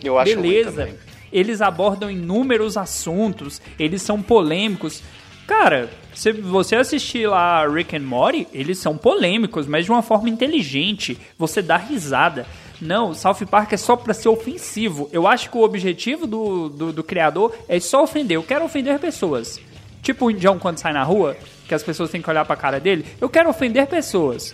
Eu 0.04 0.18
acho 0.18 0.34
ruim 0.34 0.42
Beleza. 0.42 0.72
também. 0.72 0.96
Eles 1.32 1.62
abordam 1.62 2.10
inúmeros 2.10 2.78
assuntos, 2.78 3.62
eles 3.78 4.02
são 4.02 4.22
polêmicos. 4.22 5.04
Cara, 5.48 5.90
se 6.14 6.32
você 6.32 6.76
assistir 6.76 7.28
lá 7.28 7.68
Rick 7.68 7.96
and 7.96 8.02
Morty, 8.02 8.48
eles 8.52 8.80
são 8.80 8.98
polêmicos, 8.98 9.68
mas 9.68 9.86
de 9.86 9.92
uma 9.92 10.02
forma 10.02 10.30
inteligente. 10.30 11.18
Você 11.38 11.62
dá 11.62 11.78
risada. 11.78 12.48
Não, 12.82 13.14
South 13.14 13.46
Park 13.50 13.74
é 13.74 13.78
só 13.78 13.96
pra 13.96 14.14
ser 14.14 14.30
ofensivo. 14.30 15.10
Eu 15.12 15.28
acho 15.28 15.50
que 15.50 15.58
o 15.58 15.62
objetivo 15.62 16.26
do, 16.26 16.70
do, 16.70 16.94
do 16.94 17.04
criador 17.04 17.56
é 17.68 17.80
só 17.80 18.04
ofender. 18.04 18.38
Eu 18.38 18.44
quero 18.44 18.66
ofender 18.66 19.00
pessoas. 19.00 19.60
Tipo 20.02 20.26
o 20.26 20.32
Indião 20.32 20.60
quando 20.60 20.80
sai 20.80 20.94
na 20.94 21.04
rua, 21.04 21.38
que 21.68 21.74
as 21.74 21.84
pessoas 21.84 22.10
têm 22.10 22.22
que 22.22 22.30
olhar 22.30 22.46
pra 22.46 22.56
cara 22.56 22.80
dele. 22.80 23.06
Eu 23.20 23.30
quero 23.30 23.50
ofender 23.50 23.88
pessoas. 23.88 24.54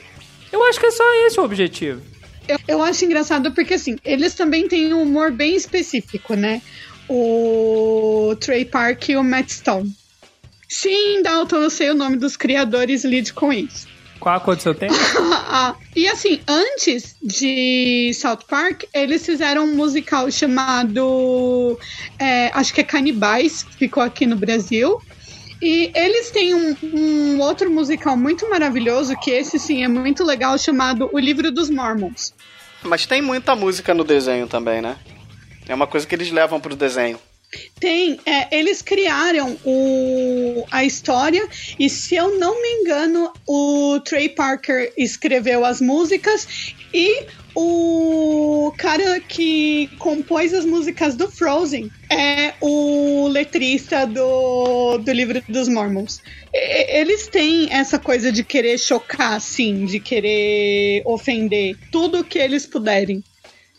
Eu 0.52 0.64
acho 0.66 0.80
que 0.80 0.86
é 0.86 0.92
só 0.92 1.04
esse 1.26 1.40
o 1.40 1.44
objetivo. 1.44 2.02
Eu, 2.48 2.60
eu 2.68 2.84
acho 2.84 3.06
engraçado 3.06 3.52
porque, 3.52 3.76
assim, 3.76 3.98
eles 4.04 4.34
também 4.34 4.68
têm 4.68 4.94
um 4.94 5.04
humor 5.04 5.32
bem 5.32 5.56
específico, 5.56 6.36
né? 6.36 6.62
O 7.08 8.36
Trey 8.40 8.66
Park 8.66 9.10
e 9.10 9.18
o 9.18 9.24
Matt 9.24 9.50
Stone. 9.50 10.01
Sim, 10.72 11.22
Dalton, 11.22 11.58
eu 11.58 11.70
sei 11.70 11.90
o 11.90 11.94
nome 11.94 12.16
dos 12.16 12.38
criadores, 12.38 13.04
lide 13.04 13.34
com 13.34 13.52
isso. 13.52 13.90
Qual 14.22 14.34
a 14.34 14.40
cor 14.40 14.56
do 14.56 14.62
seu 14.62 14.74
tempo? 14.74 14.94
Ah, 15.54 15.76
e 15.94 16.08
assim, 16.08 16.40
antes 16.48 17.18
de 17.22 18.14
South 18.14 18.46
Park, 18.48 18.84
eles 18.94 19.26
fizeram 19.26 19.66
um 19.66 19.76
musical 19.76 20.32
chamado. 20.32 21.78
é, 22.18 22.50
acho 22.54 22.74
que 22.74 22.80
é 22.80 22.86
Canibais, 22.86 23.66
ficou 23.78 24.02
aqui 24.02 24.26
no 24.26 24.38
Brasil. 24.38 25.02
E 25.62 25.92
eles 25.94 26.32
têm 26.32 26.56
um, 26.56 26.78
um 26.82 27.42
outro 27.42 27.70
musical 27.70 28.16
muito 28.16 28.50
maravilhoso, 28.50 29.14
que 29.20 29.30
esse 29.30 29.60
sim 29.60 29.84
é 29.84 29.90
muito 29.90 30.24
legal, 30.24 30.58
chamado 30.58 31.10
O 31.12 31.20
Livro 31.20 31.52
dos 31.52 31.70
Mormons. 31.70 32.34
Mas 32.82 33.06
tem 33.06 33.22
muita 33.22 33.58
música 33.58 33.94
no 33.94 34.06
desenho 34.06 34.48
também, 34.48 34.82
né? 34.82 34.96
É 35.68 35.76
uma 35.76 35.86
coisa 35.86 36.08
que 36.08 36.16
eles 36.16 36.32
levam 36.32 36.62
pro 36.62 36.78
desenho. 36.78 37.20
Tem, 37.80 38.20
é, 38.26 38.56
eles 38.58 38.82
criaram 38.82 39.58
o, 39.66 40.66
a 40.72 40.86
história 40.86 41.48
e 41.78 41.90
se 41.90 42.16
eu 42.16 42.40
não 42.40 42.62
me 42.62 42.68
engano, 42.82 43.32
o 43.48 44.00
Trey 44.06 44.30
Parker 44.30 44.94
escreveu 44.98 45.66
as 45.66 45.82
músicas 45.82 46.74
e 46.94 47.26
o 47.54 48.74
cara 48.78 49.20
que 49.20 49.90
compôs 50.00 50.54
as 50.54 50.66
músicas 50.66 51.16
do 51.16 51.30
Frozen 51.30 51.92
é 52.10 52.54
o 52.62 53.28
letrista 53.28 54.06
do, 54.08 54.98
do 55.00 55.12
livro 55.12 55.44
dos 55.50 55.68
Mormons. 55.68 56.22
E- 56.54 57.00
Eles 57.00 57.28
têm 57.28 57.68
essa 57.72 58.00
coisa 58.00 58.32
de 58.32 58.44
querer 58.44 58.78
chocar, 58.78 59.34
assim, 59.34 59.86
de 59.86 60.00
querer 60.00 61.02
ofender 61.06 61.78
tudo 61.92 62.24
que 62.24 62.40
eles 62.40 62.66
puderem. 62.66 63.22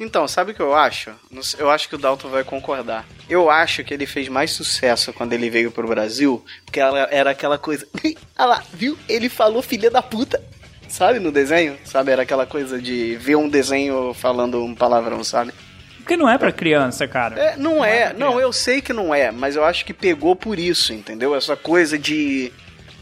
Então, 0.00 0.26
sabe 0.26 0.50
o 0.52 0.54
que 0.54 0.60
eu 0.60 0.74
acho? 0.74 1.10
Não 1.30 1.42
Eu 1.58 1.70
acho 1.70 1.88
que 1.88 1.94
o 1.94 1.98
Dalton 1.98 2.28
vai 2.28 2.42
concordar. 2.42 3.06
Eu 3.28 3.50
acho 3.50 3.84
que 3.84 3.94
ele 3.94 4.06
fez 4.06 4.28
mais 4.28 4.50
sucesso 4.50 5.12
quando 5.12 5.32
ele 5.32 5.48
veio 5.50 5.70
pro 5.70 5.86
Brasil, 5.86 6.44
porque 6.64 6.80
ela- 6.80 7.08
era 7.10 7.30
aquela 7.30 7.56
coisa. 7.58 7.86
Olha 8.38 8.46
lá, 8.48 8.64
viu? 8.72 8.98
Ele 9.08 9.28
falou 9.28 9.62
filha 9.62 9.90
da 9.90 10.02
puta. 10.02 10.42
Sabe 10.88 11.18
no 11.20 11.30
desenho? 11.30 11.78
Sabe? 11.84 12.10
Era 12.10 12.22
aquela 12.22 12.44
coisa 12.46 12.80
de 12.80 13.16
ver 13.16 13.36
um 13.36 13.48
desenho 13.48 14.12
falando 14.12 14.62
um 14.64 14.74
palavrão, 14.74 15.22
sabe? 15.24 15.52
Porque 15.98 16.16
não 16.16 16.28
é 16.28 16.36
pra 16.36 16.50
criança, 16.52 17.06
cara. 17.06 17.38
É, 17.38 17.56
não 17.56 17.84
é. 17.84 18.08
pra 18.08 18.18
Não, 18.18 18.40
eu 18.40 18.52
sei 18.52 18.80
que 18.82 18.92
não 18.92 19.14
é, 19.14 19.30
mas 19.30 19.54
eu 19.56 19.64
acho 19.64 19.84
que 19.84 19.94
pegou 19.94 20.34
por 20.34 20.58
isso, 20.58 20.92
entendeu? 20.92 21.34
Essa 21.34 21.56
coisa 21.56 21.96
de 21.96 22.52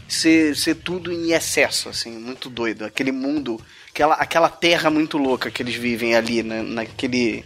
ser, 0.07 0.55
ser 0.55 0.75
tudo 0.75 1.11
em 1.11 1.31
excesso, 1.31 1.89
assim, 1.89 2.11
muito 2.11 2.47
doido. 2.49 2.85
Aquele 2.85 3.11
mundo, 3.11 3.59
aquela, 4.01 4.15
aquela 4.15 4.49
terra 4.49 4.89
muito 4.89 5.17
louca 5.17 5.51
que 5.51 5.61
eles 5.61 5.75
vivem 5.75 6.15
ali, 6.15 6.41
né, 6.41 6.61
naquele. 6.61 7.45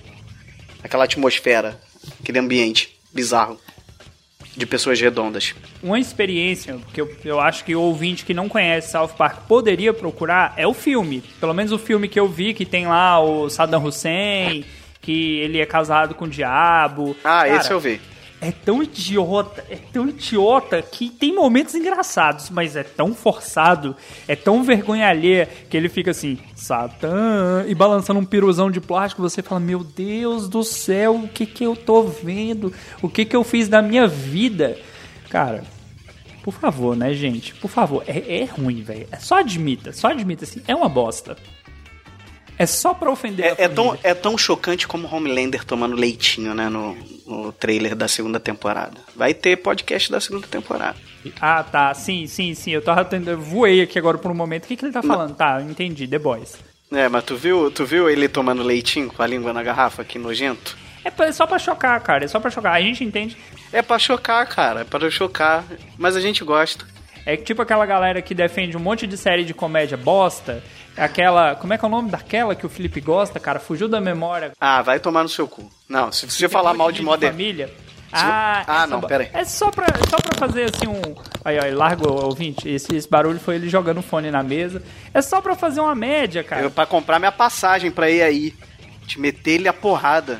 naquela 0.82 1.04
atmosfera, 1.04 1.80
aquele 2.22 2.39
ambiente 2.39 2.98
bizarro 3.13 3.60
de 4.56 4.65
pessoas 4.65 5.00
redondas. 5.02 5.54
Uma 5.84 6.00
experiência 6.00 6.78
que 6.94 7.02
eu, 7.02 7.13
eu 7.26 7.41
acho 7.41 7.65
que 7.65 7.76
o 7.76 7.82
ouvinte 7.82 8.24
que 8.24 8.34
não 8.34 8.48
conhece 8.48 8.91
South 8.91 9.10
Park 9.18 9.48
poderia 9.48 9.94
procurar 9.94 10.54
é 10.56 10.65
o 10.65 10.74
filme. 10.74 11.22
Pelo 11.41 11.54
menos 11.54 11.74
o 11.74 11.78
filme 11.78 12.08
que 12.08 12.20
eu 12.20 12.28
vi, 12.28 12.54
que 12.54 12.65
tem 12.65 12.88
lá 12.88 13.20
o 13.20 13.50
Saddam 13.50 13.84
Hussein, 13.84 14.63
que 15.02 15.39
ele 15.39 15.60
é 15.60 15.65
casado 15.65 16.15
com 16.15 16.24
o 16.24 16.30
diabo. 16.30 17.18
Ah, 17.20 17.44
Cara, 17.44 17.56
esse 17.58 17.72
eu 17.72 17.82
vi. 17.82 18.00
É 18.41 18.52
tão 18.52 18.84
idiota, 18.84 19.63
é 19.69 19.76
tão 19.76 20.10
idiota 20.10 20.82
que 20.82 21.10
tem 21.10 21.34
momentos 21.34 21.74
engraçados, 21.74 22.50
mas 22.50 22.76
é 22.76 22.84
tão 22.84 23.13
forçado, 23.15 23.95
é 24.28 24.36
tão 24.36 24.63
vergonha 24.63 25.08
alheia 25.08 25.50
que 25.69 25.76
ele 25.76 25.89
fica 25.89 26.12
assim, 26.12 26.38
Satã, 26.54 27.65
e 27.67 27.74
balançando 27.74 28.19
um 28.19 28.26
piruzão 28.26 28.69
de 28.69 28.82
plástico, 28.82 29.21
você 29.21 29.41
fala, 29.41 29.60
meu 29.60 29.84
Deus 29.84 30.48
do 30.50 30.63
céu, 30.63 31.15
o 31.15 31.28
que 31.28 31.45
que 31.45 31.63
eu 31.63 31.76
tô 31.76 32.04
vendo? 32.04 32.74
O 33.02 33.10
que 33.10 33.26
que 33.26 33.36
eu 33.36 33.43
fiz 33.43 33.67
da 33.67 33.82
minha 33.82 34.06
vida? 34.06 34.78
Cara, 35.30 35.63
por 36.43 36.54
favor, 36.54 36.95
né, 36.95 37.13
gente? 37.13 37.56
Por 37.56 37.69
favor, 37.69 38.04
é, 38.06 38.41
é 38.41 38.45
ruim, 38.45 38.84
velho. 38.84 39.08
É 39.12 39.17
só 39.17 39.39
admita, 39.39 39.91
só 39.91 40.10
admita 40.10 40.43
assim, 40.43 40.62
é 40.68 40.76
uma 40.76 40.88
bosta. 40.88 41.36
É 42.58 42.66
só 42.66 42.93
pra 42.93 43.12
ofender 43.12 43.45
a 43.45 43.49
É, 43.49 43.66
é 43.66 43.68
tão, 43.68 43.97
é 44.03 44.14
tão 44.14 44.38
chocante 44.38 44.88
como 44.88 45.14
Homelander 45.14 45.64
tomando 45.66 45.95
leitinho, 45.95 46.53
né, 46.53 46.70
no, 46.70 46.95
no 47.26 47.51
trailer 47.51 47.95
da 47.95 48.08
segunda 48.08 48.39
temporada. 48.39 48.97
Vai 49.16 49.34
ter 49.34 49.58
podcast 49.58 50.12
da 50.12 50.20
segunda 50.22 50.47
temporada. 50.47 50.95
Ah, 51.41 51.64
tá. 51.64 51.93
Sim, 51.93 52.28
sim, 52.28 52.53
sim. 52.53 52.72
Eu 52.72 52.82
tava 52.82 53.03
tendo. 53.03 53.30
Eu 53.32 53.39
voei 53.39 53.82
aqui 53.82 53.97
agora 53.97 54.18
por 54.18 54.32
um 54.32 54.36
momento. 54.36 54.66
O 54.66 54.68
que, 54.68 54.76
que 54.76 54.86
ele 54.86 54.93
tá 54.93 55.01
falando? 55.01 55.36
Tá, 55.36 55.60
eu 55.60 55.70
entendi. 55.70 56.08
The 56.08 56.20
Boys. 56.20 56.58
É, 56.91 57.10
mas 57.10 57.24
tu 57.24 57.36
viu, 57.36 57.72
tu 57.72 57.84
viu 57.84 58.10
ele 58.10 58.28
tomando 58.28 58.62
leitinho 58.62 59.10
com 59.10 59.22
a 59.22 59.28
língua 59.28 59.51
na 59.51 59.64
garrafa, 59.64 60.03
que 60.03 60.20
nojento? 60.20 60.78
É, 61.03 61.12
é 61.24 61.32
só 61.32 61.47
pra 61.47 61.58
chocar, 61.58 61.99
cara. 62.01 62.26
É 62.26 62.28
só 62.28 62.39
pra 62.39 62.51
chocar. 62.51 62.74
A 62.74 62.82
gente 62.82 63.03
entende. 63.03 63.36
É 63.74 63.82
pra 63.82 63.97
chocar, 63.99 64.45
cara, 64.47 64.82
é 64.82 64.84
pra 64.84 65.10
chocar. 65.10 65.64
Mas 65.97 66.16
a 66.16 66.22
gente 66.22 66.43
gosta. 66.43 66.86
É 67.26 67.36
tipo 67.36 67.62
aquela 67.62 67.86
galera 67.86 68.22
que 68.22 68.36
defende 68.36 68.78
um 68.78 68.80
monte 68.80 69.08
de 69.08 69.18
série 69.18 69.43
de 69.43 69.53
comédia 69.53 69.97
bosta. 69.97 70.64
Aquela. 70.98 71.56
Como 71.56 71.74
é 71.74 71.78
que 71.78 71.86
é 71.86 71.88
o 71.88 71.91
nome 71.91 72.10
daquela 72.10 72.56
que 72.56 72.66
o 72.66 72.70
Felipe 72.70 73.02
gosta, 73.02 73.39
cara? 73.39 73.60
Fugiu 73.60 73.88
da 73.88 74.00
memória. 74.00 74.52
Ah, 74.60 74.82
vai 74.82 75.00
tomar 75.00 75.24
no 75.24 75.30
seu 75.30 75.48
cu. 75.48 75.70
Não, 75.89 76.12
se 76.12 76.30
você 76.30 76.48
falar 76.50 76.74
mal 76.74 76.91
de 76.91 77.02
Modern... 77.02 77.32
família. 77.34 77.74
Ah, 78.18 78.64
Ah, 78.66 78.88
não, 78.88 79.02
bo- 79.02 79.08
pera 79.08 79.24
aí. 79.24 79.30
É 79.34 79.43
só 79.43 79.70
pra, 79.70 79.88
só 80.10 80.16
pra 80.18 80.38
fazer 80.38 80.64
assim 80.74 80.88
um. 80.88 81.02
Aí, 81.43 81.58
ó, 81.60 81.78
largo, 81.78 82.10
ouvinte. 82.10 82.70
Esse, 82.70 82.96
esse 82.96 83.10
barulho 83.10 83.39
foi 83.39 83.56
ele 83.56 83.68
jogando 83.68 83.98
o 83.98 84.02
fone 84.04 84.32
na 84.32 84.41
mesa. 84.41 84.82
É 85.14 85.22
só 85.22 85.41
pra 85.41 85.54
fazer 85.56 85.82
uma 85.82 85.93
média, 85.96 86.41
cara. 86.43 86.62
Eu, 86.62 86.72
pra 86.72 86.86
comprar 86.86 87.20
minha 87.20 87.32
passagem 87.32 87.91
pra 87.91 88.10
ir 88.10 88.22
aí. 88.22 88.54
Te 89.06 89.20
meter 89.20 89.52
ele 89.56 89.68
a 89.68 89.74
porrada. 89.74 90.39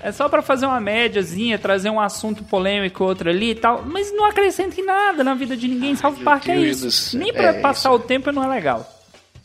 É 0.00 0.12
só 0.12 0.28
pra 0.28 0.42
fazer 0.42 0.66
uma 0.66 0.78
médiazinha, 0.80 1.58
trazer 1.58 1.88
um 1.88 1.98
assunto 1.98 2.44
polêmico 2.44 3.02
outro 3.02 3.30
ali 3.30 3.52
e 3.52 3.54
tal, 3.54 3.82
mas 3.86 4.14
não 4.14 4.26
acrescenta 4.26 4.78
em 4.78 4.84
nada 4.84 5.24
na 5.24 5.32
vida 5.32 5.56
de 5.56 5.66
ninguém. 5.66 5.96
South 5.96 6.16
Park 6.22 6.48
é 6.50 6.58
isso. 6.58 7.16
Nem 7.16 7.32
pra 7.32 7.44
É 7.44 7.52
passar 7.54 7.90
o 7.90 7.98
tempo 7.98 8.30
não 8.30 8.44
é 8.44 8.48
legal. 8.48 8.86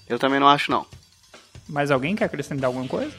Eu 0.09 0.17
também 0.19 0.39
não 0.39 0.47
acho, 0.47 0.71
não. 0.71 0.85
Mas 1.67 1.91
alguém 1.91 2.15
quer 2.15 2.25
acrescentar 2.25 2.65
alguma 2.65 2.87
coisa? 2.87 3.11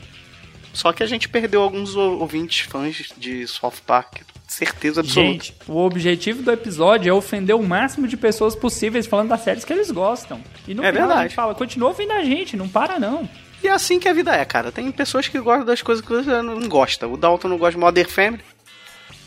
Só 0.72 0.93
que 0.93 1.03
a 1.03 1.07
gente 1.07 1.28
perdeu 1.28 1.62
alguns 1.62 1.95
ou- 1.97 2.20
ouvintes 2.20 2.61
fãs 2.66 3.12
de 3.16 3.47
South 3.47 3.74
Park. 3.86 4.18
Certeza 4.47 5.01
absoluta. 5.01 5.32
Gente, 5.32 5.55
o 5.68 5.76
objetivo 5.78 6.43
do 6.43 6.51
episódio 6.51 7.09
é 7.09 7.12
ofender 7.12 7.55
o 7.55 7.62
máximo 7.62 8.09
de 8.09 8.16
pessoas 8.16 8.57
possíveis 8.57 9.07
falando 9.07 9.28
das 9.28 9.41
séries 9.43 9.64
que 9.64 9.72
eles 9.72 9.91
gostam. 9.93 10.41
E 10.66 10.74
no 10.74 10.84
É 10.84 10.91
final 10.91 11.05
a 11.05 11.07
verdade. 11.09 11.28
gente 11.28 11.36
fala, 11.36 11.55
continua 11.55 11.88
ouvindo 11.91 12.12
a 12.12 12.24
gente, 12.24 12.57
não 12.57 12.68
para 12.68 12.99
não. 12.99 13.28
E 13.62 13.68
é 13.68 13.70
assim 13.70 14.01
que 14.01 14.09
a 14.09 14.12
vida 14.12 14.34
é, 14.34 14.45
cara. 14.45 14.72
Tem 14.72 14.91
pessoas 14.91 15.28
que 15.28 15.38
gostam 15.38 15.64
das 15.66 15.82
coisas 15.82 16.05
que 16.05 16.11
você 16.12 16.43
não 16.43 16.59
gosta. 16.68 17.07
O 17.07 17.16
Dalton 17.16 17.49
não 17.49 17.59
gosta 17.59 17.72
de 17.72 17.78
Modern 17.78 18.09
Family. 18.09 18.43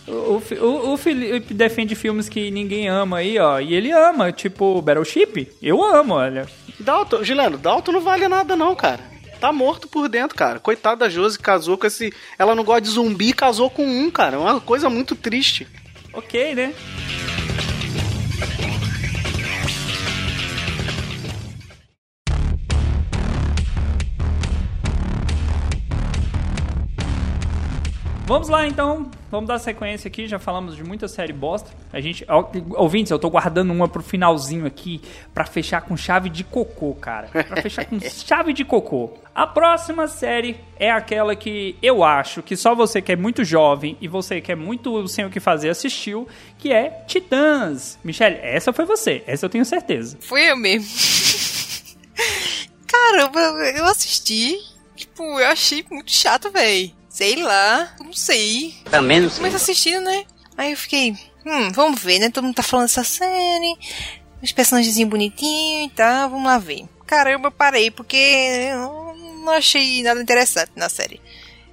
O, 0.08 0.42
o, 0.62 0.94
o- 0.94 0.98
Felipe 0.98 1.54
defende 1.54 1.96
filmes 1.96 2.28
que 2.28 2.52
ninguém 2.52 2.90
ama 2.90 3.18
aí, 3.20 3.40
ó. 3.40 3.60
E 3.60 3.74
ele 3.74 3.92
ama, 3.92 4.32
tipo 4.32 4.82
Battleship. 4.82 5.48
Eu 5.62 5.82
amo, 5.84 6.14
olha. 6.16 6.46
Dalton, 6.80 7.24
Juliano, 7.24 7.58
Dalton 7.58 7.94
não 7.94 8.02
vale 8.02 8.28
nada 8.28 8.56
não, 8.56 8.76
cara. 8.76 9.00
Tá 9.40 9.52
morto 9.52 9.88
por 9.88 10.10
dentro, 10.10 10.36
cara. 10.38 10.60
Coitada 10.60 10.98
da 11.06 11.10
Josie, 11.10 11.40
casou 11.40 11.78
com 11.78 11.88
esse... 11.88 12.14
Ela 12.38 12.54
não 12.56 12.64
gosta 12.64 12.82
de 12.82 12.90
zumbi 12.90 13.30
e 13.30 13.34
casou 13.34 13.70
com 13.70 13.86
um, 13.86 14.10
cara. 14.12 14.36
É 14.36 14.40
uma 14.40 14.60
coisa 14.60 14.90
muito 14.90 15.16
triste. 15.16 15.68
Ok, 16.14 16.54
né? 16.56 16.74
Vamos 28.26 28.48
lá 28.48 28.66
então, 28.66 29.12
vamos 29.30 29.50
dar 29.50 29.60
sequência 29.60 30.08
aqui. 30.08 30.28
Já 30.28 30.40
falamos 30.40 30.78
de 30.78 30.84
muita 30.84 31.10
série 31.10 31.34
bosta. 31.34 31.72
A 31.92 32.00
gente, 32.00 32.26
ouvintes, 32.78 33.12
eu 33.12 33.20
tô 33.20 33.30
guardando 33.30 33.72
uma 33.72 33.86
pro 33.86 34.02
finalzinho 34.02 34.66
aqui 34.66 35.02
pra 35.34 35.46
fechar 35.46 35.82
com 35.82 35.98
chave 35.98 36.30
de 36.30 36.42
cocô, 36.42 36.96
cara. 36.96 37.28
Pra 37.28 37.62
fechar 37.62 37.86
com 37.86 38.00
chave 38.10 38.54
de 38.54 38.64
cocô. 38.64 39.12
A 39.36 39.46
próxima 39.46 40.08
série 40.08 40.56
é 40.80 40.90
aquela 40.90 41.36
que 41.36 41.76
eu 41.84 42.02
acho 42.02 42.42
que 42.42 42.56
só 42.56 42.74
você 42.74 43.02
que 43.02 43.12
é 43.12 43.16
muito 43.18 43.44
jovem 43.44 43.98
e 44.00 44.08
você 44.08 44.40
que 44.40 44.54
é 44.54 44.56
muito 44.56 45.06
sem 45.10 45.26
o 45.26 45.30
que 45.30 45.42
fazer 45.42 45.70
assistiu, 45.70 46.26
que 46.58 46.72
é 46.72 47.04
Titãs. 47.06 48.00
Michelle, 48.06 48.40
essa 48.42 48.72
foi 48.72 48.86
você, 48.86 49.22
essa 49.28 49.48
eu 49.48 49.50
tenho 49.50 49.66
certeza. 49.66 50.18
Foi 50.22 50.50
eu 50.50 50.56
mesmo. 50.56 50.88
Caramba, 52.88 53.40
eu 53.76 53.86
assisti. 53.86 54.58
Tipo, 54.96 55.24
eu 55.24 55.48
achei 55.48 55.86
muito 55.92 56.12
chato, 56.12 56.50
véi. 56.50 56.94
Sei 57.14 57.36
lá, 57.44 57.94
não 58.04 58.12
sei. 58.12 58.74
Também 58.90 59.20
não 59.22 59.30
Comecei 59.30 59.56
assistindo, 59.56 60.02
né? 60.04 60.24
Aí 60.58 60.72
eu 60.72 60.78
fiquei, 60.78 61.12
hum, 61.46 61.70
vamos 61.72 62.02
ver, 62.02 62.18
né? 62.18 62.32
Todo 62.32 62.44
mundo 62.44 62.56
tá 62.56 62.64
falando 62.64 62.86
dessa 62.88 63.04
série. 63.04 63.78
Os 64.42 64.52
personagens 64.52 64.98
bonitinhos 65.08 65.92
e 65.92 65.96
tal, 65.96 66.32
vamos 66.32 66.46
lá 66.48 66.58
ver. 66.58 66.86
Caramba, 67.06 67.50
eu 67.50 67.52
parei, 67.52 67.92
porque 67.92 68.18
eu 68.18 69.16
não 69.46 69.54
achei 69.54 70.02
nada 70.02 70.20
interessante 70.20 70.72
na 70.76 70.90
série. 70.90 71.22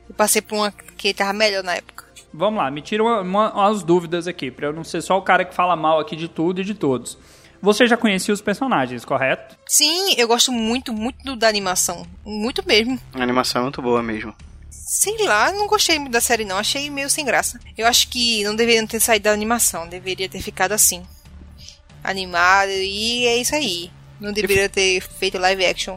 Eu 0.07 0.14
passei 0.14 0.43
por 0.43 0.57
uma 0.57 0.70
que 0.70 1.14
tava 1.14 1.32
melhor 1.32 1.64
na 1.64 1.74
época. 1.74 2.05
Vamos 2.34 2.59
lá, 2.59 2.70
me 2.70 2.82
tira 2.82 3.03
uma- 3.03 3.22
uma- 3.22 3.53
umas 3.55 3.82
dúvidas 3.82 4.28
aqui, 4.28 4.51
pra 4.51 4.66
eu 4.66 4.74
não 4.74 4.84
ser 4.84 5.01
só 5.01 5.16
o 5.16 5.22
cara 5.22 5.47
que 5.47 5.55
fala 5.55 5.74
mal 5.74 5.99
aqui 5.99 6.14
de 6.16 6.28
tudo 6.28 6.61
e 6.61 6.64
de 6.64 6.74
todos. 6.74 7.16
Você 7.62 7.86
já 7.86 7.97
conhecia 7.97 8.34
os 8.34 8.43
personagens, 8.43 9.07
correto? 9.07 9.57
Sim, 9.66 10.14
eu 10.18 10.28
gosto 10.28 10.53
muito, 10.53 10.93
muito 10.93 11.34
da 11.34 11.49
animação. 11.49 12.07
Muito 12.26 12.62
mesmo. 12.66 13.01
A 13.14 13.22
animação 13.22 13.61
é 13.61 13.64
muito 13.64 13.80
boa 13.80 14.03
mesmo. 14.03 14.34
Sei 14.93 15.24
lá, 15.24 15.53
não 15.53 15.68
gostei 15.68 16.01
muito 16.01 16.11
da 16.11 16.20
série 16.20 16.45
não, 16.45 16.59
achei 16.59 16.91
meio 16.91 17.09
sem 17.09 17.24
graça. 17.24 17.61
Eu 17.78 17.86
acho 17.86 18.09
que 18.09 18.43
não 18.43 18.57
deveriam 18.57 18.84
ter 18.84 18.99
saído 18.99 19.22
da 19.22 19.30
animação, 19.30 19.86
deveria 19.86 20.28
ter 20.28 20.43
ficado 20.43 20.72
assim. 20.72 21.05
Animado 22.03 22.70
e 22.72 23.24
é 23.24 23.36
isso 23.36 23.55
aí. 23.55 23.88
Não 24.18 24.32
deveria 24.32 24.68
ter 24.68 25.01
feito 25.01 25.38
live 25.38 25.64
action. 25.64 25.97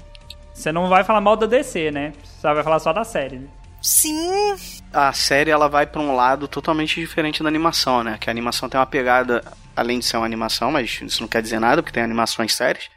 Você 0.53 0.71
não 0.71 0.89
vai 0.89 1.03
falar 1.03 1.21
mal 1.21 1.35
da 1.35 1.47
DC, 1.47 1.89
né? 1.89 2.13
Você 2.23 2.43
vai 2.43 2.63
falar 2.63 2.77
só 2.77 2.93
da 2.93 3.03
série, 3.03 3.39
né? 3.39 3.47
Sim, 3.81 4.55
A 4.93 5.11
série 5.11 5.49
ela 5.49 5.67
vai 5.67 5.87
pra 5.87 5.99
um 5.99 6.15
lado 6.15 6.47
totalmente 6.47 6.99
diferente 6.99 7.41
da 7.41 7.49
animação, 7.49 8.03
né? 8.03 8.19
Que 8.21 8.29
a 8.29 8.31
animação 8.31 8.69
tem 8.69 8.79
uma 8.79 8.85
pegada, 8.85 9.43
além 9.75 9.97
de 9.97 10.05
ser 10.05 10.17
uma 10.17 10.27
animação, 10.27 10.71
mas 10.71 11.01
isso 11.01 11.19
não 11.19 11.27
quer 11.27 11.41
dizer 11.41 11.59
nada, 11.59 11.81
porque 11.81 11.95
tem 11.95 12.03
animações 12.03 12.53
sérias. 12.53 12.91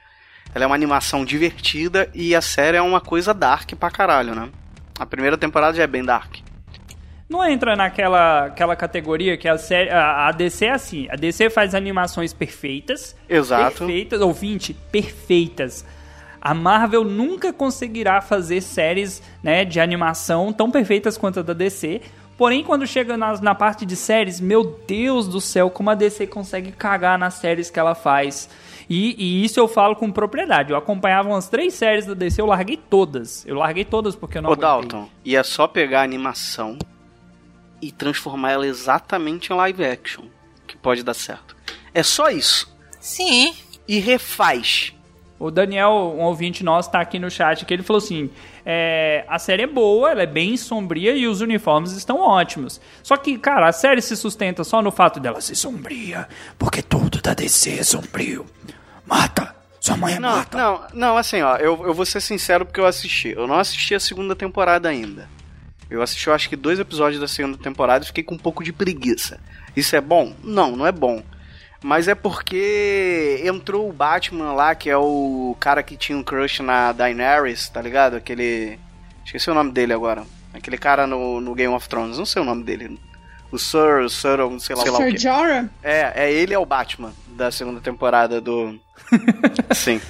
Ela 0.55 0.65
é 0.65 0.67
uma 0.67 0.77
animação 0.77 1.25
divertida 1.25 2.11
e 2.13 2.35
a 2.35 2.43
série 2.43 2.77
é 2.77 2.83
uma 2.83 3.01
coisa 3.01 3.33
dark 3.33 3.73
pra 3.77 3.91
caralho, 3.91 4.35
né? 4.35 4.51
A 4.99 5.07
primeira 5.07 5.37
temporada 5.37 5.77
já 5.77 5.83
é 5.83 5.87
bem 5.87 6.05
dark. 6.05 6.37
Não 7.29 7.45
entra 7.45 7.75
naquela 7.75 8.47
aquela 8.47 8.77
categoria 8.77 9.37
que 9.37 9.49
a 9.49 9.59
série. 9.59 9.91
A, 9.91 10.29
a 10.29 10.33
DC 10.33 10.65
é 10.67 10.71
assim. 10.71 11.09
A 11.11 11.17
DC 11.17 11.51
faz 11.51 11.75
animações 11.75 12.33
perfeitas. 12.33 13.17
Exato. 13.29 13.79
Perfeitas, 13.79 14.21
ouvinte, 14.21 14.73
perfeitas. 14.93 15.85
A 16.41 16.55
Marvel 16.55 17.03
nunca 17.03 17.53
conseguirá 17.53 18.21
fazer 18.21 18.61
séries 18.61 19.21
né, 19.43 19.65
de 19.65 19.81
animação 19.81 20.53
tão 20.53 20.71
perfeitas 20.71 21.19
quanto 21.19 21.41
a 21.41 21.43
da 21.43 21.53
DC. 21.53 22.01
Porém, 22.39 22.63
quando 22.63 22.87
chega 22.87 23.17
nas- 23.17 23.41
na 23.41 23.55
parte 23.55 23.85
de 23.85 23.97
séries, 23.97 24.39
meu 24.41 24.79
Deus 24.87 25.27
do 25.27 25.41
céu, 25.41 25.71
como 25.71 25.91
a 25.91 25.95
DC 25.95 26.27
consegue 26.29 26.71
cagar 26.71 27.19
nas 27.19 27.35
séries 27.35 27.71
que 27.71 27.81
ela 27.81 27.95
faz. 27.97 28.49
E, 28.89 29.15
e 29.19 29.45
isso 29.45 29.59
eu 29.59 29.67
falo 29.67 29.97
com 29.97 30.11
propriedade. 30.11 30.71
Eu 30.71 30.77
acompanhava 30.77 31.29
umas 31.29 31.49
três 31.49 31.75
séries 31.75 32.07
da 32.07 32.15
DC, 32.15 32.41
eu 32.41 32.47
larguei 32.47 32.77
todas. 32.77 33.45
Eu 33.47 33.57
larguei 33.57 33.85
todas 33.85 34.15
porque 34.15 34.39
eu 34.39 34.43
não 34.43 34.51
Ô 34.51 34.53
aguentei. 34.53 34.69
Dalton, 34.69 35.09
e 35.25 35.35
é 35.37 35.43
só 35.43 35.67
pegar 35.67 36.01
a 36.01 36.05
animação 36.05 36.79
e 37.83 37.91
transformar 37.93 38.53
ela 38.53 38.67
exatamente 38.67 39.53
em 39.53 39.57
live 39.57 39.85
action 39.85 40.25
que 40.67 40.77
pode 40.77 41.03
dar 41.03 41.15
certo. 41.15 41.57
É 41.93 42.03
só 42.03 42.29
isso. 42.31 42.75
sim. 43.01 43.55
E 43.89 44.01
refaz. 44.01 44.93
O 45.39 45.51
Daniel, 45.51 46.15
um 46.17 46.23
ouvinte 46.23 46.65
nosso, 46.65 46.91
tá 46.91 47.01
aqui 47.01 47.19
no 47.19 47.31
chat 47.31 47.65
que 47.65 47.73
ele 47.73 47.83
falou 47.83 47.99
assim: 47.99 48.31
é, 48.65 49.25
a 49.29 49.39
série 49.39 49.63
é 49.63 49.67
boa, 49.67 50.11
ela 50.11 50.23
é 50.23 50.27
bem 50.27 50.57
sombria 50.57 51.15
e 51.15 51.27
os 51.29 51.41
uniformes 51.41 51.93
estão 51.93 52.19
ótimos. 52.19 52.81
Só 53.03 53.17
que, 53.17 53.37
cara, 53.39 53.69
a 53.69 53.73
série 53.73 54.01
se 54.01 54.17
sustenta 54.17 54.65
só 54.65 54.81
no 54.81 54.91
fato 54.91 55.21
dela 55.21 55.41
ser 55.41 55.55
sombria, 55.55 56.27
porque 56.59 56.83
tudo 56.83 57.21
da 57.21 57.35
DC 57.35 57.79
é 57.79 57.83
sombrio. 57.85 58.47
Mata! 59.07 59.55
Sua 59.81 59.97
mãe 59.97 60.15
é 60.15 60.19
Não, 60.19 60.37
mata! 60.37 60.59
não, 60.59 60.83
não, 60.93 61.17
assim, 61.17 61.41
ó, 61.43 61.57
eu, 61.57 61.87
eu 61.87 61.95
vou 61.95 62.05
ser 62.05 62.21
sincero 62.21 62.67
porque 62.67 62.81
eu 62.81 62.87
assisti. 62.87 63.29
Eu 63.29 63.47
não 63.47 63.59
assisti 63.59 63.95
a 63.95 64.01
segunda 64.01 64.35
temporada 64.35 64.89
ainda. 64.89 65.29
Eu 65.89 66.03
assisti, 66.03 66.27
eu 66.27 66.35
acho 66.35 66.49
que 66.49 66.57
dois 66.57 66.81
episódios 66.81 67.21
da 67.21 67.29
segunda 67.29 67.57
temporada 67.57 68.05
e 68.05 68.09
fiquei 68.09 68.25
com 68.25 68.35
um 68.35 68.39
pouco 68.39 68.65
de 68.65 68.73
preguiça. 68.73 69.39
Isso 69.77 69.95
é 69.95 70.01
bom? 70.01 70.35
Não, 70.43 70.75
não 70.75 70.87
é 70.87 70.91
bom. 70.91 71.23
Mas 71.83 72.09
é 72.09 72.15
porque 72.17 73.41
entrou 73.45 73.89
o 73.89 73.93
Batman 73.93 74.53
lá, 74.53 74.75
que 74.75 74.91
é 74.91 74.97
o 74.97 75.57
cara 75.61 75.83
que 75.85 75.97
tinha 75.97 76.19
um 76.19 76.23
crush 76.23 76.61
na 76.61 76.91
Daenerys, 76.91 77.69
tá 77.69 77.81
ligado? 77.81 78.17
Aquele. 78.17 78.81
Esqueci 79.25 79.49
o 79.51 79.55
nome 79.55 79.71
dele 79.71 79.93
agora. 79.93 80.25
Aquele 80.53 80.79
cara 80.79 81.07
no, 81.07 81.41
no 81.41 81.55
Game 81.55 81.73
of 81.73 81.89
Thrones, 81.89 82.19
não 82.19 82.27
sei 82.27 82.43
o 82.43 82.45
nome 82.45 82.65
dele. 82.65 82.99
O 83.53 83.59
Sir, 83.59 84.01
o 84.05 84.09
Sir, 84.09 84.39
não 84.39 84.59
sei 84.59 84.75
lá, 84.75 84.83
sei 84.83 84.91
lá 84.91 84.99
o 84.99 85.03
Sir 85.03 85.13
quê. 85.13 85.19
Jorah? 85.19 85.69
É, 85.83 86.25
é 86.25 86.33
ele 86.33 86.55
é 86.55 86.59
o 86.59 86.67
Batman 86.67 87.13
da 87.37 87.51
segunda 87.51 87.81
temporada 87.81 88.41
do. 88.41 88.79
Sim. 89.75 90.01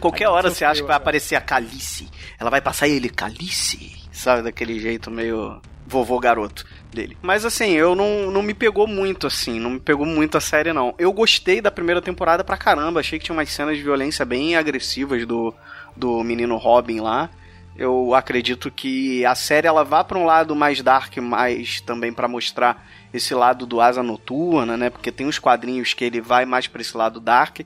Qualquer 0.00 0.28
hora 0.28 0.50
você 0.50 0.64
acha 0.64 0.80
que 0.80 0.86
vai 0.86 0.96
aparecer 0.96 1.36
a 1.36 1.40
Calice. 1.40 2.08
Ela 2.38 2.50
vai 2.50 2.60
passar 2.60 2.88
ele, 2.88 3.08
Calice. 3.08 3.94
Sabe, 4.10 4.42
daquele 4.42 4.80
jeito 4.80 5.10
meio 5.10 5.60
vovô 5.86 6.18
garoto 6.18 6.66
dele. 6.90 7.16
Mas 7.22 7.44
assim, 7.44 7.72
eu 7.72 7.94
não, 7.94 8.30
não 8.30 8.42
me 8.42 8.54
pegou 8.54 8.86
muito 8.86 9.26
assim, 9.26 9.60
não 9.60 9.70
me 9.70 9.80
pegou 9.80 10.06
muito 10.06 10.36
a 10.36 10.40
série 10.40 10.72
não. 10.72 10.94
Eu 10.98 11.12
gostei 11.12 11.60
da 11.60 11.70
primeira 11.70 12.02
temporada 12.02 12.42
pra 12.42 12.56
caramba, 12.56 13.00
achei 13.00 13.18
que 13.18 13.26
tinha 13.26 13.36
umas 13.36 13.50
cenas 13.50 13.76
de 13.76 13.82
violência 13.82 14.24
bem 14.24 14.56
agressivas 14.56 15.24
do, 15.26 15.54
do 15.94 16.24
menino 16.24 16.56
Robin 16.56 17.00
lá. 17.00 17.30
Eu 17.76 18.14
acredito 18.14 18.70
que 18.70 19.24
a 19.26 19.34
série 19.34 19.66
ela 19.66 19.84
vá 19.84 20.02
para 20.02 20.18
um 20.18 20.24
lado 20.24 20.56
mais 20.56 20.80
dark, 20.80 21.18
mais 21.18 21.80
também 21.82 22.10
para 22.10 22.26
mostrar 22.26 22.82
esse 23.16 23.34
lado 23.34 23.66
do 23.66 23.80
Asa 23.80 24.02
Noturna, 24.02 24.76
né? 24.76 24.90
Porque 24.90 25.10
tem 25.12 25.26
uns 25.26 25.38
quadrinhos 25.38 25.94
que 25.94 26.04
ele 26.04 26.20
vai 26.20 26.44
mais 26.44 26.66
para 26.66 26.80
esse 26.80 26.96
lado 26.96 27.20
dark. 27.20 27.60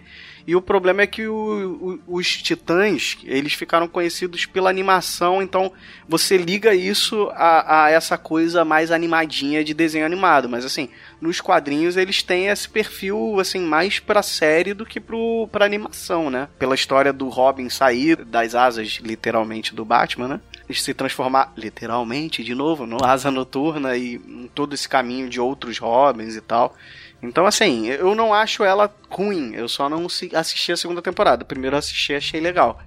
E 0.46 0.56
o 0.56 0.62
problema 0.62 1.02
é 1.02 1.06
que 1.06 1.26
o- 1.28 2.00
o- 2.06 2.16
os 2.16 2.26
Titãs, 2.42 3.18
eles 3.24 3.52
ficaram 3.52 3.86
conhecidos 3.86 4.46
pela 4.46 4.70
animação, 4.70 5.42
então 5.42 5.70
você 6.08 6.36
liga 6.36 6.74
isso 6.74 7.28
a, 7.34 7.84
a 7.84 7.90
essa 7.90 8.16
coisa 8.16 8.64
mais 8.64 8.90
animadinha 8.90 9.62
de 9.62 9.74
desenho 9.74 10.06
animado. 10.06 10.48
Mas 10.48 10.64
assim, 10.64 10.88
nos 11.20 11.40
quadrinhos 11.40 11.96
eles 11.96 12.22
têm 12.22 12.46
esse 12.48 12.68
perfil 12.68 13.38
assim 13.38 13.60
mais 13.60 13.98
pra 14.00 14.22
série 14.22 14.72
do 14.72 14.86
que 14.86 14.98
pro, 14.98 15.46
pra 15.52 15.66
animação, 15.66 16.30
né? 16.30 16.48
Pela 16.58 16.74
história 16.74 17.12
do 17.12 17.28
Robin 17.28 17.68
sair 17.68 18.24
das 18.24 18.54
asas, 18.54 18.98
literalmente, 19.02 19.74
do 19.74 19.84
Batman, 19.84 20.26
né? 20.28 20.40
Se 20.72 20.94
transformar, 20.94 21.52
literalmente, 21.56 22.44
de 22.44 22.54
novo, 22.54 22.86
no 22.86 23.04
Asa 23.04 23.30
Noturna 23.30 23.96
e 23.96 24.14
em 24.14 24.50
todo 24.54 24.74
esse 24.74 24.88
caminho 24.88 25.28
de 25.28 25.40
outros 25.40 25.78
Robins 25.78 26.36
e 26.36 26.40
tal. 26.40 26.74
Então, 27.22 27.46
assim, 27.46 27.86
eu 27.88 28.14
não 28.14 28.32
acho 28.32 28.64
ela 28.64 28.92
ruim, 29.10 29.52
eu 29.54 29.68
só 29.68 29.88
não 29.88 30.06
assisti 30.06 30.72
a 30.72 30.76
segunda 30.76 31.02
temporada. 31.02 31.44
Primeiro 31.44 31.76
eu 31.76 31.78
assisti 31.78 32.14
achei 32.14 32.40
legal. 32.40 32.80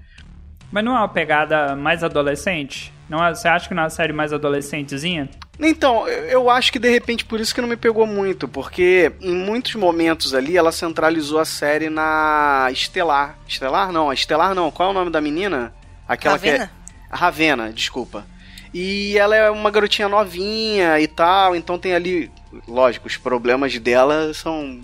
Mas 0.72 0.84
não 0.84 0.96
é 0.96 1.00
uma 1.00 1.10
pegada 1.10 1.76
mais 1.76 2.04
adolescente? 2.04 2.92
Não 3.08 3.24
é, 3.24 3.34
você 3.34 3.48
acha 3.48 3.68
que 3.68 3.76
não 3.76 3.84
é 3.84 3.86
uma 3.86 3.92
série 3.92 4.12
mais 4.12 4.34
adolescentezinha? 4.34 5.30
Então, 5.60 6.08
eu 6.08 6.50
acho 6.50 6.72
que 6.72 6.80
de 6.80 6.90
repente 6.90 7.24
por 7.26 7.40
isso 7.40 7.54
que 7.54 7.62
não 7.62 7.68
me 7.68 7.78
pegou 7.78 8.08
muito, 8.08 8.48
porque 8.48 9.12
em 9.22 9.36
muitos 9.36 9.76
momentos 9.76 10.34
ali 10.34 10.58
ela 10.58 10.72
centralizou 10.72 11.40
a 11.40 11.46
série 11.46 11.92
na 11.92 12.70
Estelar. 12.72 13.38
Estelar 13.48 13.92
não, 13.92 14.10
a 14.10 14.16
Estelar 14.16 14.56
não. 14.56 14.72
Qual 14.72 14.90
é 14.90 14.92
o 14.92 14.96
nome 14.96 15.12
da 15.12 15.22
menina? 15.22 15.72
Aquela 16.08 16.36
Ravena? 16.36 16.58
que 16.58 16.64
é 16.64 16.70
Ravena, 17.14 17.72
desculpa. 17.72 18.26
E 18.74 19.18
ela 19.18 19.36
é 19.36 19.50
uma 19.50 19.70
garotinha 19.70 20.10
novinha 20.10 21.00
e 21.00 21.08
tal, 21.08 21.56
então 21.56 21.78
tem 21.78 21.94
ali, 21.94 22.32
lógico, 22.68 23.08
os 23.08 23.18
problemas 23.18 23.78
dela 23.78 24.34
são 24.34 24.82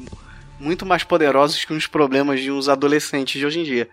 muito 0.60 0.86
mais 0.86 1.04
poderosos 1.04 1.66
que 1.66 1.74
os 1.74 1.88
problemas 1.88 2.40
de 2.40 2.52
uns 2.52 2.70
adolescentes 2.70 3.40
de 3.40 3.46
hoje 3.46 3.60
em 3.60 3.64
dia. 3.64 3.90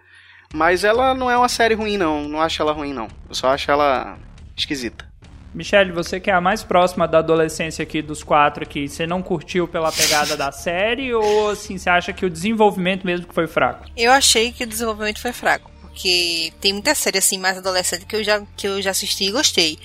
Mas 0.53 0.85
ela 0.85 1.15
não 1.15 1.31
é 1.31 1.37
uma 1.37 1.49
série 1.49 1.75
ruim 1.75 1.97
não, 1.97 2.29
não 2.29 2.41
acho 2.41 2.61
ela 2.61 2.73
ruim 2.73 2.93
não. 2.93 3.09
Eu 3.29 3.35
só 3.35 3.49
acho 3.49 3.71
ela 3.71 4.19
esquisita. 4.57 5.07
Michelle, 5.55 5.91
você 5.91 6.21
que 6.21 6.31
é 6.31 6.35
a 6.35 6.41
mais 6.41 6.63
próxima 6.63 7.09
da 7.09 7.19
adolescência 7.19 7.83
aqui 7.83 8.03
dos 8.03 8.23
quatro 8.23 8.63
aqui, 8.63 8.87
você 8.87 9.07
não 9.07 9.23
curtiu 9.23 9.67
pela 9.67 9.91
pegada 9.91 10.37
da 10.37 10.53
série 10.53 11.15
ou 11.15 11.51
assim, 11.51 11.79
você 11.79 11.89
acha 11.89 12.13
que 12.13 12.27
o 12.27 12.31
desenvolvimento 12.31 13.07
mesmo 13.07 13.27
que 13.27 13.35
foi 13.35 13.47
fraco? 13.47 13.87
Eu 13.97 14.13
achei 14.13 14.53
que 14.53 14.65
o 14.65 14.67
desenvolvimento 14.67 15.19
foi 15.19 15.33
fraco, 15.33 15.71
porque 15.97 16.53
tem 16.61 16.75
muita 16.75 16.95
série 16.95 17.17
assim 17.17 17.39
mais 17.39 17.57
adolescente 17.57 18.05
que 18.05 18.15
eu 18.15 18.23
já 18.23 18.43
que 18.55 18.69
eu 18.69 18.83
já 18.83 18.91
assisti 18.91 19.25
e 19.25 19.31
gostei, 19.33 19.79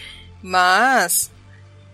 mas 0.44 1.32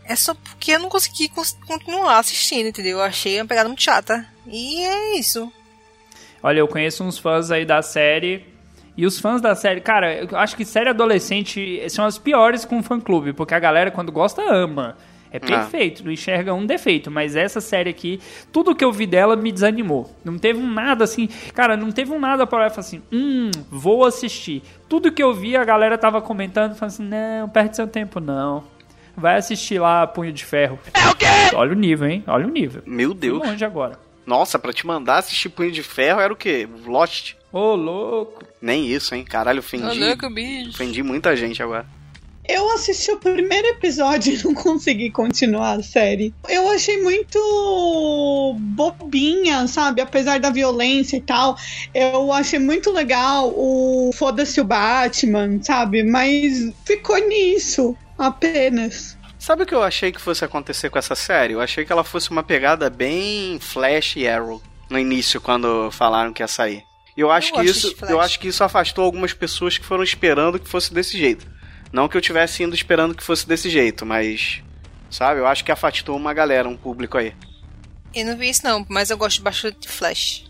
é 0.03 0.15
só 0.15 0.34
porque 0.34 0.72
eu 0.72 0.80
não 0.80 0.89
consegui 0.89 1.30
cons- 1.30 1.55
continuar 1.68 2.18
assistindo, 2.18 2.68
entendeu? 2.68 2.97
Eu 2.97 3.03
achei 3.03 3.39
uma 3.39 3.45
pegada 3.45 3.70
muito 3.70 3.84
chata. 3.84 4.26
E 4.47 4.84
é 4.84 5.20
isso. 5.20 5.51
Olha, 6.41 6.59
eu 6.59 6.68
conheço 6.68 7.03
uns 7.03 7.20
fãs 7.20 7.51
aí 7.51 7.63
da 7.63 7.82
série. 7.84 8.43
E 8.95 9.05
os 9.05 9.20
fãs 9.20 9.39
da 9.39 9.53
série, 9.53 9.82
cara, 9.82 10.15
eu 10.15 10.36
acho 10.36 10.55
que 10.55 10.65
série 10.65 10.89
adolescente 10.89 11.88
são 11.89 12.03
as 12.03 12.18
piores 12.18 12.65
com 12.65 12.82
fã-clube, 12.82 13.34
porque 13.34 13.53
a 13.53 13.59
galera, 13.59 13.91
quando 13.91 14.11
gosta, 14.11 14.41
ama. 14.41 14.97
É 15.32 15.39
perfeito, 15.39 16.03
não 16.03 16.11
enxerga 16.11 16.53
um 16.53 16.65
defeito, 16.65 17.11
mas 17.11 17.36
essa 17.36 17.59
série 17.59 17.89
aqui, 17.89 18.19
tudo 18.51 18.75
que 18.75 18.84
eu 18.84 18.91
vi 18.91 19.05
dela 19.05 19.36
me 19.36 19.51
desanimou. 19.51 20.15
Não 20.23 20.38
teve 20.38 20.59
um 20.59 20.71
nada 20.71 21.03
assim, 21.03 21.28
cara, 21.53 21.75
não 21.75 21.91
teve 21.91 22.11
um 22.11 22.19
nada 22.19 22.47
pra 22.47 22.65
eu 22.65 22.69
falar 22.69 22.80
assim, 22.80 23.01
hum, 23.11 23.51
vou 23.69 24.05
assistir. 24.05 24.63
Tudo 24.88 25.11
que 25.11 25.21
eu 25.21 25.34
vi, 25.34 25.55
a 25.55 25.63
galera 25.63 25.97
tava 25.97 26.21
comentando, 26.21 26.75
falando 26.75 26.93
assim, 26.93 27.03
não, 27.03 27.49
perde 27.49 27.75
seu 27.75 27.88
tempo 27.88 28.19
não. 28.19 28.63
Vai 29.15 29.38
assistir 29.38 29.80
lá 29.80 30.05
Punho 30.05 30.32
de 30.32 30.45
Ferro. 30.45 30.80
É 30.93 31.09
o 31.09 31.15
quê? 31.15 31.25
Olha 31.55 31.71
o 31.71 31.75
nível, 31.75 32.07
hein? 32.07 32.23
Olha 32.28 32.45
o 32.45 32.49
nível. 32.51 32.84
Meu 32.86 33.13
Deus. 33.15 33.39
longe 33.39 33.65
agora. 33.65 33.99
Nossa, 34.28 34.59
pra 34.59 34.71
te 34.71 34.86
mandar 34.86 35.17
assistir 35.17 35.49
Punho 35.49 35.71
de 35.71 35.82
Ferro 35.82 36.19
era 36.19 36.32
o 36.32 36.36
quê? 36.36 36.67
Lost? 36.86 37.34
Ô, 37.51 37.73
louco. 37.73 38.43
Nem 38.61 38.86
isso, 38.86 39.15
hein? 39.15 39.23
Caralho, 39.23 39.59
ofendi. 39.59 39.84
bicho. 40.30 40.69
Ofendi 40.69 41.01
muita 41.01 41.36
gente 41.36 41.63
agora. 41.63 41.86
Eu 42.47 42.71
assisti 42.71 43.11
o 43.11 43.17
primeiro 43.17 43.67
episódio 43.67 44.33
e 44.33 44.41
não 44.43 44.53
consegui 44.53 45.11
continuar 45.11 45.79
a 45.79 45.83
série. 45.83 46.33
Eu 46.47 46.69
achei 46.69 47.01
muito 47.01 48.55
bobinha, 48.57 49.67
sabe? 49.67 50.01
Apesar 50.01 50.39
da 50.39 50.49
violência 50.49 51.17
e 51.17 51.21
tal. 51.21 51.57
Eu 51.93 52.31
achei 52.31 52.59
muito 52.59 52.91
legal 52.91 53.53
o 53.55 54.11
Foda-se 54.13 54.61
o 54.61 54.63
Batman, 54.63 55.61
sabe? 55.61 56.03
Mas 56.03 56.71
ficou 56.85 57.17
nisso 57.27 57.95
apenas. 58.17 59.17
Sabe 59.37 59.63
o 59.63 59.65
que 59.65 59.75
eu 59.75 59.83
achei 59.83 60.11
que 60.11 60.19
fosse 60.19 60.43
acontecer 60.43 60.89
com 60.89 60.97
essa 60.97 61.15
série? 61.15 61.53
Eu 61.53 61.61
achei 61.61 61.85
que 61.85 61.91
ela 61.91 62.03
fosse 62.03 62.31
uma 62.31 62.43
pegada 62.43 62.89
bem 62.89 63.59
Flash 63.59 64.15
e 64.15 64.27
Arrow 64.27 64.61
no 64.89 64.97
início, 64.97 65.39
quando 65.39 65.91
falaram 65.91 66.33
que 66.33 66.41
ia 66.41 66.47
sair. 66.47 66.83
E 67.15 67.21
eu 67.21 67.31
acho 67.31 67.51
que 67.51 67.63
gosto 67.63 67.87
isso, 67.87 67.95
eu 68.07 68.21
acho 68.21 68.39
que 68.39 68.47
isso 68.47 68.63
afastou 68.63 69.03
algumas 69.03 69.33
pessoas 69.33 69.77
que 69.77 69.85
foram 69.85 70.03
esperando 70.03 70.59
que 70.59 70.67
fosse 70.67 70.93
desse 70.93 71.17
jeito. 71.17 71.57
Não 71.91 72.07
que 72.07 72.17
eu 72.17 72.21
tivesse 72.21 72.63
indo 72.63 72.75
esperando 72.75 73.15
que 73.15 73.23
fosse 73.23 73.47
desse 73.47 73.69
jeito, 73.69 74.05
mas 74.05 74.61
sabe? 75.09 75.39
Eu 75.39 75.47
acho 75.47 75.63
que 75.63 75.71
afastou 75.71 76.15
uma 76.15 76.33
galera, 76.33 76.67
um 76.67 76.77
público 76.77 77.17
aí. 77.17 77.33
Eu 78.13 78.25
não 78.25 78.38
vi 78.38 78.49
isso 78.49 78.63
não, 78.63 78.85
mas 78.89 79.09
eu 79.09 79.17
gosto 79.17 79.41
bastante 79.41 79.79
de 79.81 79.88
Flash. 79.88 80.45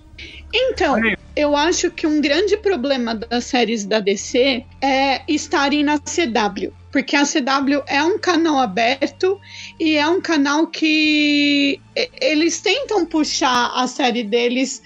Então, 0.54 0.96
eu 1.36 1.56
acho 1.56 1.92
que 1.92 2.08
um 2.08 2.22
grande 2.22 2.58
problema 2.58 3.14
das 3.14 3.46
séries 3.46 3.86
da 3.86 4.00
DC 4.00 4.66
é 4.82 5.22
estarem 5.28 5.84
na 5.84 6.00
CW. 6.00 6.74
Porque 6.92 7.16
a 7.16 7.24
CW 7.24 7.84
é 7.86 8.02
um 8.02 8.18
canal 8.18 8.58
aberto 8.58 9.40
e 9.80 9.98
é 9.98 10.08
um 10.08 10.22
canal 10.22 10.66
que 10.68 11.80
eles 12.20 12.60
tentam 12.62 13.06
puxar 13.06 13.72
a 13.76 13.86
série 13.86 14.24
deles 14.24 14.82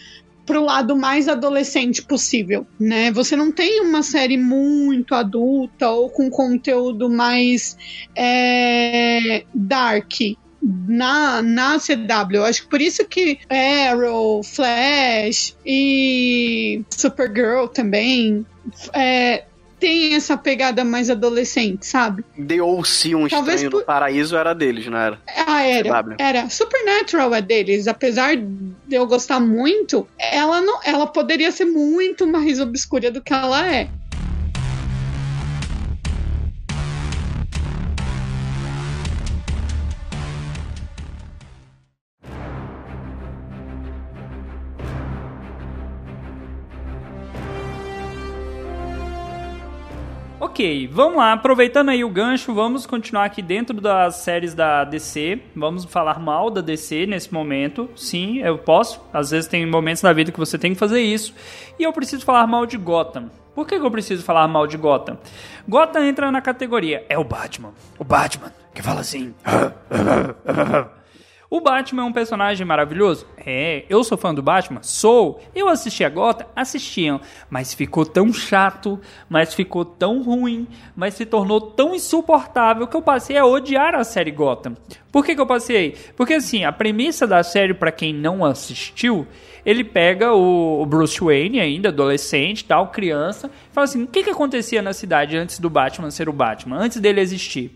pro 0.45 0.63
lado 0.63 0.95
mais 0.95 1.27
adolescente 1.27 2.01
possível, 2.01 2.65
né? 2.79 3.11
Você 3.11 3.35
não 3.35 3.51
tem 3.51 3.81
uma 3.81 4.03
série 4.03 4.37
muito 4.37 5.13
adulta 5.13 5.89
ou 5.89 6.09
com 6.09 6.29
conteúdo 6.29 7.09
mais 7.09 7.77
é, 8.15 9.43
dark 9.53 10.11
na, 10.61 11.41
na 11.41 11.79
CW. 11.79 12.35
Eu 12.35 12.45
acho 12.45 12.63
que 12.63 12.69
por 12.69 12.81
isso 12.81 13.05
que 13.05 13.39
Arrow, 13.49 14.43
Flash 14.43 15.55
e 15.65 16.83
Supergirl 16.89 17.67
também 17.67 18.45
é, 18.93 19.45
tem 19.81 20.13
essa 20.13 20.37
pegada 20.37 20.85
mais 20.85 21.09
adolescente, 21.09 21.85
sabe? 21.85 22.23
The 22.47 22.61
OC, 22.61 23.15
um 23.15 23.27
Talvez 23.27 23.55
estranho 23.55 23.71
por- 23.71 23.79
no 23.79 23.85
paraíso, 23.85 24.37
era 24.37 24.53
deles, 24.53 24.85
não 24.85 24.97
era? 24.97 25.19
Ah, 25.47 25.63
era. 25.63 25.89
CW. 26.03 26.15
Era. 26.19 26.49
Supernatural 26.49 27.33
é 27.33 27.41
deles. 27.41 27.87
Apesar 27.87 28.37
de 28.37 28.45
eu 28.91 29.05
gostar 29.07 29.39
muito, 29.39 30.07
ela 30.17 30.61
não, 30.61 30.79
ela 30.85 31.07
poderia 31.07 31.51
ser 31.51 31.65
muito 31.65 32.27
mais 32.27 32.59
obscura 32.59 33.09
do 33.11 33.21
que 33.21 33.33
ela 33.33 33.67
é. 33.67 33.89
Ok, 50.51 50.85
vamos 50.91 51.15
lá. 51.15 51.31
Aproveitando 51.31 51.87
aí 51.87 52.03
o 52.03 52.09
gancho, 52.09 52.53
vamos 52.53 52.85
continuar 52.85 53.23
aqui 53.23 53.41
dentro 53.41 53.79
das 53.79 54.17
séries 54.17 54.53
da 54.53 54.83
DC. 54.83 55.39
Vamos 55.55 55.85
falar 55.85 56.19
mal 56.19 56.49
da 56.49 56.59
DC 56.59 57.05
nesse 57.05 57.33
momento. 57.33 57.89
Sim, 57.95 58.39
eu 58.39 58.57
posso. 58.57 58.99
Às 59.13 59.31
vezes 59.31 59.47
tem 59.47 59.65
momentos 59.65 60.03
na 60.03 60.11
vida 60.11 60.29
que 60.29 60.37
você 60.37 60.57
tem 60.57 60.73
que 60.73 60.77
fazer 60.77 60.99
isso. 60.99 61.33
E 61.79 61.83
eu 61.83 61.93
preciso 61.93 62.25
falar 62.25 62.45
mal 62.47 62.65
de 62.65 62.75
Gotham. 62.75 63.31
Por 63.55 63.65
que, 63.65 63.79
que 63.79 63.85
eu 63.85 63.89
preciso 63.89 64.25
falar 64.25 64.45
mal 64.49 64.67
de 64.67 64.75
Gotham? 64.75 65.17
Gotham 65.69 66.03
entra 66.03 66.29
na 66.29 66.41
categoria. 66.41 67.05
É 67.07 67.17
o 67.17 67.23
Batman. 67.23 67.71
O 67.97 68.03
Batman 68.03 68.51
que 68.73 68.81
fala 68.81 68.99
assim. 68.99 69.33
O 71.53 71.59
Batman 71.59 72.03
é 72.03 72.05
um 72.05 72.13
personagem 72.13 72.65
maravilhoso? 72.65 73.27
É, 73.35 73.83
eu 73.89 74.05
sou 74.05 74.17
fã 74.17 74.33
do 74.33 74.41
Batman? 74.41 74.81
Sou. 74.83 75.41
Eu 75.53 75.67
assisti 75.67 76.01
a 76.01 76.07
Gotham? 76.07 76.47
Assistiam. 76.55 77.19
Mas 77.49 77.73
ficou 77.73 78.05
tão 78.05 78.31
chato, 78.31 78.97
mas 79.27 79.53
ficou 79.53 79.83
tão 79.83 80.23
ruim, 80.23 80.65
mas 80.95 81.15
se 81.15 81.25
tornou 81.25 81.59
tão 81.59 81.93
insuportável 81.93 82.87
que 82.87 82.95
eu 82.95 83.01
passei 83.01 83.35
a 83.35 83.45
odiar 83.45 83.95
a 83.95 84.05
série 84.05 84.31
Gotham. 84.31 84.77
Por 85.11 85.25
que, 85.25 85.35
que 85.35 85.41
eu 85.41 85.45
passei? 85.45 85.97
Porque 86.15 86.35
assim, 86.35 86.63
a 86.63 86.71
premissa 86.71 87.27
da 87.27 87.43
série, 87.43 87.73
pra 87.73 87.91
quem 87.91 88.13
não 88.13 88.45
assistiu, 88.45 89.27
ele 89.65 89.83
pega 89.83 90.33
o 90.33 90.61
o 90.81 90.85
Bruce 90.85 91.19
Wayne 91.19 91.59
ainda, 91.59 91.89
adolescente 91.89 92.65
tal, 92.65 92.87
criança, 92.87 93.51
e 93.69 93.73
fala 93.73 93.85
assim, 93.85 94.03
o 94.03 94.07
que, 94.07 94.23
que 94.23 94.29
acontecia 94.31 94.81
na 94.81 94.93
cidade 94.93 95.37
antes 95.37 95.59
do 95.59 95.69
Batman 95.69 96.09
ser 96.09 96.27
o 96.27 96.33
Batman, 96.33 96.77
antes 96.77 96.99
dele 96.99 97.21
existir? 97.21 97.71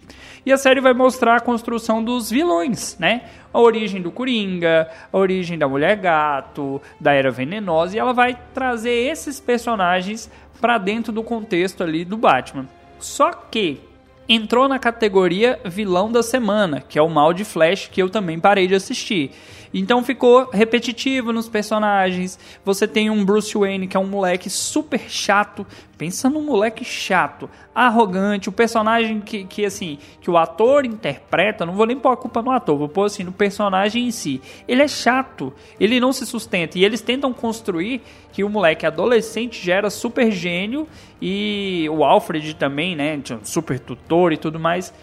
E 0.46 0.52
a 0.52 0.58
série 0.58 0.82
vai 0.82 0.94
mostrar 0.94 1.36
a 1.36 1.40
construção 1.40 2.04
dos 2.04 2.30
vilões, 2.30 2.98
né? 3.00 3.24
A 3.54 3.60
origem 3.60 4.02
do 4.02 4.12
Coringa, 4.12 4.90
a 5.12 5.18
origem 5.18 5.58
da 5.58 5.68
Mulher 5.68 5.96
Gato, 5.98 6.82
da 7.00 7.14
Era 7.14 7.32
Venenosa, 7.32 7.96
e 7.96 8.00
ela 8.00 8.14
vai 8.14 8.38
trazer 8.54 8.92
esses 8.92 9.40
personagens 9.40 10.30
pra 10.60 10.78
dentro 10.78 11.12
do 11.12 11.24
contexto 11.24 11.84
ali 11.84 12.04
do 12.04 12.18
Batman. 12.18 12.68
Só 13.00 13.32
que 13.32 13.80
entrou 14.28 14.68
na 14.68 14.80
categoria 14.80 15.60
vilão 15.66 16.12
da 16.12 16.24
semana, 16.24 16.82
que 16.82 16.98
é 16.98 17.02
o 17.02 17.10
mal 17.10 17.34
de 17.34 17.46
Flash, 17.46 17.88
que 17.92 18.02
eu 18.02 18.10
também 18.10 18.40
parei 18.40 18.68
de 18.68 18.74
assistir. 18.76 19.32
Então 19.78 20.02
ficou 20.02 20.50
repetitivo 20.54 21.34
nos 21.34 21.50
personagens. 21.50 22.40
Você 22.64 22.88
tem 22.88 23.10
um 23.10 23.26
Bruce 23.26 23.58
Wayne 23.58 23.90
que 23.90 23.98
é 23.98 24.00
um 24.00 24.08
moleque 24.08 24.50
super 24.50 25.02
chato. 25.10 25.68
Pensa 25.98 26.30
num 26.30 26.42
moleque 26.42 26.86
chato, 26.86 27.50
arrogante, 27.74 28.48
o 28.48 28.54
personagem 28.54 29.20
que, 29.20 29.44
que 29.44 29.66
assim, 29.66 29.98
que 30.22 30.32
o 30.32 30.38
ator 30.38 30.86
interpreta, 30.86 31.66
não 31.66 31.74
vou 31.74 31.86
nem 31.86 31.98
pôr 31.98 32.12
a 32.12 32.18
culpa 32.18 32.42
no 32.42 32.52
ator, 32.52 32.78
vou 32.78 32.88
pôr 32.88 33.06
assim, 33.06 33.24
no 33.24 33.34
personagem 33.34 34.08
em 34.08 34.12
si. 34.12 34.42
Ele 34.66 34.82
é 34.82 34.88
chato, 34.88 35.54
ele 35.78 36.00
não 36.00 36.14
se 36.14 36.26
sustenta. 36.26 36.80
E 36.80 36.86
eles 36.86 37.02
tentam 37.02 37.34
construir 37.34 38.02
que 38.32 38.46
o 38.46 38.50
moleque 38.50 38.86
adolescente 38.86 39.66
já 39.66 39.76
era 39.76 39.90
super 39.90 40.32
gênio 40.32 40.88
e 41.22 41.86
o 41.92 42.04
Alfred 42.06 42.54
também, 42.56 42.96
né? 42.96 43.22
Super 43.44 43.78
tutor 43.78 44.32
e 44.32 44.38
tudo 44.38 44.58
mais. 44.58 44.94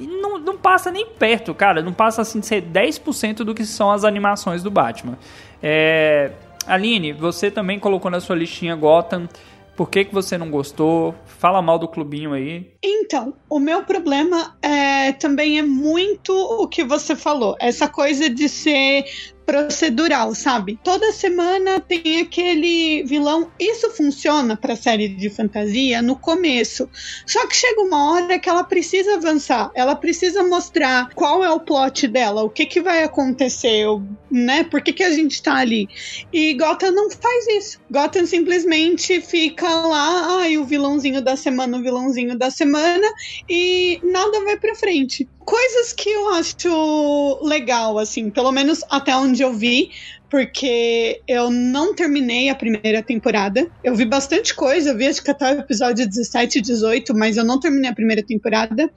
E 0.00 0.06
não, 0.06 0.38
não 0.38 0.56
passa 0.56 0.90
nem 0.90 1.06
perto, 1.06 1.54
cara. 1.54 1.82
Não 1.82 1.92
passa 1.92 2.22
assim 2.22 2.40
de 2.40 2.46
ser 2.46 2.62
10% 2.62 3.36
do 3.44 3.54
que 3.54 3.64
são 3.64 3.90
as 3.90 4.04
animações 4.04 4.62
do 4.62 4.70
Batman. 4.70 5.18
É... 5.62 6.32
Aline, 6.66 7.12
você 7.12 7.50
também 7.50 7.78
colocou 7.78 8.10
na 8.10 8.20
sua 8.20 8.36
listinha 8.36 8.74
Gotham. 8.74 9.28
Por 9.76 9.88
que, 9.88 10.04
que 10.04 10.12
você 10.14 10.36
não 10.36 10.50
gostou? 10.50 11.14
Fala 11.24 11.62
mal 11.62 11.78
do 11.78 11.88
clubinho 11.88 12.34
aí. 12.34 12.70
Então, 12.82 13.32
o 13.48 13.58
meu 13.58 13.82
problema 13.82 14.54
é, 14.60 15.12
também 15.12 15.58
é 15.58 15.62
muito 15.62 16.34
o 16.34 16.68
que 16.68 16.84
você 16.84 17.16
falou. 17.16 17.56
Essa 17.58 17.88
coisa 17.88 18.28
de 18.28 18.46
ser 18.46 19.04
procedural, 19.44 20.34
sabe? 20.34 20.78
Toda 20.82 21.12
semana 21.12 21.80
tem 21.80 22.20
aquele 22.20 23.02
vilão. 23.04 23.50
Isso 23.58 23.90
funciona 23.90 24.56
para 24.56 24.76
série 24.76 25.08
de 25.08 25.28
fantasia 25.28 26.00
no 26.00 26.16
começo. 26.16 26.88
Só 27.26 27.46
que 27.46 27.56
chega 27.56 27.80
uma 27.82 28.12
hora 28.12 28.38
que 28.38 28.48
ela 28.48 28.64
precisa 28.64 29.14
avançar. 29.14 29.70
Ela 29.74 29.96
precisa 29.96 30.42
mostrar 30.42 31.10
qual 31.14 31.42
é 31.42 31.50
o 31.50 31.60
plot 31.60 32.06
dela, 32.06 32.42
o 32.42 32.50
que 32.50 32.64
que 32.66 32.80
vai 32.80 33.02
acontecer, 33.02 33.86
né? 34.30 34.64
Por 34.64 34.82
que 34.82 34.92
que 34.92 35.02
a 35.02 35.10
gente 35.10 35.42
tá 35.42 35.56
ali? 35.56 35.88
E 36.32 36.54
Gotham 36.54 36.92
não 36.92 37.10
faz 37.10 37.46
isso. 37.48 37.80
Gotham 37.90 38.26
simplesmente 38.26 39.20
fica 39.20 39.68
lá, 39.68 40.40
ai, 40.40 40.58
o 40.58 40.64
vilãozinho 40.64 41.20
da 41.20 41.36
semana, 41.36 41.78
o 41.78 41.82
vilãozinho 41.82 42.38
da 42.38 42.50
semana, 42.50 43.06
e 43.48 44.00
nada 44.02 44.44
vai 44.44 44.56
pra 44.56 44.74
frente. 44.74 45.28
Coisas 45.44 45.92
que 45.92 46.08
eu 46.08 46.28
acho 46.34 47.40
legal, 47.42 47.98
assim, 47.98 48.30
pelo 48.30 48.52
menos 48.52 48.84
até 48.90 49.16
onde 49.16 49.42
eu 49.42 49.52
vi, 49.52 49.90
porque 50.30 51.20
eu 51.26 51.50
não 51.50 51.92
terminei 51.92 52.48
a 52.48 52.54
primeira 52.54 53.02
temporada. 53.02 53.68
Eu 53.82 53.96
vi 53.96 54.04
bastante 54.04 54.54
coisa, 54.54 54.90
eu 54.90 54.96
vi 54.96 55.08
acho 55.08 55.22
que 55.22 55.30
até 55.30 55.56
o 55.56 55.60
episódio 55.60 56.06
17 56.06 56.58
e 56.58 56.62
18, 56.62 57.12
mas 57.14 57.36
eu 57.36 57.44
não 57.44 57.58
terminei 57.58 57.90
a 57.90 57.94
primeira 57.94 58.22
temporada. 58.22 58.88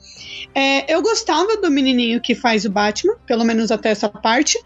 É, 0.54 0.94
eu 0.94 1.02
gostava 1.02 1.58
do 1.58 1.72
menininho 1.72 2.22
que 2.22 2.36
faz 2.36 2.66
o 2.66 2.70
Batman, 2.70 3.16
pelo 3.26 3.44
menos 3.44 3.72
até 3.72 3.90
essa 3.90 4.08
parte. 4.08 4.58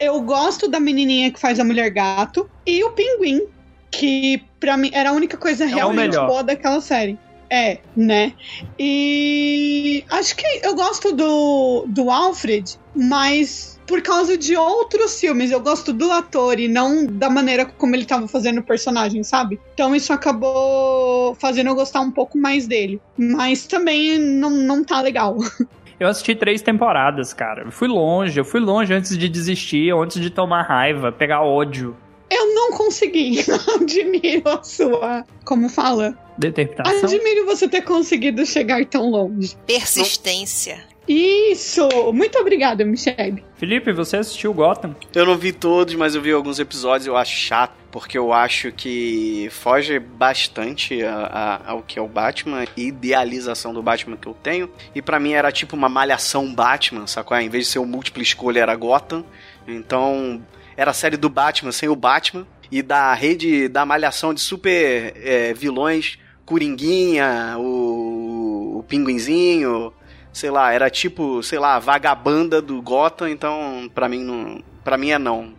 Eu 0.00 0.22
gosto 0.22 0.66
da 0.66 0.80
menininha 0.80 1.30
que 1.30 1.38
faz 1.38 1.60
a 1.60 1.64
Mulher 1.64 1.90
Gato. 1.90 2.48
E 2.66 2.82
o 2.82 2.92
Pinguim, 2.92 3.42
que 3.90 4.42
pra 4.58 4.78
mim 4.78 4.90
era 4.94 5.10
a 5.10 5.12
única 5.12 5.36
coisa 5.36 5.66
o 5.66 5.68
realmente 5.68 6.16
boa 6.16 6.42
daquela 6.42 6.80
série. 6.80 7.18
É, 7.50 7.78
né? 7.96 8.32
E 8.78 10.04
acho 10.10 10.36
que 10.36 10.46
eu 10.62 10.74
gosto 10.74 11.12
do, 11.12 11.84
do 11.88 12.10
Alfred, 12.10 12.78
mas 12.94 13.74
por 13.86 14.00
causa 14.02 14.36
de 14.36 14.56
outros 14.56 15.20
filmes. 15.20 15.50
Eu 15.50 15.60
gosto 15.60 15.92
do 15.92 16.10
ator 16.10 16.58
e 16.58 16.68
não 16.68 17.06
da 17.06 17.30
maneira 17.30 17.64
como 17.66 17.94
ele 17.94 18.04
tava 18.04 18.26
fazendo 18.28 18.58
o 18.58 18.62
personagem, 18.62 19.22
sabe? 19.22 19.60
Então 19.74 19.94
isso 19.94 20.12
acabou 20.12 21.34
fazendo 21.36 21.68
eu 21.68 21.74
gostar 21.74 22.00
um 22.00 22.10
pouco 22.10 22.38
mais 22.38 22.66
dele. 22.66 23.00
Mas 23.16 23.66
também 23.66 24.18
não, 24.18 24.50
não 24.50 24.84
tá 24.84 25.00
legal. 25.00 25.36
Eu 25.98 26.08
assisti 26.08 26.34
três 26.34 26.60
temporadas, 26.60 27.32
cara. 27.32 27.62
Eu 27.62 27.70
fui 27.70 27.86
longe, 27.86 28.38
eu 28.38 28.44
fui 28.44 28.58
longe 28.58 28.92
antes 28.92 29.16
de 29.16 29.28
desistir, 29.28 29.94
antes 29.94 30.20
de 30.20 30.28
tomar 30.28 30.62
raiva, 30.62 31.12
pegar 31.12 31.42
ódio. 31.42 31.96
Eu 32.30 32.54
não 32.54 32.72
consegui. 32.72 33.38
Admiro 33.74 34.48
a 34.48 34.62
sua. 34.62 35.24
Como 35.44 35.68
fala? 35.68 36.16
Determinação. 36.38 37.04
Admiro 37.04 37.44
você 37.46 37.68
ter 37.68 37.82
conseguido 37.82 38.44
chegar 38.46 38.84
tão 38.86 39.08
longe. 39.10 39.56
Persistência. 39.66 40.84
Isso! 41.06 41.86
Muito 42.14 42.38
obrigada, 42.38 42.82
Michelle. 42.84 43.44
Felipe, 43.56 43.92
você 43.92 44.16
assistiu 44.16 44.54
Gotham? 44.54 44.96
Eu 45.14 45.26
não 45.26 45.36
vi 45.36 45.52
todos, 45.52 45.94
mas 45.94 46.14
eu 46.14 46.22
vi 46.22 46.32
alguns 46.32 46.58
episódios 46.58 47.06
eu 47.06 47.14
acho 47.14 47.36
chato, 47.36 47.74
porque 47.92 48.16
eu 48.16 48.32
acho 48.32 48.72
que 48.72 49.46
foge 49.50 49.98
bastante 49.98 51.02
a- 51.04 51.60
a- 51.66 51.70
ao 51.72 51.82
que 51.82 51.98
é 51.98 52.02
o 52.02 52.08
Batman, 52.08 52.64
e 52.74 52.86
idealização 52.88 53.74
do 53.74 53.82
Batman 53.82 54.16
que 54.16 54.26
eu 54.26 54.32
tenho. 54.32 54.70
E 54.94 55.02
pra 55.02 55.20
mim 55.20 55.32
era 55.34 55.52
tipo 55.52 55.76
uma 55.76 55.90
malhação 55.90 56.52
Batman, 56.54 57.06
sacou? 57.06 57.36
Em 57.36 57.50
vez 57.50 57.66
de 57.66 57.72
ser 57.72 57.80
o 57.80 57.84
múltipla 57.86 58.22
escolha, 58.22 58.60
era 58.60 58.74
Gotham. 58.74 59.22
Então, 59.68 60.42
era 60.76 60.90
a 60.90 60.94
série 60.94 61.16
do 61.16 61.28
Batman 61.28 61.72
sem 61.72 61.88
o 61.88 61.96
Batman. 61.96 62.46
E 62.70 62.82
da 62.82 63.12
rede 63.14 63.68
da 63.68 63.86
malhação 63.86 64.34
de 64.34 64.40
super 64.40 65.14
é, 65.16 65.54
vilões, 65.54 66.18
Coringuinha, 66.44 67.56
o, 67.58 68.78
o 68.78 68.84
Pinguinzinho, 68.88 69.92
sei 70.32 70.50
lá, 70.50 70.72
era 70.72 70.90
tipo, 70.90 71.42
sei 71.42 71.58
lá, 71.58 71.78
vagabanda 71.78 72.60
do 72.60 72.82
Gotham, 72.82 73.28
então 73.30 73.88
pra 73.94 74.08
mim 74.08 74.24
não, 74.24 74.62
para 74.82 74.98
mim 74.98 75.10
é 75.10 75.18
não. 75.18 75.52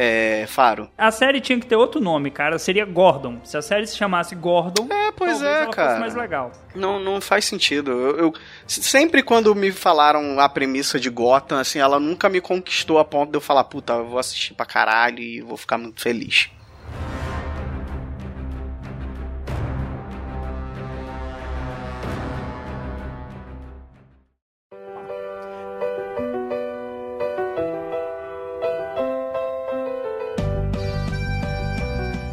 É, 0.00 0.46
Faro. 0.46 0.88
A 0.96 1.10
série 1.10 1.40
tinha 1.40 1.58
que 1.58 1.66
ter 1.66 1.74
outro 1.74 2.00
nome, 2.00 2.30
cara. 2.30 2.56
Seria 2.56 2.84
Gordon. 2.84 3.40
Se 3.42 3.56
a 3.56 3.62
série 3.62 3.84
se 3.84 3.96
chamasse 3.96 4.32
Gordon, 4.36 4.86
É, 4.88 5.10
pois 5.10 5.42
é, 5.42 5.66
cara. 5.66 5.98
mais 5.98 6.14
legal. 6.14 6.52
Não, 6.72 7.00
não 7.00 7.20
faz 7.20 7.46
sentido. 7.46 7.90
Eu, 7.90 8.16
eu- 8.16 8.34
sempre 8.68 9.24
quando 9.24 9.52
me 9.56 9.72
falaram 9.72 10.38
a 10.38 10.48
premissa 10.48 11.00
de 11.00 11.10
Gotham, 11.10 11.58
assim, 11.58 11.80
ela 11.80 11.98
nunca 11.98 12.28
me 12.28 12.40
conquistou 12.40 13.00
a 13.00 13.04
ponto 13.04 13.30
de 13.32 13.36
eu 13.38 13.40
falar, 13.40 13.64
puta, 13.64 13.94
eu 13.94 14.06
vou 14.06 14.20
assistir 14.20 14.54
pra 14.54 14.64
caralho 14.64 15.18
e 15.18 15.40
vou 15.40 15.56
ficar 15.56 15.76
muito 15.78 16.00
feliz. 16.00 16.48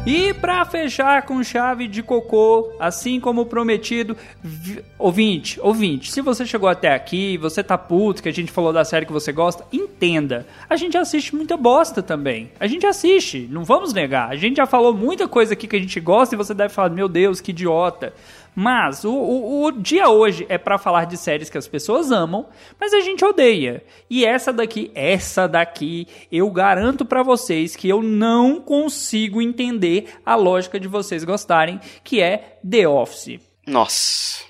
E 0.06 0.32
pra 0.32 0.64
fechar 0.64 1.22
com 1.22 1.42
chave 1.42 1.88
de 1.88 2.00
cocô, 2.00 2.70
assim 2.78 3.18
como 3.18 3.44
prometido, 3.44 4.16
vi- 4.40 4.80
ouvinte, 4.96 5.58
ouvinte, 5.60 6.12
se 6.12 6.20
você 6.20 6.46
chegou 6.46 6.68
até 6.68 6.94
aqui, 6.94 7.36
você 7.38 7.60
tá 7.60 7.76
puto 7.76 8.22
que 8.22 8.28
a 8.28 8.32
gente 8.32 8.52
falou 8.52 8.72
da 8.72 8.84
série 8.84 9.04
que 9.04 9.12
você 9.12 9.32
gosta, 9.32 9.66
entenda. 9.72 10.46
A 10.70 10.76
gente 10.76 10.96
assiste 10.96 11.34
muita 11.34 11.56
bosta 11.56 12.02
também. 12.04 12.52
A 12.60 12.68
gente 12.68 12.86
assiste, 12.86 13.48
não 13.50 13.64
vamos 13.64 13.92
negar. 13.92 14.30
A 14.30 14.36
gente 14.36 14.58
já 14.58 14.66
falou 14.66 14.94
muita 14.94 15.26
coisa 15.26 15.54
aqui 15.54 15.66
que 15.66 15.74
a 15.74 15.80
gente 15.80 15.98
gosta 15.98 16.36
e 16.36 16.38
você 16.38 16.54
deve 16.54 16.72
falar, 16.72 16.90
meu 16.90 17.08
Deus, 17.08 17.40
que 17.40 17.50
idiota. 17.50 18.14
Mas 18.58 19.04
o, 19.04 19.12
o, 19.12 19.64
o 19.66 19.70
dia 19.70 20.08
hoje 20.08 20.46
é 20.48 20.56
pra 20.56 20.78
falar 20.78 21.04
de 21.04 21.18
séries 21.18 21.50
que 21.50 21.58
as 21.58 21.68
pessoas 21.68 22.10
amam, 22.10 22.48
mas 22.80 22.94
a 22.94 23.00
gente 23.00 23.22
odeia. 23.22 23.84
E 24.08 24.24
essa 24.24 24.50
daqui, 24.50 24.90
essa 24.94 25.46
daqui, 25.46 26.08
eu 26.32 26.50
garanto 26.50 27.04
pra 27.04 27.22
vocês 27.22 27.76
que 27.76 27.86
eu 27.86 28.02
não 28.02 28.58
consigo 28.58 29.42
entender 29.42 30.14
a 30.24 30.34
lógica 30.34 30.80
de 30.80 30.88
vocês 30.88 31.22
gostarem, 31.22 31.78
que 32.02 32.22
é 32.22 32.58
The 32.68 32.88
Office. 32.88 33.38
Nossa. 33.66 34.42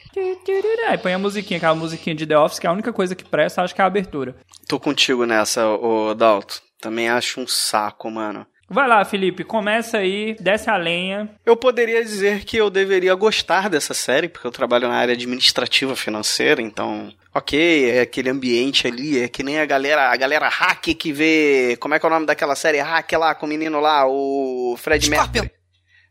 Aí 0.89 0.99
põe 0.99 1.13
a 1.13 1.19
musiquinha, 1.19 1.59
aquela 1.59 1.75
musiquinha 1.75 2.15
de 2.15 2.27
The 2.27 2.39
Office, 2.39 2.61
que 2.61 2.67
é 2.67 2.71
a 2.71 2.73
única 2.73 2.93
coisa 2.93 3.17
que 3.17 3.25
presta, 3.25 3.63
acho 3.63 3.75
que 3.75 3.81
é 3.81 3.85
a 3.85 3.89
abertura. 3.89 4.37
Tô 4.69 4.79
contigo 4.79 5.27
nessa, 5.27 5.67
ô 5.67 6.15
Dalton. 6.15 6.61
Também 6.81 7.09
acho 7.09 7.41
um 7.41 7.47
saco, 7.47 8.09
mano. 8.09 8.47
Vai 8.69 8.89
lá, 8.89 9.05
Felipe, 9.05 9.45
começa 9.45 9.99
aí, 9.99 10.35
desce 10.41 10.69
a 10.69 10.77
lenha. 10.77 11.31
Eu 11.45 11.57
poderia 11.57 12.03
dizer 12.03 12.45
que 12.45 12.57
eu 12.57 12.69
deveria 12.69 13.14
gostar 13.14 13.71
dessa 13.71 13.95
série, 13.95 14.29
porque 14.29 14.47
eu 14.47 14.51
trabalho 14.51 14.89
na 14.89 14.97
área 14.97 15.14
administrativa 15.14 15.95
financeira, 15.95 16.61
então, 16.61 17.12
ok, 17.33 17.91
é 17.91 18.01
aquele 18.01 18.29
ambiente 18.29 18.89
ali, 18.89 19.23
é 19.23 19.29
que 19.29 19.45
nem 19.45 19.61
a 19.61 19.67
galera, 19.67 20.11
a 20.11 20.17
galera 20.17 20.49
hack 20.49 20.83
que 20.95 21.12
vê, 21.12 21.77
como 21.79 21.95
é 21.95 22.01
que 22.01 22.07
é 22.07 22.09
o 22.09 22.12
nome 22.12 22.27
daquela 22.27 22.57
série 22.57 22.81
hack 22.81 23.12
lá 23.12 23.37
com 23.37 23.47
o 23.47 23.49
menino 23.49 23.79
lá, 23.79 24.05
o 24.09 24.75
Fred 24.79 25.07
Scorpion. 25.07 25.43
Mercury. 25.43 25.51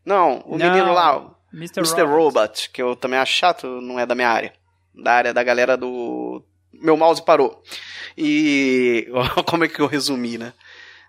Não, 0.04 0.42
o 0.46 0.56
Não, 0.56 0.70
menino 0.70 0.94
lá, 0.94 1.18
o 1.18 1.36
Mr. 1.52 1.80
Mr. 1.80 2.02
Robot. 2.02 2.38
Robot, 2.38 2.70
que 2.70 2.80
eu 2.80 2.96
também 2.96 3.18
acho 3.18 3.32
chato, 3.32 3.66
não 3.82 4.00
é 4.00 4.06
da 4.06 4.14
minha 4.14 4.30
área. 4.30 4.52
Da 4.94 5.12
área 5.12 5.34
da 5.34 5.42
galera 5.42 5.76
do. 5.76 6.42
Meu 6.72 6.96
mouse 6.96 7.22
parou. 7.22 7.62
E. 8.16 9.08
Como 9.46 9.64
é 9.64 9.68
que 9.68 9.80
eu 9.80 9.86
resumi, 9.86 10.38
né? 10.38 10.52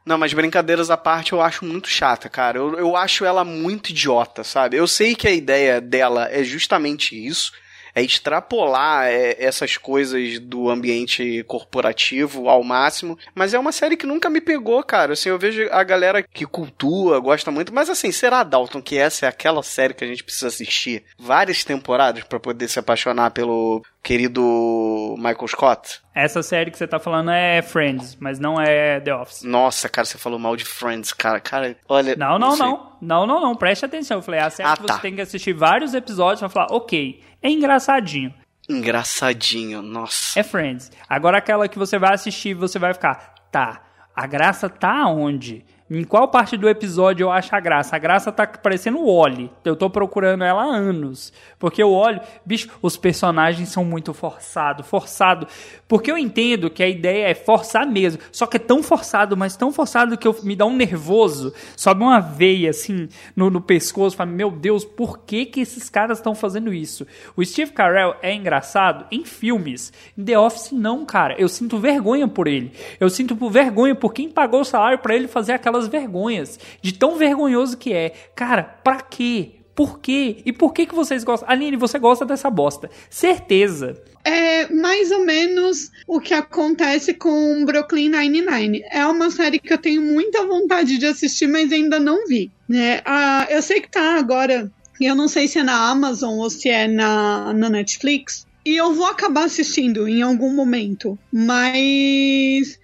Não, 0.08 0.18
mas 0.18 0.34
brincadeiras 0.34 0.90
à 0.90 0.96
parte 0.96 1.34
eu 1.34 1.42
acho 1.42 1.66
muito 1.66 1.90
chata, 1.90 2.30
cara. 2.30 2.58
Eu, 2.58 2.80
eu 2.80 2.96
acho 2.96 3.26
ela 3.26 3.44
muito 3.44 3.90
idiota, 3.90 4.42
sabe? 4.42 4.78
Eu 4.78 4.88
sei 4.88 5.14
que 5.14 5.28
a 5.28 5.32
ideia 5.32 5.82
dela 5.82 6.30
é 6.32 6.46
justamente 6.46 7.14
isso. 7.14 7.52
é 7.98 8.04
extrapolar 8.04 9.08
é, 9.08 9.36
essas 9.40 9.76
coisas 9.76 10.40
do 10.40 10.70
ambiente 10.70 11.44
corporativo 11.48 12.48
ao 12.48 12.64
máximo. 12.64 13.18
Mas 13.34 13.56
é 13.56 13.60
uma 13.60 13.72
série 13.72 13.98
que 13.98 14.06
nunca 14.06 14.30
me 14.30 14.40
pegou, 14.40 14.84
cara. 14.84 15.14
Assim, 15.14 15.30
eu 15.30 15.40
vejo 15.40 15.68
a 15.72 15.84
galera 15.84 16.22
que 16.22 16.46
cultua, 16.46 17.20
gosta 17.20 17.50
muito. 17.50 17.74
Mas 17.74 17.90
assim, 17.90 18.12
será, 18.12 18.44
Dalton, 18.44 18.84
que 18.84 18.98
essa 18.98 19.26
é 19.26 19.30
aquela 19.30 19.64
série 19.64 19.96
que 19.96 20.04
a 20.04 20.08
gente 20.08 20.24
precisa 20.24 20.48
assistir 20.48 21.04
várias 21.18 21.64
temporadas 21.64 22.24
pra 22.24 22.40
poder 22.40 22.68
se 22.68 22.78
apaixonar 22.78 23.32
pelo 23.32 23.84
querido 24.08 25.16
Michael 25.18 25.48
Scott? 25.50 26.00
Essa 26.16 26.42
série 26.42 26.72
que 26.72 26.78
você 26.78 26.88
tá 26.88 26.98
falando 26.98 27.30
é 27.30 27.62
Friends, 27.62 28.16
mas 28.16 28.40
não 28.40 28.60
é 28.60 29.02
The 29.02 29.14
Office. 29.14 29.44
Nossa, 29.44 29.90
cara, 29.90 30.06
você 30.06 30.18
falou 30.18 30.40
mal 30.40 30.56
de 30.56 30.64
Friends, 30.64 31.12
cara. 31.12 31.42
Cara, 31.42 31.76
olha. 31.90 32.16
Não, 32.16 32.40
não, 32.40 32.56
não. 32.56 32.94
Não, 33.02 33.28
não, 33.28 33.42
não. 33.42 33.54
Preste 33.54 33.84
atenção. 33.84 34.20
Eu 34.20 34.22
falei, 34.22 34.40
a 34.40 34.50
série 34.50 34.70
Ah, 34.70 34.76
que 34.78 34.84
você 34.84 34.88
tá. 34.88 35.00
tem 35.00 35.14
que 35.14 35.20
assistir 35.20 35.52
vários 35.52 35.94
episódios 35.94 36.40
pra 36.40 36.48
falar, 36.48 36.68
ok, 36.72 37.22
é 37.44 37.50
engraçadinho. 37.50 38.34
Engraçadinho, 38.70 39.82
nossa. 39.82 40.40
É 40.40 40.44
Friends. 40.44 40.90
Agora 41.10 41.40
aquela 41.40 41.68
que 41.68 41.78
você 41.78 42.00
vai 42.00 42.14
assistir, 42.14 42.54
você 42.54 42.80
vai 42.80 42.94
ficar, 42.94 43.36
tá, 43.52 43.82
a 44.16 44.26
graça 44.26 44.70
tá 44.70 45.02
aonde? 45.02 45.66
Em 45.90 46.04
qual 46.04 46.28
parte 46.28 46.58
do 46.58 46.68
episódio 46.68 47.24
eu 47.24 47.32
acho 47.32 47.56
a 47.56 47.62
graça? 47.62 47.96
A 47.96 48.00
graça 48.00 48.30
tá 48.30 48.46
parecendo 48.46 48.98
o 48.98 49.08
Oli. 49.08 49.50
Eu 49.64 49.74
tô 49.74 49.90
procurando 49.90 50.44
ela 50.44 50.62
há 50.62 50.66
anos. 50.66 51.32
Porque 51.58 51.82
o 51.82 51.92
Oli, 51.92 52.20
bicho, 52.46 52.70
os 52.82 52.98
personagens 52.98 53.70
são 53.70 53.86
muito 53.86 54.14
forçado, 54.14 54.84
forçado. 54.84 55.48
Porque 55.88 56.12
eu 56.12 56.18
entendo 56.18 56.70
que 56.70 56.84
a 56.84 56.90
ideia 56.90 57.30
é 57.30 57.34
forçar 57.34 57.88
mesmo. 57.88 58.22
Só 58.34 58.46
que 58.46 58.58
é 58.58 58.60
tão 58.60 58.84
forçado, 58.84 59.38
mas 59.38 59.56
tão 59.56 59.72
forçado 59.72 60.18
que 60.18 60.28
eu, 60.28 60.36
me 60.44 60.58
dá 60.58 60.66
um 60.66 60.76
nervoso. 60.76 61.54
Sobe 61.78 62.04
uma 62.04 62.20
veia 62.20 62.70
assim 62.72 63.08
no, 63.34 63.50
no 63.50 63.62
pescoço. 63.62 64.18
Fala, 64.18 64.30
meu 64.30 64.52
Deus, 64.52 64.84
por 64.84 65.20
que 65.20 65.46
que 65.46 65.62
esses 65.62 65.90
caras 65.90 66.18
estão 66.18 66.36
fazendo 66.36 66.74
isso? 66.74 67.08
O 67.34 67.46
Steve 67.46 67.72
Carell 67.72 68.16
é 68.22 68.34
engraçado 68.34 69.06
em 69.10 69.24
filmes. 69.24 69.94
Em 70.18 70.26
The 70.26 70.38
Office 70.38 70.72
não, 70.74 71.06
cara. 71.06 71.34
Eu 71.40 71.48
sinto 71.48 71.80
vergonha 71.80 72.28
por 72.28 72.46
ele. 72.48 72.74
Eu 73.00 73.10
sinto 73.10 73.36
vergonha 73.50 73.96
por 73.96 74.14
quem 74.14 74.30
pagou 74.30 74.60
o 74.60 74.66
salário 74.66 75.00
pra 75.00 75.16
ele 75.16 75.30
fazer 75.30 75.54
aquelas 75.78 75.88
vergonhas. 75.88 76.60
De 76.82 76.94
tão 76.94 77.16
vergonhoso 77.16 77.78
que 77.78 77.94
é. 77.94 78.14
Cara, 78.36 78.64
pra 78.64 79.02
quê? 79.02 79.52
Por 79.76 80.00
quê? 80.00 80.38
E 80.44 80.52
por 80.52 80.74
que 80.74 80.88
que 80.88 80.96
vocês 80.96 81.24
gostam? 81.24 81.48
Aline, 81.48 81.78
você 81.78 82.00
gosta 82.00 82.26
dessa 82.26 82.50
bosta. 82.50 82.90
Certeza. 83.12 84.02
É 84.24 84.68
mais 84.74 85.12
ou 85.12 85.24
menos 85.24 85.92
o 86.08 86.20
que 86.20 86.34
acontece 86.34 87.14
com 87.14 87.64
Brooklyn 87.64 88.10
Nine-Nine. 88.10 88.84
É 88.92 89.06
uma 89.06 89.30
série 89.30 89.60
que 89.60 89.72
eu 89.72 89.78
tenho 89.78 90.02
muita 90.02 90.46
vontade 90.48 90.98
de 90.98 91.06
assistir, 91.06 91.46
mas 91.48 91.72
ainda 91.72 92.00
não 92.00 92.26
vi. 92.26 92.52
Né? 92.68 93.02
Ah, 93.06 93.46
eu 93.50 93.62
sei 93.62 93.80
que 93.80 93.90
tá 93.90 94.18
agora, 94.18 94.70
eu 95.00 95.16
não 95.16 95.28
sei 95.28 95.48
se 95.48 95.60
é 95.60 95.64
na 95.64 95.90
Amazon 95.90 96.40
ou 96.40 96.50
se 96.50 96.70
é 96.70 96.88
na, 96.88 97.54
na 97.54 97.70
Netflix. 97.70 98.48
E 98.66 98.76
eu 98.76 98.94
vou 98.94 99.06
acabar 99.06 99.46
assistindo 99.46 100.08
em 100.08 100.24
algum 100.24 100.54
momento. 100.54 101.18
Mas 101.32 102.78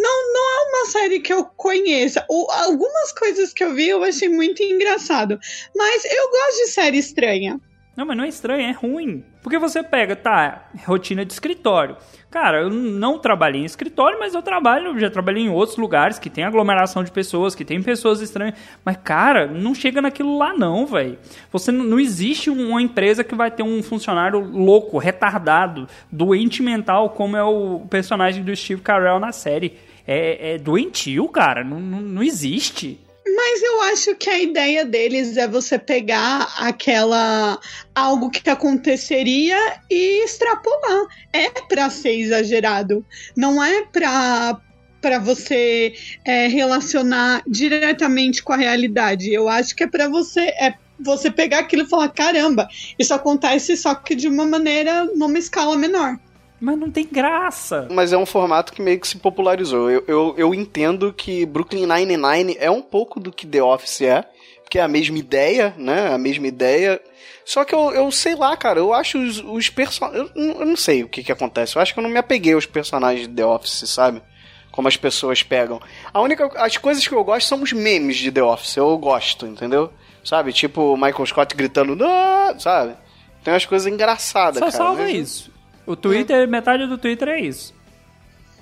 não, 0.00 0.32
não 0.32 0.40
é 0.40 0.68
uma 0.68 0.86
série 0.86 1.20
que 1.20 1.32
eu 1.32 1.44
conheça. 1.44 2.24
Ou, 2.28 2.50
algumas 2.50 3.12
coisas 3.12 3.52
que 3.52 3.62
eu 3.62 3.74
vi 3.74 3.88
eu 3.88 4.02
achei 4.02 4.28
muito 4.28 4.62
engraçado. 4.62 5.38
Mas 5.76 6.04
eu 6.04 6.30
gosto 6.30 6.56
de 6.56 6.66
série 6.68 6.98
estranha. 6.98 7.60
Não, 7.96 8.06
mas 8.06 8.16
não 8.16 8.24
é 8.24 8.28
estranho, 8.28 8.66
é 8.66 8.72
ruim. 8.72 9.24
Porque 9.42 9.58
você 9.58 9.82
pega, 9.82 10.14
tá, 10.16 10.70
rotina 10.86 11.24
de 11.24 11.32
escritório. 11.32 11.96
Cara, 12.30 12.62
eu 12.62 12.70
não 12.70 13.18
trabalhei 13.18 13.60
em 13.60 13.64
escritório, 13.64 14.18
mas 14.18 14.32
eu 14.32 14.40
trabalho, 14.40 14.98
já 14.98 15.10
trabalhei 15.10 15.42
em 15.42 15.50
outros 15.50 15.76
lugares 15.76 16.18
que 16.18 16.30
tem 16.30 16.44
aglomeração 16.44 17.02
de 17.02 17.10
pessoas, 17.10 17.54
que 17.54 17.64
tem 17.64 17.82
pessoas 17.82 18.20
estranhas. 18.20 18.54
Mas, 18.84 18.96
cara, 18.96 19.46
não 19.46 19.74
chega 19.74 20.00
naquilo 20.00 20.38
lá 20.38 20.54
não, 20.54 20.86
velho. 20.86 21.18
Você 21.52 21.72
não 21.72 21.98
existe 21.98 22.48
uma 22.48 22.80
empresa 22.80 23.24
que 23.24 23.34
vai 23.34 23.50
ter 23.50 23.62
um 23.62 23.82
funcionário 23.82 24.38
louco, 24.38 24.96
retardado, 24.96 25.88
doente 26.10 26.62
mental, 26.62 27.10
como 27.10 27.36
é 27.36 27.42
o 27.42 27.80
personagem 27.90 28.44
do 28.44 28.54
Steve 28.54 28.80
Carell 28.80 29.18
na 29.18 29.32
série. 29.32 29.76
É, 30.12 30.54
é 30.54 30.58
doentio, 30.58 31.28
cara. 31.28 31.62
Não, 31.62 31.78
não, 31.78 32.00
não 32.00 32.22
existe. 32.22 32.98
Mas 33.24 33.62
eu 33.62 33.80
acho 33.82 34.16
que 34.16 34.28
a 34.28 34.40
ideia 34.40 34.84
deles 34.84 35.36
é 35.36 35.46
você 35.46 35.78
pegar 35.78 36.52
aquela 36.58 37.60
algo 37.94 38.28
que 38.28 38.50
aconteceria 38.50 39.56
e 39.88 40.24
extrapolar. 40.24 41.06
É 41.32 41.48
pra 41.68 41.88
ser 41.90 42.16
exagerado, 42.16 43.06
não 43.36 43.62
é 43.62 43.82
pra 43.86 44.60
para 45.00 45.18
você 45.18 45.94
é, 46.26 46.46
relacionar 46.48 47.42
diretamente 47.46 48.42
com 48.42 48.52
a 48.52 48.56
realidade. 48.56 49.32
Eu 49.32 49.48
acho 49.48 49.74
que 49.76 49.84
é 49.84 49.86
pra 49.86 50.08
você 50.08 50.40
é 50.40 50.74
você 50.98 51.30
pegar 51.30 51.60
aquilo 51.60 51.84
e 51.84 51.88
falar 51.88 52.08
caramba, 52.08 52.68
isso 52.98 53.14
acontece 53.14 53.76
só 53.76 53.94
que 53.94 54.16
de 54.16 54.26
uma 54.26 54.44
maneira 54.44 55.04
numa 55.14 55.38
escala 55.38 55.76
menor. 55.76 56.18
Mas 56.60 56.78
não 56.78 56.90
tem 56.90 57.06
graça. 57.06 57.88
Mas 57.90 58.12
é 58.12 58.18
um 58.18 58.26
formato 58.26 58.72
que 58.72 58.82
meio 58.82 59.00
que 59.00 59.08
se 59.08 59.16
popularizou. 59.16 59.90
Eu, 59.90 60.04
eu, 60.06 60.34
eu 60.36 60.54
entendo 60.54 61.12
que 61.12 61.46
Brooklyn 61.46 61.86
Nine-Nine 61.86 62.56
é 62.60 62.70
um 62.70 62.82
pouco 62.82 63.18
do 63.18 63.32
que 63.32 63.46
The 63.46 63.62
Office 63.62 64.02
é, 64.02 64.24
porque 64.62 64.78
é 64.78 64.82
a 64.82 64.88
mesma 64.88 65.18
ideia, 65.18 65.74
né? 65.78 66.12
A 66.12 66.18
mesma 66.18 66.46
ideia. 66.46 67.00
Só 67.46 67.64
que 67.64 67.74
eu, 67.74 67.90
eu 67.92 68.10
sei 68.12 68.34
lá, 68.36 68.56
cara, 68.56 68.78
eu 68.78 68.92
acho 68.92 69.18
os, 69.18 69.42
os 69.42 69.68
personagens. 69.70 70.30
Eu, 70.34 70.60
eu 70.60 70.66
não 70.66 70.76
sei 70.76 71.02
o 71.02 71.08
que 71.08 71.24
que 71.24 71.32
acontece. 71.32 71.76
Eu 71.76 71.82
acho 71.82 71.94
que 71.94 71.98
eu 71.98 72.02
não 72.04 72.10
me 72.10 72.18
apeguei 72.18 72.52
aos 72.52 72.66
personagens 72.66 73.26
de 73.26 73.34
The 73.34 73.44
Office, 73.46 73.88
sabe? 73.88 74.22
Como 74.70 74.86
as 74.86 74.96
pessoas 74.96 75.42
pegam. 75.42 75.80
A 76.12 76.20
única. 76.20 76.46
As 76.62 76.76
coisas 76.76 77.08
que 77.08 77.14
eu 77.14 77.24
gosto 77.24 77.48
são 77.48 77.62
os 77.62 77.72
memes 77.72 78.18
de 78.18 78.30
The 78.30 78.42
Office. 78.42 78.76
Eu 78.76 78.96
gosto, 78.98 79.46
entendeu? 79.46 79.90
Sabe? 80.22 80.52
Tipo 80.52 80.92
o 80.92 80.96
Michael 80.96 81.26
Scott 81.26 81.56
gritando, 81.56 81.96
"Não", 81.96 82.60
sabe? 82.60 82.94
Tem 83.42 83.52
umas 83.52 83.64
coisas 83.64 83.90
engraçadas, 83.90 84.58
Só 84.58 84.66
cara. 84.66 84.76
salva 84.76 85.02
mas- 85.04 85.14
isso. 85.14 85.59
O 85.86 85.96
Twitter, 85.96 86.48
metade 86.48 86.86
do 86.86 86.98
Twitter 86.98 87.28
é 87.28 87.40
isso. 87.40 87.74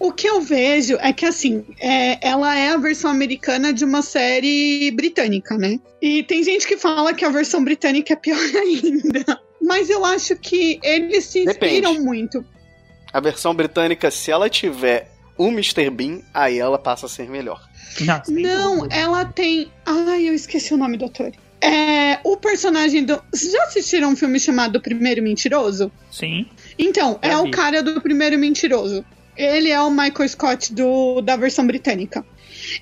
O 0.01 0.13
que 0.13 0.29
eu 0.29 0.41
vejo 0.41 0.97
é 1.01 1.13
que, 1.13 1.27
assim, 1.27 1.65
é, 1.81 2.27
ela 2.27 2.57
é 2.57 2.69
a 2.69 2.77
versão 2.77 3.11
americana 3.11 3.73
de 3.73 3.85
uma 3.85 4.01
série 4.01 4.91
britânica, 4.93 5.59
né? 5.59 5.81
E 6.01 6.23
tem 6.23 6.43
gente 6.45 6.67
que 6.67 6.77
fala 6.77 7.13
que 7.13 7.25
a 7.25 7.31
versão 7.31 7.65
britânica 7.65 8.13
é 8.13 8.17
pior 8.17 8.39
ainda. 8.57 9.41
Mas 9.61 9.91
eu 9.91 10.05
acho 10.05 10.37
que 10.37 10.79
eles 10.85 11.25
se 11.25 11.41
inspiram 11.41 11.93
Depende. 11.93 12.01
muito. 12.01 12.45
A 13.13 13.21
versão 13.21 13.53
britânica, 13.53 14.11
se 14.11 14.31
ela 14.31 14.49
tiver 14.49 15.11
o 15.37 15.49
Mr. 15.49 15.91
Bean, 15.91 16.21
aí 16.33 16.59
ela 16.59 16.79
passa 16.79 17.07
a 17.07 17.09
ser 17.09 17.29
melhor. 17.29 17.61
Não, 18.01 18.23
Não, 18.29 18.89
ela 18.91 19.25
tem. 19.25 19.71
Ai, 19.85 20.29
eu 20.29 20.35
esqueci 20.35 20.73
o 20.73 20.77
nome 20.77 20.97
do 20.97 21.07
ator. 21.07 21.33
É, 21.61 22.21
o 22.23 22.37
personagem 22.37 23.05
do. 23.05 23.21
Vocês 23.33 23.53
já 23.53 23.65
assistiram 23.65 24.11
um 24.11 24.17
filme 24.17 24.39
chamado 24.39 24.81
Primeiro 24.81 25.23
Mentiroso? 25.23 25.91
Sim. 26.11 26.47
Então, 26.79 27.19
é 27.21 27.31
vi. 27.31 27.35
o 27.35 27.51
cara 27.51 27.83
do 27.83 28.01
Primeiro 28.01 28.39
Mentiroso. 28.39 29.05
Ele 29.37 29.71
é 29.71 29.81
o 29.81 29.91
Michael 29.91 30.29
Scott 30.29 30.73
do, 30.73 31.21
da 31.21 31.37
versão 31.37 31.67
britânica. 31.67 32.25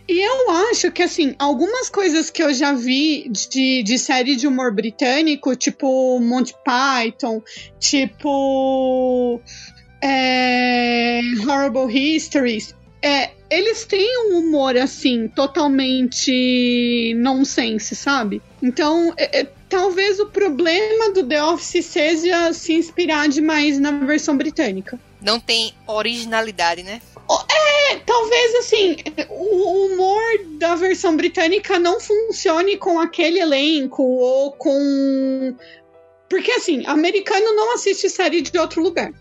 E 0.09 0.21
eu 0.21 0.51
acho 0.71 0.91
que, 0.91 1.03
assim, 1.03 1.35
algumas 1.39 1.91
coisas 1.91 2.31
que 2.31 2.43
eu 2.43 2.53
já 2.53 2.73
vi 2.73 3.29
de, 3.29 3.83
de 3.83 3.99
série 3.99 4.37
de 4.37 4.47
humor 4.47 4.73
britânico, 4.75 5.55
tipo 5.55 6.19
Monty 6.21 6.55
Python, 6.65 7.43
tipo. 7.79 9.41
é, 10.03 11.21
Horrible 11.47 11.93
Histories, 11.93 12.75
é, 13.03 13.31
eles 13.51 13.85
têm 13.85 14.31
um 14.31 14.39
humor, 14.39 14.77
assim, 14.77 15.29
totalmente 15.29 17.15
nonsense, 17.17 17.95
sabe? 17.95 18.43
Então, 18.63 19.13
é, 19.17 19.41
é, 19.41 19.47
talvez 19.69 20.21
o 20.21 20.27
problema 20.27 21.11
do 21.13 21.27
The 21.27 21.43
Office 21.43 21.85
seja 21.85 22.53
se 22.53 22.73
inspirar 22.75 23.29
demais 23.29 23.79
na 23.79 23.91
versão 23.91 24.37
britânica. 24.37 24.99
Não 25.21 25.41
tem 25.41 25.75
originalidade, 25.87 26.83
né? 26.83 27.01
É, 27.89 27.97
talvez 28.07 28.55
assim, 28.57 28.97
o 29.29 29.87
humor 29.87 30.23
da 30.59 30.77
versão 30.77 31.17
britânica 31.17 31.79
não 31.79 31.99
funcione 31.99 32.77
com 32.77 33.01
aquele 33.01 33.41
elenco 33.41 34.03
ou 34.03 34.53
com. 34.53 35.55
Porque 36.29 36.53
assim, 36.53 36.85
americano 36.87 37.55
não 37.55 37.75
assiste 37.75 38.09
série 38.09 38.43
de 38.43 38.57
outro 38.59 38.81
lugar. 38.83 39.13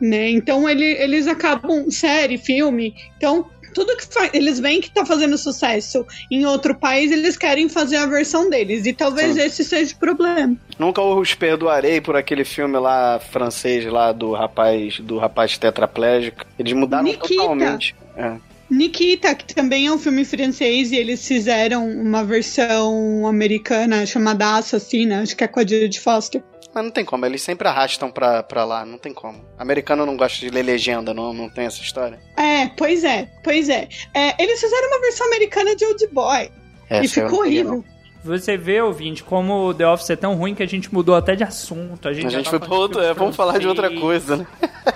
Né? 0.00 0.30
Então 0.30 0.68
ele, 0.68 0.84
eles 0.84 1.26
acabam. 1.26 1.90
Série, 1.90 2.36
filme. 2.36 2.94
Então, 3.16 3.48
tudo 3.74 3.96
que 3.96 4.06
eles 4.32 4.60
veem 4.60 4.80
que 4.80 4.90
tá 4.90 5.04
fazendo 5.04 5.36
sucesso 5.36 6.06
em 6.30 6.46
outro 6.46 6.74
país, 6.74 7.10
eles 7.10 7.36
querem 7.36 7.68
fazer 7.68 7.96
a 7.96 8.06
versão 8.06 8.48
deles. 8.48 8.86
E 8.86 8.92
talvez 8.92 9.34
Sim. 9.34 9.40
esse 9.40 9.64
seja 9.64 9.94
o 9.94 9.98
problema. 9.98 10.56
Nunca 10.78 11.02
os 11.02 11.34
perdoarei 11.34 12.00
por 12.00 12.16
aquele 12.16 12.44
filme 12.44 12.78
lá 12.78 13.18
francês 13.18 13.84
lá 13.86 14.12
do 14.12 14.32
rapaz 14.32 15.00
do 15.00 15.18
rapaz 15.18 15.58
tetraplégico. 15.58 16.46
Eles 16.58 16.72
mudaram 16.72 17.04
Nikita. 17.04 17.34
totalmente. 17.34 17.94
É. 18.16 18.36
Nikita, 18.70 19.34
que 19.34 19.54
também 19.54 19.86
é 19.86 19.92
um 19.92 19.98
filme 19.98 20.24
francês, 20.24 20.90
e 20.90 20.96
eles 20.96 21.26
fizeram 21.26 21.86
uma 21.88 22.24
versão 22.24 23.26
americana 23.26 24.06
chamada 24.06 24.56
Assassina, 24.56 25.22
acho 25.22 25.36
que 25.36 25.44
é 25.44 25.48
com 25.48 25.60
a 25.60 25.66
Judy 25.66 26.00
Foster. 26.00 26.42
Mas 26.74 26.84
não 26.84 26.90
tem 26.90 27.04
como, 27.04 27.24
eles 27.24 27.40
sempre 27.40 27.68
arrastam 27.68 28.10
pra, 28.10 28.42
pra 28.42 28.64
lá, 28.64 28.84
não 28.84 28.98
tem 28.98 29.14
como. 29.14 29.44
Americano 29.56 30.04
não 30.04 30.16
gosta 30.16 30.40
de 30.40 30.50
ler 30.50 30.64
legenda, 30.64 31.14
não, 31.14 31.32
não 31.32 31.48
tem 31.48 31.66
essa 31.66 31.80
história. 31.80 32.18
É, 32.36 32.66
pois 32.76 33.04
é, 33.04 33.28
pois 33.44 33.68
é. 33.68 33.88
É, 34.12 34.42
eles 34.42 34.60
fizeram 34.60 34.88
uma 34.88 35.00
versão 35.00 35.26
americana 35.28 35.76
de 35.76 35.84
Old 35.84 36.06
Boy. 36.08 36.50
e 36.90 36.94
Essa 36.94 37.20
eu 37.20 37.28
ficou 37.28 37.40
horrível. 37.44 37.84
Você 38.24 38.56
vê, 38.56 38.80
ouvinte, 38.80 39.22
como 39.22 39.68
o 39.68 39.74
The 39.74 39.86
Office 39.86 40.08
é 40.10 40.16
tão 40.16 40.34
ruim 40.34 40.54
que 40.54 40.62
a 40.62 40.66
gente 40.66 40.92
mudou 40.92 41.14
até 41.14 41.36
de 41.36 41.44
assunto. 41.44 42.08
A 42.08 42.12
gente, 42.14 42.26
A 42.26 42.30
gente 42.30 42.44
tá 42.46 42.50
foi 42.50 42.58
pra 42.58 42.74
outro. 42.74 43.00
É, 43.02 43.12
vamos 43.12 43.36
falar 43.36 43.58
de 43.58 43.68
outra 43.68 43.90
coisa, 43.94 44.38
né? 44.38 44.46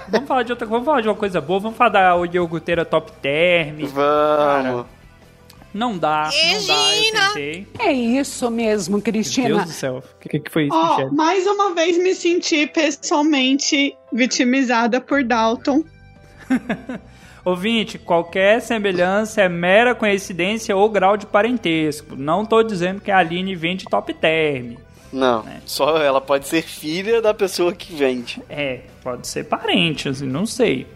Vamos 0.09 0.27
falar 0.27 0.43
de 0.43 0.51
outra 0.53 0.67
Vamos 0.67 0.87
falar 0.87 1.03
de 1.03 1.09
uma 1.09 1.15
coisa 1.15 1.39
boa. 1.39 1.61
Vamos 1.61 1.77
falar 1.77 1.91
da 1.91 2.27
iogurteira 2.33 2.87
top 2.87 3.13
term. 3.21 3.85
Vamos. 3.85 4.87
Não 5.75 5.99
dá, 5.99 6.25
não 6.25 6.67
dá, 6.67 6.75
eu 6.75 6.91
Regina! 6.95 7.29
tentei. 7.29 7.67
É 7.79 7.93
isso 7.93 8.51
mesmo, 8.51 8.97
Meu 8.97 9.03
Cristina. 9.03 9.49
Deus 9.49 9.65
do 9.65 9.71
céu. 9.71 10.03
O 10.17 10.29
que, 10.29 10.41
que 10.41 10.51
foi 10.51 10.65
isso, 10.67 10.75
Ó, 10.75 10.91
Michelle? 10.97 11.15
mais 11.15 11.47
uma 11.47 11.75
vez 11.75 11.99
me 11.99 12.15
senti 12.15 12.67
pessoalmente 12.67 13.95
vitimizada 14.13 15.01
por 15.01 15.23
Dalton. 15.23 15.85
Ouvinte, 17.45 17.99
qualquer 17.99 18.61
semelhança 18.61 19.43
é 19.43 19.49
mera 19.49 19.95
coincidência 19.95 20.77
ou 20.77 20.89
grau 20.89 21.17
de 21.17 21.25
parentesco. 21.27 22.15
Não 22.17 22.45
tô 22.45 22.63
dizendo 22.63 23.01
que 23.01 23.11
a 23.11 23.19
Aline 23.19 23.55
vem 23.55 23.77
de 23.77 23.85
top 23.85 24.13
term. 24.15 24.75
Não, 25.11 25.41
É. 25.49 25.59
só 25.65 25.97
ela 25.97 26.21
pode 26.21 26.47
ser 26.47 26.63
filha 26.63 27.23
da 27.23 27.33
pessoa 27.33 27.73
que 27.73 27.95
vende. 27.95 28.43
É, 28.51 28.81
pode 29.03 29.27
ser 29.27 29.45
parente, 29.45 30.09
assim, 30.09 30.27
não 30.27 30.45
sei. 30.45 30.87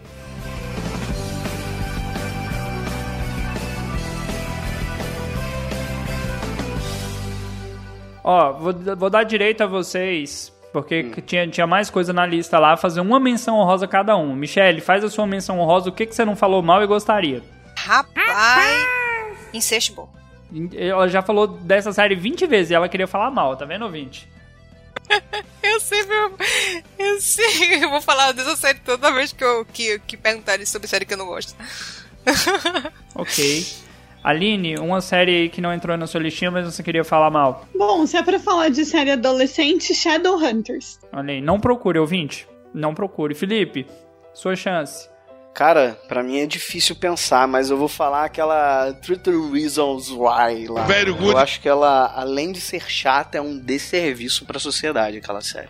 Ó, 8.23 8.53
vou, 8.53 8.73
vou 8.95 9.09
dar 9.09 9.23
direito 9.23 9.61
a 9.61 9.67
vocês, 9.67 10.53
porque 10.71 11.03
que 11.03 11.21
tinha, 11.21 11.47
tinha 11.47 11.67
mais 11.67 11.89
coisa 11.89 12.13
na 12.13 12.25
lista 12.25 12.57
lá, 12.57 12.77
fazer 12.77 13.01
uma 13.01 13.19
menção 13.19 13.57
honrosa 13.57 13.87
cada 13.87 14.15
um. 14.15 14.33
Michele, 14.33 14.81
faz 14.81 15.03
a 15.03 15.09
sua 15.09 15.27
menção 15.27 15.59
honrosa, 15.59 15.89
o 15.89 15.93
que, 15.93 16.05
que 16.05 16.15
você 16.15 16.23
não 16.23 16.35
falou 16.35 16.61
mal 16.61 16.81
e 16.83 16.87
gostaria? 16.87 17.43
Rapaz, 17.77 18.85
incesto 19.53 19.93
bom. 19.93 20.09
Ela 20.75 21.07
já 21.07 21.21
falou 21.21 21.47
dessa 21.47 21.91
série 21.91 22.15
20 22.15 22.45
vezes 22.45 22.71
e 22.71 22.75
ela 22.75 22.87
queria 22.87 23.07
falar 23.07 23.31
mal, 23.31 23.57
tá 23.57 23.65
vendo, 23.65 23.85
ouvinte? 23.85 24.27
Eu 25.61 25.79
sempre. 25.79 26.15
Eu 26.99 27.19
sei. 27.19 27.83
Eu 27.83 27.89
vou 27.89 28.01
falar 28.01 28.31
dessa 28.31 28.55
série 28.55 28.79
toda 28.79 29.11
vez 29.11 29.33
que, 29.33 29.43
eu, 29.43 29.65
que, 29.65 29.97
que 29.99 30.17
perguntarem 30.17 30.65
sobre 30.65 30.87
série 30.87 31.05
que 31.05 31.13
eu 31.13 31.17
não 31.17 31.25
gosto. 31.25 31.55
Ok. 33.15 33.82
Aline, 34.23 34.77
uma 34.77 35.01
série 35.01 35.49
que 35.49 35.59
não 35.59 35.73
entrou 35.73 35.97
na 35.97 36.07
sua 36.07 36.21
listinha, 36.21 36.49
mas 36.49 36.65
você 36.65 36.81
queria 36.81 37.03
falar 37.03 37.29
mal. 37.29 37.65
Bom, 37.75 38.05
se 38.05 38.15
é 38.15 38.23
pra 38.23 38.39
falar 38.39 38.69
de 38.69 38.85
série 38.85 39.11
adolescente, 39.11 39.93
Shadowhunters. 39.93 40.99
Olha 41.11 41.33
aí, 41.33 41.41
não 41.41 41.59
procure, 41.59 41.99
ouvinte. 41.99 42.47
Não 42.73 42.95
procure. 42.95 43.35
Felipe, 43.35 43.85
sua 44.33 44.55
chance. 44.55 45.09
Cara, 45.53 45.99
pra 46.07 46.23
mim 46.23 46.39
é 46.39 46.47
difícil 46.47 46.95
pensar, 46.95 47.47
mas 47.47 47.69
eu 47.69 47.77
vou 47.77 47.87
falar 47.87 48.25
aquela 48.25 48.91
30 48.93 49.29
Reasons 49.51 50.09
Why 50.09 50.67
lá. 50.67 50.83
Very 50.85 51.11
good. 51.11 51.31
Eu 51.31 51.37
acho 51.37 51.61
que 51.61 51.69
ela, 51.69 52.11
além 52.15 52.51
de 52.51 52.59
ser 52.59 52.89
chata, 52.89 53.37
é 53.37 53.41
um 53.41 53.59
desserviço 53.59 54.45
pra 54.45 54.57
sociedade, 54.57 55.17
aquela 55.17 55.41
série. 55.41 55.69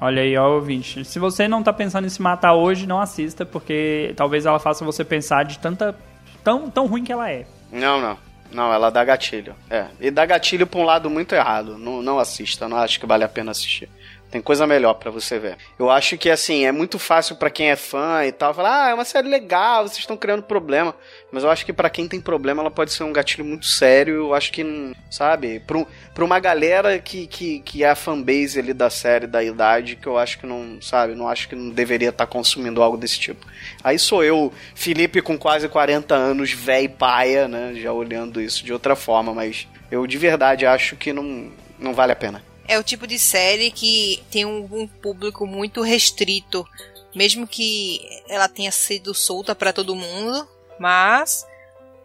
Olha 0.00 0.22
aí, 0.22 0.36
ó, 0.36 0.54
ouvinte. 0.54 1.04
Se 1.04 1.18
você 1.18 1.46
não 1.46 1.62
tá 1.62 1.72
pensando 1.72 2.06
em 2.06 2.10
se 2.10 2.20
matar 2.20 2.54
hoje, 2.54 2.86
não 2.86 2.98
assista, 2.98 3.44
porque 3.44 4.14
talvez 4.16 4.46
ela 4.46 4.58
faça 4.58 4.84
você 4.84 5.04
pensar 5.04 5.44
de 5.44 5.58
tanta. 5.58 5.94
tão, 6.42 6.68
tão 6.70 6.86
ruim 6.86 7.04
que 7.04 7.12
ela 7.12 7.30
é. 7.30 7.46
Não, 7.72 8.00
não. 8.00 8.18
Não, 8.52 8.72
ela 8.72 8.90
dá 8.90 9.04
gatilho. 9.04 9.54
É. 9.68 9.86
E 10.00 10.10
dá 10.10 10.26
gatilho 10.26 10.66
pra 10.66 10.80
um 10.80 10.84
lado 10.84 11.08
muito 11.08 11.34
errado. 11.34 11.78
Não, 11.78 12.02
não 12.02 12.18
assista, 12.18 12.68
não 12.68 12.76
acho 12.76 12.98
que 12.98 13.06
vale 13.06 13.22
a 13.22 13.28
pena 13.28 13.52
assistir. 13.52 13.88
Tem 14.30 14.40
coisa 14.40 14.64
melhor 14.66 14.94
pra 14.94 15.10
você 15.10 15.38
ver. 15.40 15.56
Eu 15.76 15.90
acho 15.90 16.16
que, 16.16 16.30
assim, 16.30 16.64
é 16.64 16.70
muito 16.70 17.00
fácil 17.00 17.34
pra 17.34 17.50
quem 17.50 17.70
é 17.70 17.74
fã 17.76 18.24
e 18.24 18.30
tal, 18.30 18.54
falar, 18.54 18.86
ah, 18.86 18.90
é 18.90 18.94
uma 18.94 19.04
série 19.04 19.28
legal, 19.28 19.82
vocês 19.88 19.98
estão 19.98 20.16
criando 20.16 20.42
problema. 20.44 20.94
Mas 21.32 21.42
eu 21.42 21.50
acho 21.50 21.66
que 21.66 21.72
pra 21.72 21.90
quem 21.90 22.06
tem 22.06 22.20
problema, 22.20 22.62
ela 22.62 22.70
pode 22.70 22.92
ser 22.92 23.02
um 23.02 23.12
gatilho 23.12 23.44
muito 23.44 23.66
sério. 23.66 24.14
Eu 24.14 24.34
acho 24.34 24.52
que, 24.52 24.92
sabe, 25.10 25.58
pra, 25.60 25.78
um- 25.78 25.86
uma 26.20 26.38
galera 26.38 26.98
que, 26.98 27.26
que, 27.26 27.60
que 27.60 27.82
é 27.82 27.88
a 27.90 27.94
fanbase 27.96 28.58
ali 28.58 28.72
da 28.74 28.88
série, 28.90 29.26
da 29.26 29.42
idade, 29.42 29.96
que 29.96 30.06
eu 30.06 30.16
acho 30.18 30.38
que 30.38 30.46
não, 30.46 30.78
sabe, 30.80 31.14
não 31.14 31.26
acho 31.28 31.48
que 31.48 31.56
não 31.56 31.70
deveria 31.70 32.10
estar 32.10 32.26
consumindo 32.26 32.82
algo 32.82 32.96
desse 32.98 33.18
tipo. 33.18 33.44
Aí 33.82 33.98
sou 33.98 34.22
eu, 34.22 34.52
Felipe, 34.74 35.20
com 35.22 35.36
quase 35.38 35.66
40 35.68 36.14
anos, 36.14 36.52
véi 36.52 36.88
paia, 36.88 37.48
né, 37.48 37.72
já 37.74 37.90
olhando 37.92 38.40
isso 38.40 38.62
de 38.64 38.72
outra 38.72 38.94
forma, 38.94 39.32
mas 39.34 39.66
eu 39.90 40.06
de 40.06 40.18
verdade 40.18 40.66
acho 40.66 40.94
que 40.94 41.10
não, 41.12 41.50
não 41.78 41.94
vale 41.94 42.12
a 42.12 42.16
pena. 42.16 42.44
É 42.70 42.78
o 42.78 42.84
tipo 42.84 43.04
de 43.04 43.18
série 43.18 43.72
que 43.72 44.22
tem 44.30 44.46
um, 44.46 44.60
um 44.70 44.86
público 44.86 45.44
muito 45.44 45.82
restrito. 45.82 46.64
Mesmo 47.12 47.44
que 47.44 48.00
ela 48.28 48.46
tenha 48.46 48.70
sido 48.70 49.12
solta 49.12 49.56
pra 49.56 49.72
todo 49.72 49.96
mundo. 49.96 50.46
Mas 50.78 51.44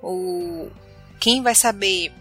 o 0.02 0.68
quem 1.20 1.44
vai 1.44 1.54
saber 1.54 2.12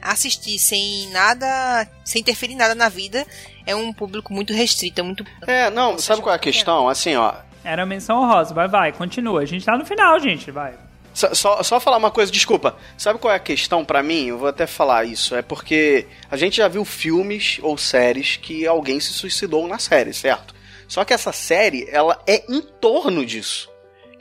assistir 0.00 0.58
sem 0.58 1.10
nada. 1.10 1.86
sem 2.06 2.22
interferir 2.22 2.54
em 2.54 2.56
nada 2.56 2.74
na 2.74 2.88
vida 2.88 3.26
é 3.66 3.76
um 3.76 3.92
público 3.92 4.32
muito 4.32 4.54
restrito. 4.54 5.02
É 5.02 5.04
muito. 5.04 5.26
É, 5.46 5.68
não, 5.68 5.98
sabe 5.98 6.22
qual 6.22 6.32
é 6.32 6.36
a 6.36 6.38
questão? 6.38 6.88
Assim, 6.88 7.16
ó, 7.16 7.34
Era 7.62 7.82
a 7.82 7.86
menção 7.86 8.22
honrosa, 8.22 8.54
vai, 8.54 8.66
vai, 8.66 8.92
continua. 8.92 9.42
A 9.42 9.44
gente 9.44 9.62
tá 9.62 9.76
no 9.76 9.84
final, 9.84 10.18
gente, 10.18 10.50
vai. 10.50 10.72
Só, 11.14 11.34
só, 11.34 11.62
só 11.62 11.80
falar 11.80 11.96
uma 11.96 12.10
coisa, 12.10 12.32
desculpa. 12.32 12.76
Sabe 12.96 13.18
qual 13.18 13.32
é 13.32 13.36
a 13.36 13.40
questão 13.40 13.84
pra 13.84 14.02
mim? 14.02 14.28
Eu 14.28 14.38
vou 14.38 14.48
até 14.48 14.66
falar 14.66 15.04
isso. 15.04 15.34
É 15.34 15.42
porque 15.42 16.06
a 16.30 16.36
gente 16.36 16.56
já 16.56 16.68
viu 16.68 16.84
filmes 16.84 17.58
ou 17.62 17.76
séries 17.76 18.36
que 18.36 18.66
alguém 18.66 18.98
se 19.00 19.12
suicidou 19.12 19.66
na 19.68 19.78
série, 19.78 20.12
certo? 20.12 20.54
Só 20.88 21.04
que 21.04 21.14
essa 21.14 21.32
série, 21.32 21.88
ela 21.90 22.20
é 22.26 22.44
em 22.48 22.60
torno 22.60 23.24
disso. 23.24 23.71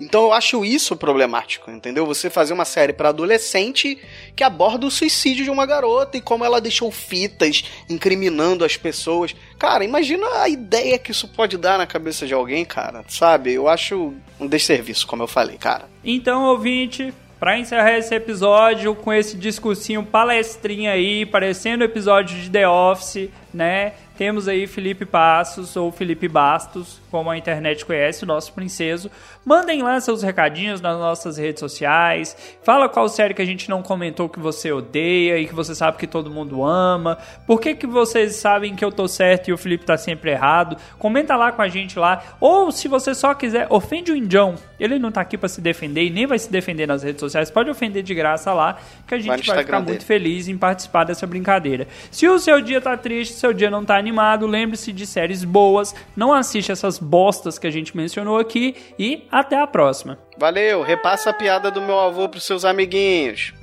Então 0.01 0.23
eu 0.23 0.33
acho 0.33 0.65
isso 0.65 0.95
problemático, 0.95 1.69
entendeu? 1.69 2.05
Você 2.07 2.29
fazer 2.29 2.53
uma 2.53 2.65
série 2.65 2.91
pra 2.91 3.09
adolescente 3.09 3.99
que 4.35 4.43
aborda 4.43 4.85
o 4.87 4.91
suicídio 4.91 5.43
de 5.43 5.51
uma 5.51 5.65
garota 5.65 6.17
e 6.17 6.21
como 6.21 6.43
ela 6.43 6.59
deixou 6.59 6.91
fitas 6.91 7.63
incriminando 7.87 8.65
as 8.65 8.75
pessoas. 8.75 9.35
Cara, 9.59 9.83
imagina 9.83 10.25
a 10.41 10.49
ideia 10.49 10.97
que 10.97 11.11
isso 11.11 11.27
pode 11.27 11.55
dar 11.57 11.77
na 11.77 11.85
cabeça 11.85 12.25
de 12.25 12.33
alguém, 12.33 12.65
cara. 12.65 13.05
Sabe? 13.07 13.53
Eu 13.53 13.67
acho 13.67 14.13
um 14.39 14.47
desserviço, 14.47 15.05
como 15.05 15.21
eu 15.21 15.27
falei, 15.27 15.57
cara. 15.57 15.85
Então, 16.03 16.45
ouvinte, 16.45 17.13
pra 17.39 17.57
encerrar 17.57 17.97
esse 17.97 18.13
episódio 18.13 18.93
com 18.95 19.13
esse 19.13 19.37
discursinho 19.37 20.03
palestrinha 20.03 20.91
aí, 20.91 21.25
parecendo 21.25 21.83
episódio 21.83 22.39
de 22.39 22.49
The 22.49 22.67
Office, 22.67 23.29
né? 23.53 23.93
Temos 24.21 24.47
aí 24.47 24.67
Felipe 24.67 25.03
Passos 25.03 25.75
ou 25.75 25.91
Felipe 25.91 26.27
Bastos, 26.27 27.01
como 27.09 27.31
a 27.31 27.35
internet 27.39 27.83
conhece, 27.83 28.23
o 28.23 28.27
nosso 28.27 28.53
princeso. 28.53 29.09
Mandem 29.43 29.81
lá 29.81 29.99
seus 29.99 30.21
recadinhos 30.21 30.79
nas 30.79 30.95
nossas 30.99 31.37
redes 31.37 31.59
sociais. 31.59 32.37
Fala 32.61 32.87
qual 32.87 33.09
série 33.09 33.33
que 33.33 33.41
a 33.41 33.45
gente 33.45 33.67
não 33.67 33.81
comentou 33.81 34.29
que 34.29 34.39
você 34.39 34.71
odeia 34.71 35.39
e 35.39 35.47
que 35.47 35.55
você 35.55 35.73
sabe 35.73 35.97
que 35.97 36.05
todo 36.05 36.29
mundo 36.29 36.63
ama. 36.63 37.17
Por 37.47 37.59
que, 37.59 37.73
que 37.73 37.87
vocês 37.87 38.35
sabem 38.35 38.75
que 38.75 38.85
eu 38.85 38.91
tô 38.91 39.07
certo 39.07 39.47
e 39.47 39.53
o 39.53 39.57
Felipe 39.57 39.85
tá 39.85 39.97
sempre 39.97 40.29
errado? 40.29 40.77
Comenta 40.99 41.35
lá 41.35 41.51
com 41.51 41.63
a 41.63 41.67
gente 41.67 41.97
lá. 41.97 42.21
Ou 42.39 42.71
se 42.71 42.87
você 42.87 43.15
só 43.15 43.33
quiser, 43.33 43.65
ofende 43.71 44.11
o 44.11 44.15
Indião. 44.15 44.53
Ele 44.79 44.99
não 44.99 45.11
tá 45.11 45.21
aqui 45.21 45.35
pra 45.35 45.49
se 45.49 45.59
defender 45.61 46.05
e 46.05 46.11
nem 46.11 46.27
vai 46.27 46.37
se 46.37 46.51
defender 46.51 46.85
nas 46.85 47.01
redes 47.01 47.21
sociais. 47.21 47.49
Pode 47.49 47.71
ofender 47.71 48.03
de 48.03 48.13
graça 48.13 48.53
lá, 48.53 48.77
que 49.07 49.15
a 49.15 49.17
gente 49.17 49.47
Vai 49.47 49.63
ficar 49.63 49.79
dele. 49.79 49.93
muito 49.93 50.05
feliz 50.05 50.47
em 50.47 50.59
participar 50.59 51.05
dessa 51.05 51.25
brincadeira. 51.25 51.87
Se 52.11 52.27
o 52.27 52.37
seu 52.37 52.61
dia 52.61 52.79
tá 52.79 52.95
triste, 52.95 53.33
seu 53.33 53.51
dia 53.51 53.71
não 53.71 53.83
tá 53.83 53.97
animado, 53.97 54.10
lembre-se 54.45 54.91
de 54.91 55.05
séries 55.05 55.43
boas. 55.43 55.95
Não 56.15 56.33
assiste 56.33 56.71
essas 56.71 56.99
bostas 56.99 57.57
que 57.57 57.67
a 57.67 57.71
gente 57.71 57.95
mencionou 57.95 58.37
aqui 58.37 58.75
e 58.97 59.27
até 59.31 59.59
a 59.59 59.67
próxima. 59.67 60.19
Valeu, 60.37 60.81
repassa 60.81 61.29
a 61.29 61.33
piada 61.33 61.71
do 61.71 61.81
meu 61.81 61.99
avô 61.99 62.27
pros 62.29 62.43
seus 62.43 62.65
amiguinhos. 62.65 63.53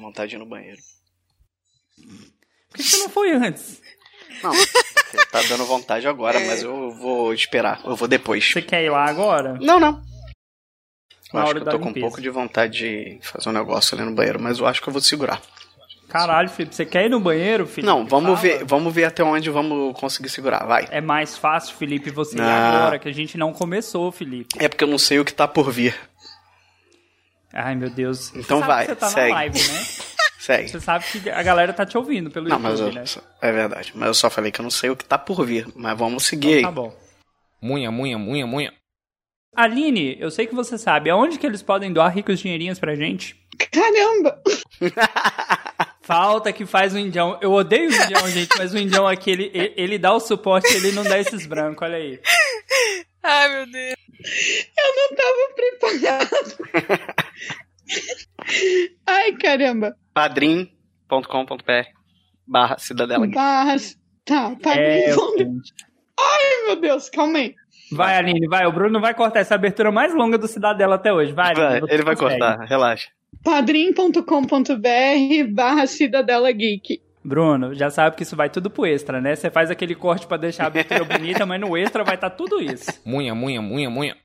Vontade 0.00 0.36
no 0.38 0.46
banheiro. 0.46 0.97
Que 2.78 2.82
você 2.90 2.96
não 2.98 3.08
foi 3.10 3.32
antes? 3.32 3.80
Não, 4.42 4.52
você 4.52 5.24
tá 5.32 5.42
dando 5.48 5.64
vontade 5.66 6.06
agora, 6.06 6.38
mas 6.40 6.62
eu 6.62 6.90
vou 6.92 7.34
esperar. 7.34 7.80
Eu 7.84 7.96
vou 7.96 8.06
depois. 8.08 8.44
Você 8.52 8.62
quer 8.62 8.84
ir 8.84 8.90
lá 8.90 9.04
agora? 9.06 9.58
Não, 9.60 9.80
não. 9.80 10.00
Eu 11.32 11.40
Na 11.40 11.42
acho 11.42 11.54
que 11.56 11.60
eu 11.60 11.64
tô 11.64 11.78
com 11.78 11.84
um 11.84 11.88
limpeza. 11.88 12.06
pouco 12.06 12.20
de 12.22 12.30
vontade 12.30 12.78
de 12.78 13.18
fazer 13.20 13.48
um 13.48 13.52
negócio 13.52 13.96
ali 13.96 14.04
no 14.08 14.14
banheiro, 14.14 14.40
mas 14.40 14.58
eu 14.60 14.66
acho 14.66 14.80
que 14.80 14.88
eu 14.88 14.92
vou 14.92 15.02
segurar. 15.02 15.42
Caralho, 16.08 16.48
Felipe, 16.48 16.74
você 16.74 16.86
quer 16.86 17.04
ir 17.04 17.10
no 17.10 17.20
banheiro, 17.20 17.66
Felipe? 17.66 17.82
Não, 17.86 18.06
vamos 18.06 18.40
Fala. 18.40 18.40
ver, 18.40 18.64
vamos 18.64 18.94
ver 18.94 19.04
até 19.04 19.22
onde 19.22 19.50
vamos 19.50 19.92
conseguir 20.00 20.30
segurar, 20.30 20.64
vai. 20.64 20.86
É 20.90 21.02
mais 21.02 21.36
fácil, 21.36 21.76
Felipe, 21.76 22.10
você 22.10 22.34
ir 22.36 22.40
Não. 22.40 22.46
agora, 22.48 22.98
que 22.98 23.08
a 23.08 23.12
gente 23.12 23.36
não 23.36 23.52
começou, 23.52 24.10
Felipe. 24.10 24.56
É 24.58 24.68
porque 24.68 24.82
eu 24.84 24.88
não 24.88 24.96
sei 24.98 25.18
o 25.18 25.24
que 25.24 25.34
tá 25.34 25.46
por 25.46 25.70
vir. 25.70 25.94
Ai, 27.52 27.74
meu 27.74 27.90
Deus. 27.90 28.30
Então 28.34 28.58
Você 28.60 28.66
sabe 28.66 28.66
vai, 28.66 28.86
que 28.86 28.90
você 28.92 28.96
tá 28.96 29.08
segue. 29.08 29.28
na 29.28 29.34
live, 29.34 29.58
né? 29.68 29.86
Segue. 30.48 30.68
Você 30.70 30.80
sabe 30.80 31.04
que 31.04 31.28
a 31.28 31.42
galera 31.42 31.74
tá 31.74 31.84
te 31.84 31.98
ouvindo 31.98 32.30
pelo 32.30 32.48
Não, 32.48 32.58
mas 32.58 32.80
YouTube, 32.80 32.96
eu, 32.96 33.02
né? 33.02 33.08
é 33.42 33.52
verdade. 33.52 33.92
Mas 33.94 34.06
eu 34.08 34.14
só 34.14 34.30
falei 34.30 34.50
que 34.50 34.58
eu 34.58 34.62
não 34.62 34.70
sei 34.70 34.88
o 34.88 34.96
que 34.96 35.04
tá 35.04 35.18
por 35.18 35.44
vir. 35.44 35.66
Mas 35.76 35.98
vamos 35.98 36.24
seguir 36.24 36.48
Então 36.48 36.56
aí. 36.56 36.62
tá 36.62 36.70
bom. 36.70 36.96
Munha, 37.60 37.90
munha, 37.90 38.16
munha, 38.16 38.46
munha. 38.46 38.72
Aline, 39.54 40.16
eu 40.18 40.30
sei 40.30 40.46
que 40.46 40.54
você 40.54 40.78
sabe, 40.78 41.10
aonde 41.10 41.38
que 41.38 41.44
eles 41.46 41.60
podem 41.62 41.92
doar 41.92 42.14
ricos 42.14 42.38
dinheirinhos 42.40 42.78
pra 42.78 42.94
gente? 42.94 43.36
Caramba! 43.70 44.40
Falta 46.00 46.50
que 46.50 46.64
faz 46.64 46.94
o 46.94 46.98
indião. 46.98 47.38
Eu 47.42 47.52
odeio 47.52 47.90
o 47.90 47.94
indião, 47.94 48.26
gente, 48.30 48.56
mas 48.56 48.72
o 48.72 48.78
indião 48.78 49.06
aqui, 49.06 49.30
ele, 49.30 49.50
ele- 49.52 49.74
ele 49.76 49.98
dá 49.98 50.14
o 50.14 50.20
suporte, 50.20 50.72
ele 50.74 50.92
não 50.92 51.02
dá 51.04 51.18
esses 51.18 51.44
brancos, 51.46 51.82
olha 51.82 51.96
aí. 51.98 52.18
Ai, 53.22 53.48
meu 53.50 53.70
Deus. 53.70 53.94
Eu 54.78 54.96
não 54.96 55.16
tava 55.16 55.54
preparado. 55.54 57.18
Ai, 59.06 59.32
caramba. 59.32 59.94
padrim.com.br 60.14 61.72
barra 62.46 62.78
Cidadela 62.78 63.26
Geek. 63.26 63.34
Barras. 63.36 63.98
Tá, 64.24 64.54
tá. 64.56 64.74
É, 64.74 65.10
Ai, 65.10 66.66
meu 66.66 66.80
Deus, 66.80 67.08
calma 67.08 67.38
aí. 67.38 67.54
Vai, 67.90 68.16
Aline, 68.16 68.46
vai. 68.48 68.66
O 68.66 68.72
Bruno 68.72 69.00
vai 69.00 69.14
cortar 69.14 69.40
essa 69.40 69.54
abertura 69.54 69.90
mais 69.90 70.14
longa 70.14 70.36
do 70.36 70.46
Cidadela 70.46 70.96
até 70.96 71.12
hoje. 71.12 71.32
Vai, 71.32 71.52
Aline, 71.52 71.80
Vai, 71.80 71.94
ele 71.94 72.02
vai 72.02 72.16
consegue. 72.16 72.38
cortar, 72.40 72.64
relaxa. 72.66 73.08
padrim.com.br 73.42 75.52
barra 75.52 75.86
Cidadela 75.86 76.50
Geek. 76.52 77.00
Bruno, 77.24 77.74
já 77.74 77.90
sabe 77.90 78.16
que 78.16 78.22
isso 78.22 78.36
vai 78.36 78.48
tudo 78.48 78.70
pro 78.70 78.86
extra, 78.86 79.20
né? 79.20 79.34
Você 79.34 79.50
faz 79.50 79.70
aquele 79.70 79.94
corte 79.94 80.26
pra 80.26 80.36
deixar 80.36 80.64
a 80.64 80.66
abertura 80.68 81.04
bonita, 81.04 81.44
mas 81.44 81.60
no 81.60 81.76
extra 81.76 82.04
vai 82.04 82.14
estar 82.14 82.30
tudo 82.30 82.62
isso. 82.62 82.90
Munha, 83.04 83.34
munha, 83.34 83.60
munha, 83.60 83.90
munha. 83.90 84.16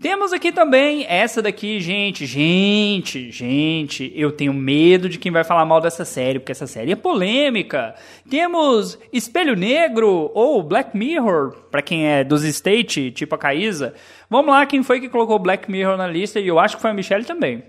Temos 0.00 0.32
aqui 0.32 0.52
também 0.52 1.04
essa 1.08 1.42
daqui, 1.42 1.80
gente, 1.80 2.24
gente, 2.24 3.32
gente, 3.32 4.12
eu 4.14 4.30
tenho 4.30 4.54
medo 4.54 5.08
de 5.08 5.18
quem 5.18 5.32
vai 5.32 5.42
falar 5.42 5.64
mal 5.64 5.80
dessa 5.80 6.04
série, 6.04 6.38
porque 6.38 6.52
essa 6.52 6.68
série 6.68 6.92
é 6.92 6.96
polêmica. 6.96 7.96
Temos 8.30 8.96
Espelho 9.12 9.56
Negro 9.56 10.30
ou 10.34 10.62
Black 10.62 10.96
Mirror, 10.96 11.50
pra 11.68 11.82
quem 11.82 12.06
é 12.06 12.22
dos 12.22 12.44
State, 12.44 13.10
tipo 13.10 13.34
a 13.34 13.38
Caísa. 13.38 13.92
Vamos 14.30 14.52
lá, 14.52 14.64
quem 14.66 14.84
foi 14.84 15.00
que 15.00 15.08
colocou 15.08 15.36
Black 15.36 15.68
Mirror 15.68 15.96
na 15.96 16.06
lista? 16.06 16.38
E 16.38 16.46
eu 16.46 16.60
acho 16.60 16.76
que 16.76 16.82
foi 16.82 16.92
a 16.92 16.94
Michelle 16.94 17.24
também. 17.24 17.64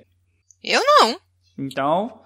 Eu 0.63 0.81
não. 0.85 1.19
Então... 1.57 2.21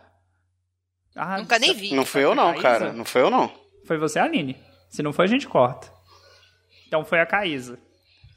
Ah, 1.16 1.38
Nunca 1.38 1.58
nem 1.60 1.74
vi. 1.74 1.96
Não 1.96 2.06
fui 2.06 2.24
eu 2.26 2.36
não, 2.36 2.54
cara. 2.56 2.92
Não 2.92 3.06
foi 3.06 3.22
eu 3.22 3.30
não. 3.30 3.50
Foi 3.86 3.98
você, 3.98 4.20
Aline. 4.20 4.58
Se 4.90 5.02
não 5.02 5.14
foi, 5.14 5.26
a 5.26 5.30
gente 5.30 5.48
corta. 5.48 5.88
Então 6.88 7.06
foi 7.06 7.22
a 7.22 7.26
Caísa. 7.26 7.80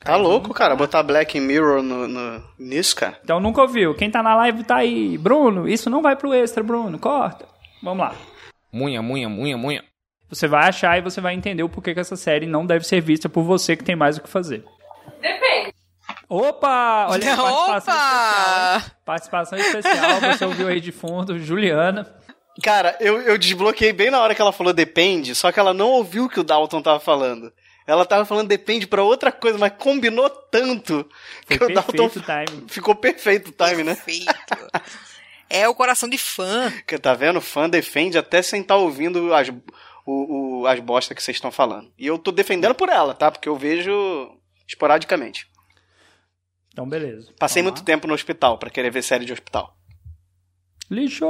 Tá 0.01 0.14
louco, 0.16 0.55
cara, 0.55 0.76
botar 0.76 1.03
Black 1.03 1.38
Mirror 1.40 1.82
no, 1.82 2.07
no- 2.07 2.42
nisso, 2.59 2.94
cara. 2.94 3.18
Então 3.24 3.40
nunca 3.40 3.61
ouviu. 3.62 3.94
Quem 3.94 4.11
tá 4.11 4.22
na 4.22 4.36
live 4.36 4.62
tá 4.64 4.76
aí. 4.76 5.18
Bruno, 5.18 5.68
isso 5.68 5.90
não 5.90 6.01
vai 6.03 6.14
pro 6.14 6.32
extra, 6.32 6.62
Bruno. 6.62 6.99
Corta. 6.99 7.47
Vamos 7.82 8.05
lá. 8.07 8.14
Munha, 8.72 9.03
munha, 9.03 9.28
munha, 9.28 9.57
munha. 9.57 9.82
Você 10.28 10.47
vai 10.47 10.68
achar 10.68 10.97
e 10.99 11.03
você 11.03 11.20
vai 11.20 11.34
entender 11.34 11.62
o 11.62 11.68
porquê 11.68 11.94
que 11.94 12.01
essa 12.01 12.16
série 12.16 12.47
não 12.47 12.64
deve 12.66 12.86
ser 12.86 13.01
vista 13.01 13.28
por 13.28 13.42
você 13.42 13.76
que 13.76 13.84
tem 13.84 13.97
mais 13.97 14.16
o 14.16 14.20
que 14.22 14.28
fazer. 14.28 14.64
Depende. 15.20 15.72
Opa! 16.28 17.07
Olha 17.11 17.32
a 17.34 17.36
participação 17.36 17.94
Opa! 17.94 18.76
especial. 18.76 18.97
Participação 19.05 19.59
especial. 19.59 20.20
Você 20.20 20.44
ouviu 20.44 20.68
aí 20.68 20.80
de 20.80 20.92
fundo, 20.92 21.38
Juliana. 21.38 22.07
Cara, 22.62 22.97
eu, 23.01 23.20
eu 23.22 23.36
desbloqueei 23.38 23.92
bem 23.92 24.11
na 24.11 24.20
hora 24.20 24.34
que 24.34 24.40
ela 24.42 24.53
falou 24.53 24.72
depende, 24.72 25.34
só 25.34 25.53
que 25.53 25.61
ela 25.61 25.74
não 25.74 25.90
ouviu 25.90 26.24
o 26.24 26.28
que 26.28 26.40
o 26.40 26.44
Dalton 26.44 26.80
tava 26.82 26.99
falando. 26.99 27.53
Ela 27.87 28.05
tava 28.05 28.24
falando 28.24 28.49
depende 28.49 28.87
pra 28.87 29.03
outra 29.05 29.30
coisa, 29.30 29.57
mas 29.59 29.72
combinou 29.78 30.28
tanto 30.28 31.09
Foi 31.47 31.57
que 31.59 31.64
o 31.64 31.72
Dalton 31.72 31.93
perfeito 32.09 32.18
o 32.18 32.22
timing. 32.22 32.68
ficou 32.68 32.95
perfeito 32.97 33.49
o 33.51 33.53
time, 33.53 33.84
né? 33.84 33.95
Feito. 33.95 34.26
É 35.49 35.68
o 35.68 35.74
coração 35.74 36.09
de 36.09 36.18
fã. 36.18 36.72
Que 36.87 36.99
tá 36.99 37.14
vendo? 37.14 37.41
Fã 37.41 37.68
defende 37.70 38.18
até 38.18 38.43
sem 38.43 38.61
estar 38.62 38.74
ouvindo 38.76 39.32
as, 39.32 39.49
o, 40.05 40.62
o- 40.62 40.66
as 40.66 40.80
bosta 40.80 41.14
que 41.14 41.22
vocês 41.22 41.37
estão 41.37 41.53
falando. 41.53 41.93
E 41.97 42.07
eu 42.07 42.18
tô 42.18 42.32
defendendo 42.32 42.74
por 42.74 42.89
ela, 42.89 43.14
tá? 43.14 43.30
Porque 43.30 43.49
eu 43.49 43.55
vejo 43.57 43.93
esporadicamente. 44.66 45.47
Então, 46.72 46.89
beleza. 46.89 47.32
Passei 47.39 47.62
Vamos 47.62 47.78
muito 47.78 47.87
tempo 47.87 48.09
no 48.09 48.14
hospital 48.14 48.59
pra 48.59 48.68
querer 48.68 48.91
ver 48.91 49.03
série 49.03 49.24
de 49.24 49.32
hospital. 49.32 49.62
lá. 50.91 50.97
Lixo. 50.97 51.24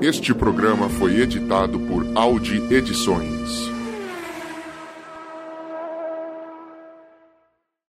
Este 0.00 0.34
programa 0.34 0.88
foi 0.90 1.20
editado 1.20 1.80
por 1.80 2.04
Audi 2.16 2.56
Edições. 2.72 3.70